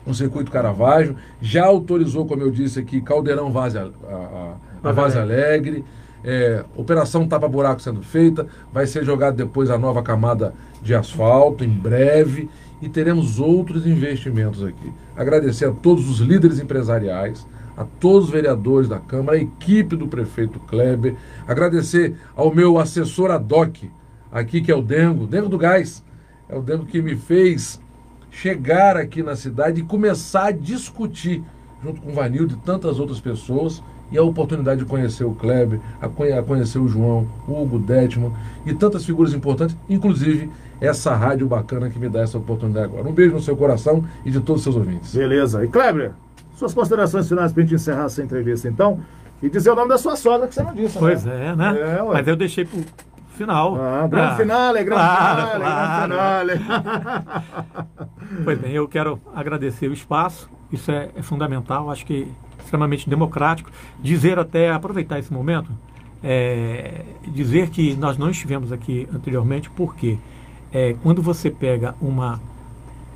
o 0.08 0.14
circuito 0.14 0.49
Caravaggio, 0.49 1.16
já 1.41 1.66
autorizou, 1.66 2.26
como 2.26 2.41
eu 2.41 2.49
disse 2.49 2.80
aqui, 2.80 3.01
Caldeirão 3.01 3.51
Vaze, 3.51 3.78
a, 3.78 3.84
a, 3.84 4.89
a 4.89 4.91
Vaze 4.91 5.18
Alegre. 5.18 5.84
É, 6.24 6.64
operação 6.76 7.28
Tapa 7.28 7.47
Buraco 7.47 7.82
sendo 7.82 8.01
feita, 8.01 8.47
vai 8.74 8.88
ser 8.88 9.05
jogada 9.05 9.36
depois 9.38 9.70
a 9.70 9.78
nova 9.78 10.01
camada 10.01 10.53
de 10.82 10.95
asfalto 10.95 11.64
em 11.64 11.70
breve. 11.70 12.49
E 12.82 12.88
teremos 12.88 13.39
outros 13.39 13.86
investimentos 13.88 14.64
aqui. 14.64 14.91
Agradecer 15.16 15.66
a 15.66 15.72
todos 15.72 16.10
os 16.10 16.20
líderes 16.20 16.60
empresariais, 16.60 17.45
a 17.76 17.84
todos 17.84 18.26
os 18.26 18.32
vereadores 18.32 18.88
da 18.88 18.99
Câmara, 18.99 19.38
a 19.38 19.41
equipe 19.41 19.95
do 19.95 20.08
prefeito 20.08 20.60
Kleber, 20.60 21.16
agradecer 21.47 22.16
ao 22.36 22.53
meu 22.53 22.80
assessor 22.80 23.32
ad 23.32 23.53
hoc, 23.53 23.84
aqui 24.32 24.62
que 24.62 24.72
é 24.72 24.76
o 24.76 24.82
Dengo, 24.82 25.28
Dengo 25.28 25.49
do 25.49 25.58
Gás, 25.58 26.03
é 26.49 26.58
o 26.58 26.62
Dengo 26.62 26.86
que 26.86 27.01
me 27.01 27.16
fez 27.16 27.80
chegar 28.41 28.95
aqui 28.95 29.23
na 29.23 29.35
cidade 29.35 29.81
e 29.81 29.83
começar 29.83 30.47
a 30.47 30.51
discutir, 30.51 31.43
junto 31.83 32.01
com 32.01 32.11
o 32.11 32.13
Vanildo 32.13 32.53
e 32.53 32.57
tantas 32.65 32.99
outras 32.99 33.19
pessoas, 33.19 33.81
e 34.11 34.17
a 34.17 34.23
oportunidade 34.23 34.81
de 34.81 34.85
conhecer 34.85 35.23
o 35.23 35.33
Kleber, 35.33 35.79
a 35.99 36.07
conhecer 36.43 36.77
o 36.77 36.88
João, 36.88 37.27
o 37.47 37.61
Hugo 37.61 37.79
Detman 37.79 38.31
e 38.65 38.73
tantas 38.73 39.03
figuras 39.03 39.33
importantes, 39.33 39.75
inclusive 39.89 40.49
essa 40.79 41.15
rádio 41.15 41.47
bacana 41.47 41.89
que 41.89 41.97
me 41.97 42.07
dá 42.07 42.21
essa 42.21 42.38
oportunidade 42.38 42.85
agora. 42.85 43.09
Um 43.09 43.11
beijo 43.11 43.33
no 43.33 43.41
seu 43.41 43.57
coração 43.57 44.05
e 44.23 44.29
de 44.29 44.39
todos 44.39 44.61
os 44.61 44.63
seus 44.63 44.75
ouvintes. 44.75 45.13
Beleza. 45.13 45.65
E 45.65 45.67
Kleber, 45.67 46.11
suas 46.55 46.73
considerações 46.73 47.27
finais 47.27 47.51
para 47.51 47.63
a 47.63 47.65
gente 47.65 47.75
encerrar 47.75 48.05
essa 48.05 48.23
entrevista, 48.23 48.69
então. 48.69 48.99
E 49.41 49.49
dizer 49.49 49.71
o 49.71 49.75
nome 49.75 49.89
da 49.89 49.97
sua 49.97 50.15
sogra, 50.15 50.47
que 50.47 50.53
você 50.55 50.63
não 50.63 50.73
disse, 50.73 50.97
Pois 50.97 51.23
né? 51.23 51.47
é, 51.47 51.55
né? 51.55 51.97
É, 51.99 52.03
Mas 52.03 52.27
eu 52.27 52.35
deixei 52.35 52.65
pro 52.65 52.79
final. 53.38 53.75
Ah, 53.79 54.07
grande 54.07 54.31
ah, 54.31 54.35
finale, 54.35 54.83
grande 54.83 55.01
claro, 55.01 55.51
finale, 55.51 55.63
claro. 55.63 56.47
grande 56.47 56.63
finale. 56.63 57.93
pois 58.43 58.59
bem, 58.59 58.71
eu 58.71 58.88
quero 58.88 59.21
agradecer 59.33 59.88
o 59.88 59.93
espaço. 59.93 60.49
Isso 60.71 60.91
é, 60.91 61.09
é 61.15 61.21
fundamental, 61.21 61.89
acho 61.89 62.05
que 62.05 62.27
extremamente 62.59 63.09
democrático. 63.09 63.71
Dizer 63.99 64.38
até, 64.38 64.69
aproveitar 64.69 65.19
esse 65.19 65.31
momento, 65.31 65.71
é, 66.23 67.05
dizer 67.27 67.69
que 67.69 67.95
nós 67.95 68.17
não 68.17 68.29
estivemos 68.29 68.71
aqui 68.71 69.07
anteriormente, 69.13 69.69
porque 69.69 70.17
é, 70.71 70.95
quando 71.01 71.21
você 71.21 71.49
pega 71.49 71.95
uma 72.01 72.41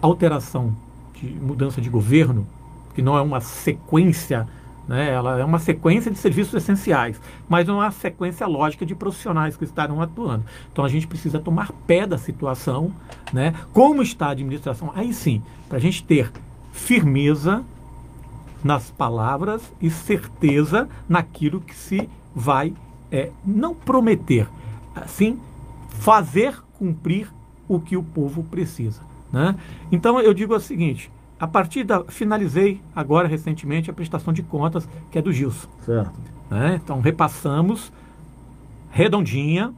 alteração 0.02 0.74
de 1.14 1.28
mudança 1.28 1.82
de 1.82 1.90
governo, 1.90 2.48
que 2.96 3.02
não 3.02 3.18
é 3.18 3.22
uma 3.22 3.42
sequência, 3.42 4.48
né, 4.92 5.10
ela 5.10 5.40
é 5.40 5.46
uma 5.46 5.58
sequência 5.58 6.12
de 6.12 6.18
serviços 6.18 6.54
essenciais, 6.54 7.18
mas 7.48 7.66
não 7.66 7.76
uma 7.76 7.92
sequência 7.92 8.46
lógica 8.46 8.86
de 8.86 8.94
profissionais 8.94 9.56
que 9.56 9.64
estarão 9.64 10.02
atuando. 10.02 10.44
Então 10.70 10.84
a 10.84 10.90
gente 10.90 11.08
precisa 11.08 11.40
tomar 11.40 11.72
pé 11.88 12.06
da 12.06 12.18
situação, 12.18 12.92
né, 13.32 13.56
como 13.72 14.02
está 14.02 14.28
a 14.28 14.32
administração, 14.32 14.92
aí 14.94 15.14
sim, 15.14 15.42
para 15.70 15.78
a 15.78 15.82
gente 15.82 16.04
ter 16.04 16.30
firmeza 16.74 17.64
nas 18.62 18.92
palavras 18.92 19.62
e 19.82 19.90
certeza 19.90 20.90
naquilo 21.08 21.62
que 21.62 21.74
se 21.74 22.10
vai 22.36 22.74
é, 23.10 23.32
não 23.46 23.74
prometer, 23.74 24.46
assim 24.94 25.40
fazer 25.88 26.62
cumprir 26.74 27.32
o 27.66 27.80
que 27.80 27.96
o 27.96 28.04
povo 28.04 28.44
precisa. 28.44 29.00
Né? 29.32 29.56
Então 29.90 30.20
eu 30.20 30.34
digo 30.34 30.54
o 30.54 30.60
seguinte: 30.60 31.10
a 31.42 31.48
partir 31.48 31.84
da. 31.84 32.04
Finalizei 32.04 32.80
agora 32.96 33.28
recentemente 33.28 33.90
a 33.90 33.94
prestação 33.94 34.32
de 34.32 34.44
contas, 34.44 34.88
que 35.10 35.18
é 35.18 35.22
do 35.22 35.34
Gilson. 35.34 35.68
Certo. 35.84 36.14
Né? 36.52 36.80
Então, 36.84 37.02
repassamos, 37.02 37.92
redondinha, 38.92 39.74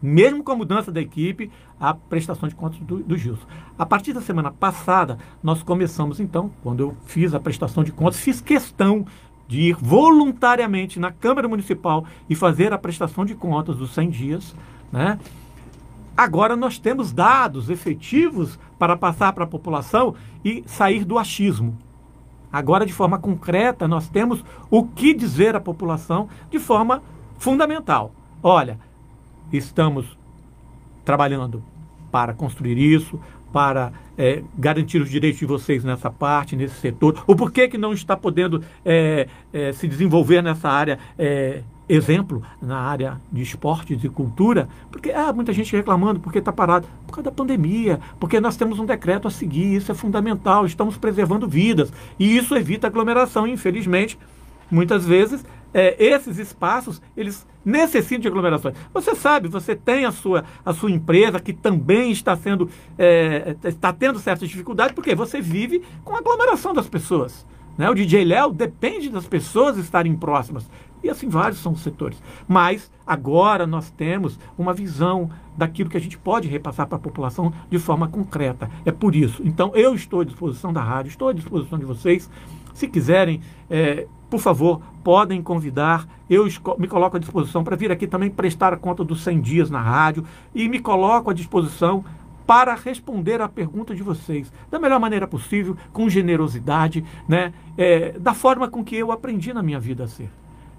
mesmo 0.00 0.44
com 0.44 0.52
a 0.52 0.56
mudança 0.56 0.92
da 0.92 1.00
equipe, 1.00 1.50
a 1.80 1.92
prestação 1.92 2.48
de 2.48 2.54
contas 2.54 2.78
do, 2.78 2.98
do 2.98 3.16
Gilson. 3.16 3.44
A 3.76 3.84
partir 3.84 4.12
da 4.12 4.20
semana 4.20 4.52
passada, 4.52 5.18
nós 5.42 5.64
começamos, 5.64 6.20
então, 6.20 6.48
quando 6.62 6.80
eu 6.80 6.96
fiz 7.06 7.34
a 7.34 7.40
prestação 7.40 7.82
de 7.82 7.90
contas, 7.90 8.20
fiz 8.20 8.40
questão 8.40 9.04
de 9.48 9.62
ir 9.62 9.76
voluntariamente 9.80 11.00
na 11.00 11.10
Câmara 11.10 11.48
Municipal 11.48 12.04
e 12.28 12.36
fazer 12.36 12.72
a 12.72 12.78
prestação 12.78 13.24
de 13.24 13.34
contas 13.34 13.76
dos 13.76 13.92
100 13.94 14.10
dias, 14.10 14.54
né? 14.92 15.18
Agora 16.20 16.54
nós 16.54 16.78
temos 16.78 17.14
dados 17.14 17.70
efetivos 17.70 18.58
para 18.78 18.94
passar 18.94 19.32
para 19.32 19.44
a 19.44 19.46
população 19.46 20.14
e 20.44 20.62
sair 20.66 21.02
do 21.02 21.18
achismo. 21.18 21.78
Agora, 22.52 22.84
de 22.84 22.92
forma 22.92 23.18
concreta, 23.18 23.88
nós 23.88 24.06
temos 24.06 24.44
o 24.70 24.84
que 24.84 25.14
dizer 25.14 25.56
à 25.56 25.60
população 25.60 26.28
de 26.50 26.58
forma 26.58 27.02
fundamental. 27.38 28.12
Olha, 28.42 28.78
estamos 29.50 30.14
trabalhando 31.06 31.64
para 32.12 32.34
construir 32.34 32.76
isso, 32.76 33.18
para 33.50 33.90
é, 34.18 34.42
garantir 34.58 35.00
os 35.00 35.08
direitos 35.08 35.40
de 35.40 35.46
vocês 35.46 35.82
nessa 35.84 36.10
parte, 36.10 36.54
nesse 36.54 36.74
setor. 36.74 37.24
O 37.26 37.34
porquê 37.34 37.66
que 37.66 37.78
não 37.78 37.94
está 37.94 38.14
podendo 38.14 38.62
é, 38.84 39.26
é, 39.54 39.72
se 39.72 39.88
desenvolver 39.88 40.42
nessa 40.42 40.68
área 40.68 40.98
exemplo 41.92 42.40
na 42.62 42.78
área 42.78 43.20
de 43.32 43.42
esportes 43.42 44.02
e 44.04 44.08
cultura, 44.08 44.68
porque 44.92 45.10
há 45.10 45.28
ah, 45.28 45.32
muita 45.32 45.52
gente 45.52 45.74
reclamando 45.74 46.20
porque 46.20 46.38
está 46.38 46.52
parado 46.52 46.86
por 47.04 47.14
causa 47.14 47.30
da 47.30 47.32
pandemia, 47.32 47.98
porque 48.20 48.40
nós 48.40 48.56
temos 48.56 48.78
um 48.78 48.86
decreto 48.86 49.26
a 49.26 49.30
seguir, 49.30 49.74
isso 49.74 49.90
é 49.90 49.94
fundamental, 49.94 50.64
estamos 50.64 50.96
preservando 50.96 51.48
vidas 51.48 51.92
e 52.18 52.36
isso 52.36 52.54
evita 52.54 52.86
aglomeração. 52.86 53.44
Infelizmente, 53.44 54.16
muitas 54.70 55.04
vezes 55.04 55.44
é, 55.74 55.96
esses 55.98 56.38
espaços 56.38 57.02
eles 57.16 57.44
necessitam 57.64 58.20
de 58.20 58.28
aglomerações. 58.28 58.76
Você 58.94 59.16
sabe, 59.16 59.48
você 59.48 59.74
tem 59.74 60.04
a 60.04 60.12
sua, 60.12 60.44
a 60.64 60.72
sua 60.72 60.92
empresa 60.92 61.40
que 61.40 61.52
também 61.52 62.12
está 62.12 62.36
sendo 62.36 62.70
é, 62.96 63.56
está 63.64 63.92
tendo 63.92 64.20
certas 64.20 64.48
dificuldades 64.48 64.94
porque 64.94 65.14
você 65.14 65.40
vive 65.40 65.82
com 66.04 66.14
a 66.14 66.18
aglomeração 66.18 66.72
das 66.72 66.88
pessoas. 66.88 67.44
Né? 67.76 67.88
O 67.88 67.94
DJ 67.94 68.24
Léo 68.24 68.52
depende 68.52 69.08
das 69.08 69.26
pessoas 69.26 69.76
estarem 69.76 70.14
próximas. 70.14 70.68
E 71.02 71.08
assim 71.08 71.28
vários 71.28 71.60
são 71.60 71.72
os 71.72 71.80
setores. 71.80 72.22
Mas 72.46 72.90
agora 73.06 73.66
nós 73.66 73.90
temos 73.90 74.38
uma 74.58 74.72
visão 74.72 75.30
daquilo 75.56 75.90
que 75.90 75.96
a 75.96 76.00
gente 76.00 76.16
pode 76.16 76.48
repassar 76.48 76.86
para 76.86 76.96
a 76.96 77.00
população 77.00 77.52
de 77.68 77.78
forma 77.78 78.08
concreta. 78.08 78.70
É 78.84 78.92
por 78.92 79.14
isso. 79.14 79.42
Então 79.44 79.72
eu 79.74 79.94
estou 79.94 80.20
à 80.20 80.24
disposição 80.24 80.72
da 80.72 80.82
rádio, 80.82 81.10
estou 81.10 81.28
à 81.28 81.32
disposição 81.32 81.78
de 81.78 81.84
vocês. 81.84 82.30
Se 82.74 82.88
quiserem, 82.88 83.40
é, 83.68 84.06
por 84.30 84.40
favor, 84.40 84.80
podem 85.02 85.42
convidar. 85.42 86.06
Eu 86.28 86.46
me 86.78 86.86
coloco 86.86 87.16
à 87.16 87.20
disposição 87.20 87.64
para 87.64 87.76
vir 87.76 87.90
aqui 87.90 88.06
também 88.06 88.30
prestar 88.30 88.76
conta 88.78 89.04
dos 89.04 89.22
100 89.22 89.40
dias 89.40 89.70
na 89.70 89.82
rádio 89.82 90.24
e 90.54 90.68
me 90.68 90.78
coloco 90.78 91.30
à 91.30 91.34
disposição 91.34 92.04
para 92.46 92.74
responder 92.74 93.40
à 93.40 93.48
pergunta 93.48 93.94
de 93.94 94.02
vocês 94.02 94.52
da 94.70 94.78
melhor 94.78 94.98
maneira 94.98 95.26
possível, 95.26 95.76
com 95.92 96.08
generosidade, 96.08 97.04
né? 97.28 97.52
É, 97.78 98.18
da 98.18 98.34
forma 98.34 98.66
com 98.66 98.82
que 98.82 98.96
eu 98.96 99.12
aprendi 99.12 99.52
na 99.52 99.62
minha 99.62 99.78
vida 99.78 100.04
a 100.04 100.08
ser 100.08 100.30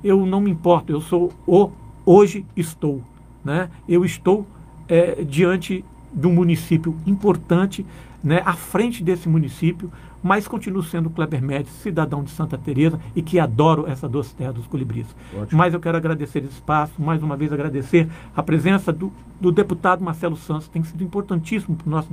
eu 0.04 0.26
não 0.26 0.42
me 0.42 0.52
importo, 0.52 0.92
eu 0.92 1.02
sou 1.02 1.32
o 1.46 1.72
hoje 2.06 2.46
estou. 2.56 3.02
Né? 3.44 3.70
Eu 3.88 4.06
estou 4.06 4.46
é, 4.88 5.24
diante 5.24 5.84
de 6.14 6.28
um 6.28 6.34
município 6.34 6.96
importante, 7.06 7.86
né, 8.24 8.42
à 8.46 8.54
frente 8.54 9.04
desse 9.04 9.28
município, 9.28 9.92
mas 10.22 10.48
continuo 10.48 10.84
sendo 10.84 11.10
Kleber 11.10 11.42
Médici, 11.42 11.76
cidadão 11.80 12.24
de 12.24 12.30
Santa 12.30 12.58
Teresa 12.58 13.00
e 13.16 13.22
que 13.22 13.40
adoro 13.40 13.88
essa 13.88 14.08
doce 14.08 14.36
terra 14.36 14.52
dos 14.52 14.68
colibris. 14.68 15.08
Ótimo. 15.36 15.58
Mas 15.58 15.74
eu 15.74 15.80
quero 15.80 15.98
agradecer 15.98 16.40
esse 16.40 16.54
espaço, 16.54 17.02
mais 17.02 17.24
uma 17.24 17.36
vez 17.36 17.52
agradecer 17.52 18.08
a 18.36 18.44
presença 18.44 18.92
do, 18.92 19.12
do 19.40 19.52
deputado 19.52 20.04
Marcelo 20.04 20.38
Santos, 20.38 20.68
tem 20.68 20.84
sido 20.84 21.04
importantíssimo 21.04 21.76
para 21.76 21.88
o 21.88 21.90
nosso 21.90 22.10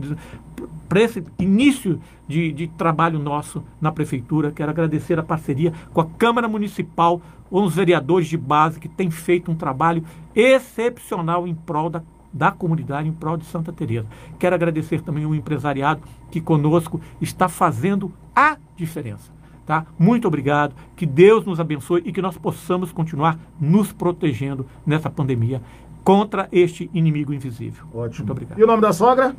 para 0.89 1.03
esse 1.03 1.23
início 1.39 2.01
de, 2.27 2.51
de 2.51 2.67
trabalho 2.67 3.19
nosso 3.19 3.63
na 3.79 3.93
prefeitura. 3.93 4.51
Quero 4.51 4.71
agradecer 4.71 5.19
a 5.19 5.23
parceria 5.23 5.73
com 5.93 6.01
a 6.01 6.07
Câmara 6.07 6.49
Municipal, 6.49 7.21
os 7.51 7.75
vereadores 7.75 8.29
de 8.29 8.37
base 8.37 8.81
que 8.81 8.89
têm 8.89 9.11
feito 9.11 9.51
um 9.51 9.55
trabalho 9.55 10.05
excepcional 10.35 11.47
em 11.47 11.55
prol 11.55 11.91
da 11.91 12.03
da 12.33 12.51
comunidade 12.51 13.09
em 13.09 13.13
prol 13.13 13.37
de 13.37 13.45
Santa 13.47 13.73
Teresa. 13.73 14.07
Quero 14.39 14.55
agradecer 14.55 15.01
também 15.01 15.27
o 15.27 15.35
empresariado 15.35 16.03
que 16.31 16.41
conosco 16.41 17.01
está 17.21 17.49
fazendo 17.49 18.13
a 18.35 18.57
diferença. 18.77 19.33
Tá? 19.67 19.85
Muito 19.99 20.27
obrigado, 20.27 20.75
que 20.97 21.05
Deus 21.05 21.45
nos 21.45 21.61
abençoe 21.61 22.03
e 22.05 22.13
que 22.13 22.23
nós 22.23 22.39
possamos 22.39 22.91
continuar 22.91 23.39
nos 23.61 23.93
protegendo 23.93 24.67
nessa 24.87 25.11
pandemia 25.11 25.61
contra 26.03 26.49
este 26.51 26.91
inimigo 26.95 27.35
invisível. 27.35 27.85
Ótimo. 27.93 28.19
Muito 28.19 28.31
obrigado. 28.31 28.59
E 28.59 28.65
o 28.65 28.67
nome 28.67 28.81
da 28.81 28.95
sogra? 28.95 29.37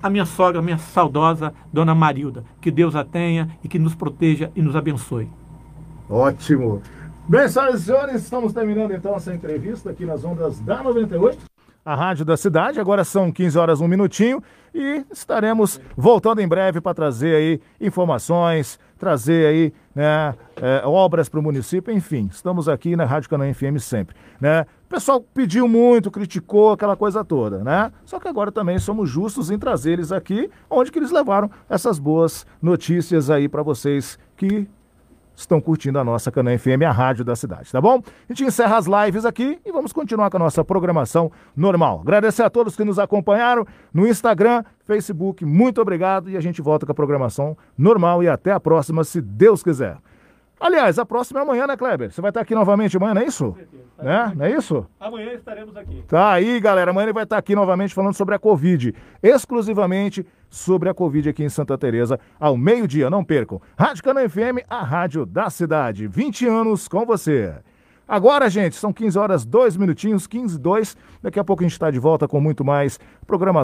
A 0.00 0.08
minha 0.08 0.24
sogra, 0.24 0.62
minha 0.62 0.78
saudosa 0.78 1.52
Dona 1.72 1.96
Marilda. 1.96 2.44
Que 2.60 2.70
Deus 2.70 2.94
a 2.94 3.02
tenha 3.02 3.48
e 3.64 3.66
que 3.66 3.78
nos 3.78 3.94
proteja 3.94 4.52
e 4.54 4.62
nos 4.62 4.76
abençoe. 4.76 5.28
Ótimo. 6.08 6.80
Bem, 7.28 7.48
senhoras 7.48 7.80
e 7.80 7.84
senhores, 7.84 8.22
estamos 8.22 8.52
terminando 8.52 8.92
então 8.92 9.16
essa 9.16 9.34
entrevista 9.34 9.90
aqui 9.90 10.04
nas 10.04 10.24
ondas 10.24 10.60
da 10.60 10.80
98 10.80 11.38
a 11.84 11.94
Rádio 11.94 12.24
da 12.24 12.36
Cidade. 12.36 12.80
Agora 12.80 13.04
são 13.04 13.32
15 13.32 13.58
horas, 13.58 13.80
um 13.80 13.86
minutinho, 13.86 14.42
e 14.74 15.04
estaremos 15.10 15.80
voltando 15.96 16.40
em 16.40 16.48
breve 16.48 16.80
para 16.80 16.94
trazer 16.94 17.34
aí 17.36 17.60
informações, 17.80 18.78
trazer 18.98 19.46
aí 19.46 19.72
né, 19.94 20.34
é, 20.60 20.82
obras 20.84 21.28
para 21.28 21.38
o 21.38 21.42
município, 21.42 21.94
enfim, 21.94 22.28
estamos 22.30 22.68
aqui 22.68 22.96
na 22.96 23.04
Rádio 23.04 23.30
Canaã 23.30 23.52
FM 23.54 23.78
sempre. 23.78 24.16
Né? 24.40 24.66
O 24.86 24.88
pessoal 24.88 25.20
pediu 25.20 25.68
muito, 25.68 26.10
criticou 26.10 26.72
aquela 26.72 26.96
coisa 26.96 27.24
toda, 27.24 27.62
né? 27.64 27.90
Só 28.04 28.20
que 28.20 28.28
agora 28.28 28.52
também 28.52 28.78
somos 28.78 29.10
justos 29.10 29.50
em 29.50 29.58
trazer 29.58 29.94
eles 29.94 30.12
aqui, 30.12 30.48
onde 30.70 30.92
que 30.92 30.98
eles 30.98 31.10
levaram 31.10 31.50
essas 31.68 31.98
boas 31.98 32.46
notícias 32.62 33.30
aí 33.30 33.48
para 33.48 33.64
vocês 33.64 34.16
que 34.36 34.68
estão 35.36 35.60
curtindo 35.60 35.98
a 35.98 36.04
nossa 36.04 36.32
Canaã 36.32 36.58
FM, 36.58 36.82
a 36.88 36.90
rádio 36.90 37.24
da 37.24 37.36
cidade, 37.36 37.70
tá 37.70 37.80
bom? 37.80 38.02
A 38.28 38.32
gente 38.32 38.44
encerra 38.44 38.78
as 38.78 38.86
lives 38.86 39.24
aqui 39.24 39.60
e 39.64 39.70
vamos 39.70 39.92
continuar 39.92 40.30
com 40.30 40.38
a 40.38 40.40
nossa 40.40 40.64
programação 40.64 41.30
normal. 41.54 42.00
Agradecer 42.00 42.42
a 42.42 42.50
todos 42.50 42.74
que 42.74 42.84
nos 42.84 42.98
acompanharam 42.98 43.66
no 43.92 44.08
Instagram, 44.08 44.64
Facebook, 44.84 45.44
muito 45.44 45.80
obrigado 45.80 46.30
e 46.30 46.36
a 46.36 46.40
gente 46.40 46.62
volta 46.62 46.86
com 46.86 46.92
a 46.92 46.94
programação 46.94 47.56
normal 47.76 48.22
e 48.22 48.28
até 48.28 48.50
a 48.50 48.58
próxima, 48.58 49.04
se 49.04 49.20
Deus 49.20 49.62
quiser. 49.62 49.98
Aliás, 50.58 50.98
a 50.98 51.04
próxima 51.04 51.40
é 51.40 51.42
amanhã, 51.42 51.66
né, 51.66 51.76
Kleber? 51.76 52.10
Você 52.10 52.22
vai 52.22 52.30
estar 52.30 52.40
aqui 52.40 52.54
novamente 52.54 52.96
amanhã, 52.96 53.12
não 53.12 53.20
é 53.20 53.26
isso? 53.26 53.54
Né? 53.98 54.32
Não 54.34 54.44
é 54.46 54.50
isso? 54.52 54.86
Amanhã 54.98 55.32
estaremos 55.34 55.76
aqui. 55.76 56.02
Tá 56.08 56.32
aí, 56.32 56.58
galera. 56.60 56.92
Amanhã 56.92 57.04
ele 57.04 57.12
vai 57.12 57.24
estar 57.24 57.36
aqui 57.36 57.54
novamente 57.54 57.92
falando 57.92 58.14
sobre 58.14 58.34
a 58.34 58.38
Covid. 58.38 58.94
Exclusivamente 59.22 60.26
sobre 60.56 60.88
a 60.88 60.94
Covid 60.94 61.28
aqui 61.28 61.44
em 61.44 61.48
Santa 61.48 61.76
Teresa 61.76 62.18
ao 62.40 62.56
meio-dia. 62.56 63.10
Não 63.10 63.22
percam. 63.22 63.60
Rádio 63.78 64.02
Cana 64.02 64.28
FM, 64.28 64.64
a 64.68 64.82
rádio 64.82 65.26
da 65.26 65.50
cidade. 65.50 66.08
20 66.08 66.46
anos 66.46 66.88
com 66.88 67.04
você. 67.04 67.54
Agora, 68.08 68.48
gente, 68.48 68.76
são 68.76 68.92
15 68.92 69.18
horas, 69.18 69.44
2 69.44 69.76
minutinhos, 69.76 70.26
15 70.26 70.54
e 70.54 70.58
2. 70.58 70.96
Daqui 71.22 71.40
a 71.40 71.44
pouco 71.44 71.62
a 71.62 71.66
gente 71.66 71.72
está 71.72 71.90
de 71.90 71.98
volta 71.98 72.28
com 72.28 72.40
muito 72.40 72.64
mais 72.64 73.00
programação. 73.26 73.54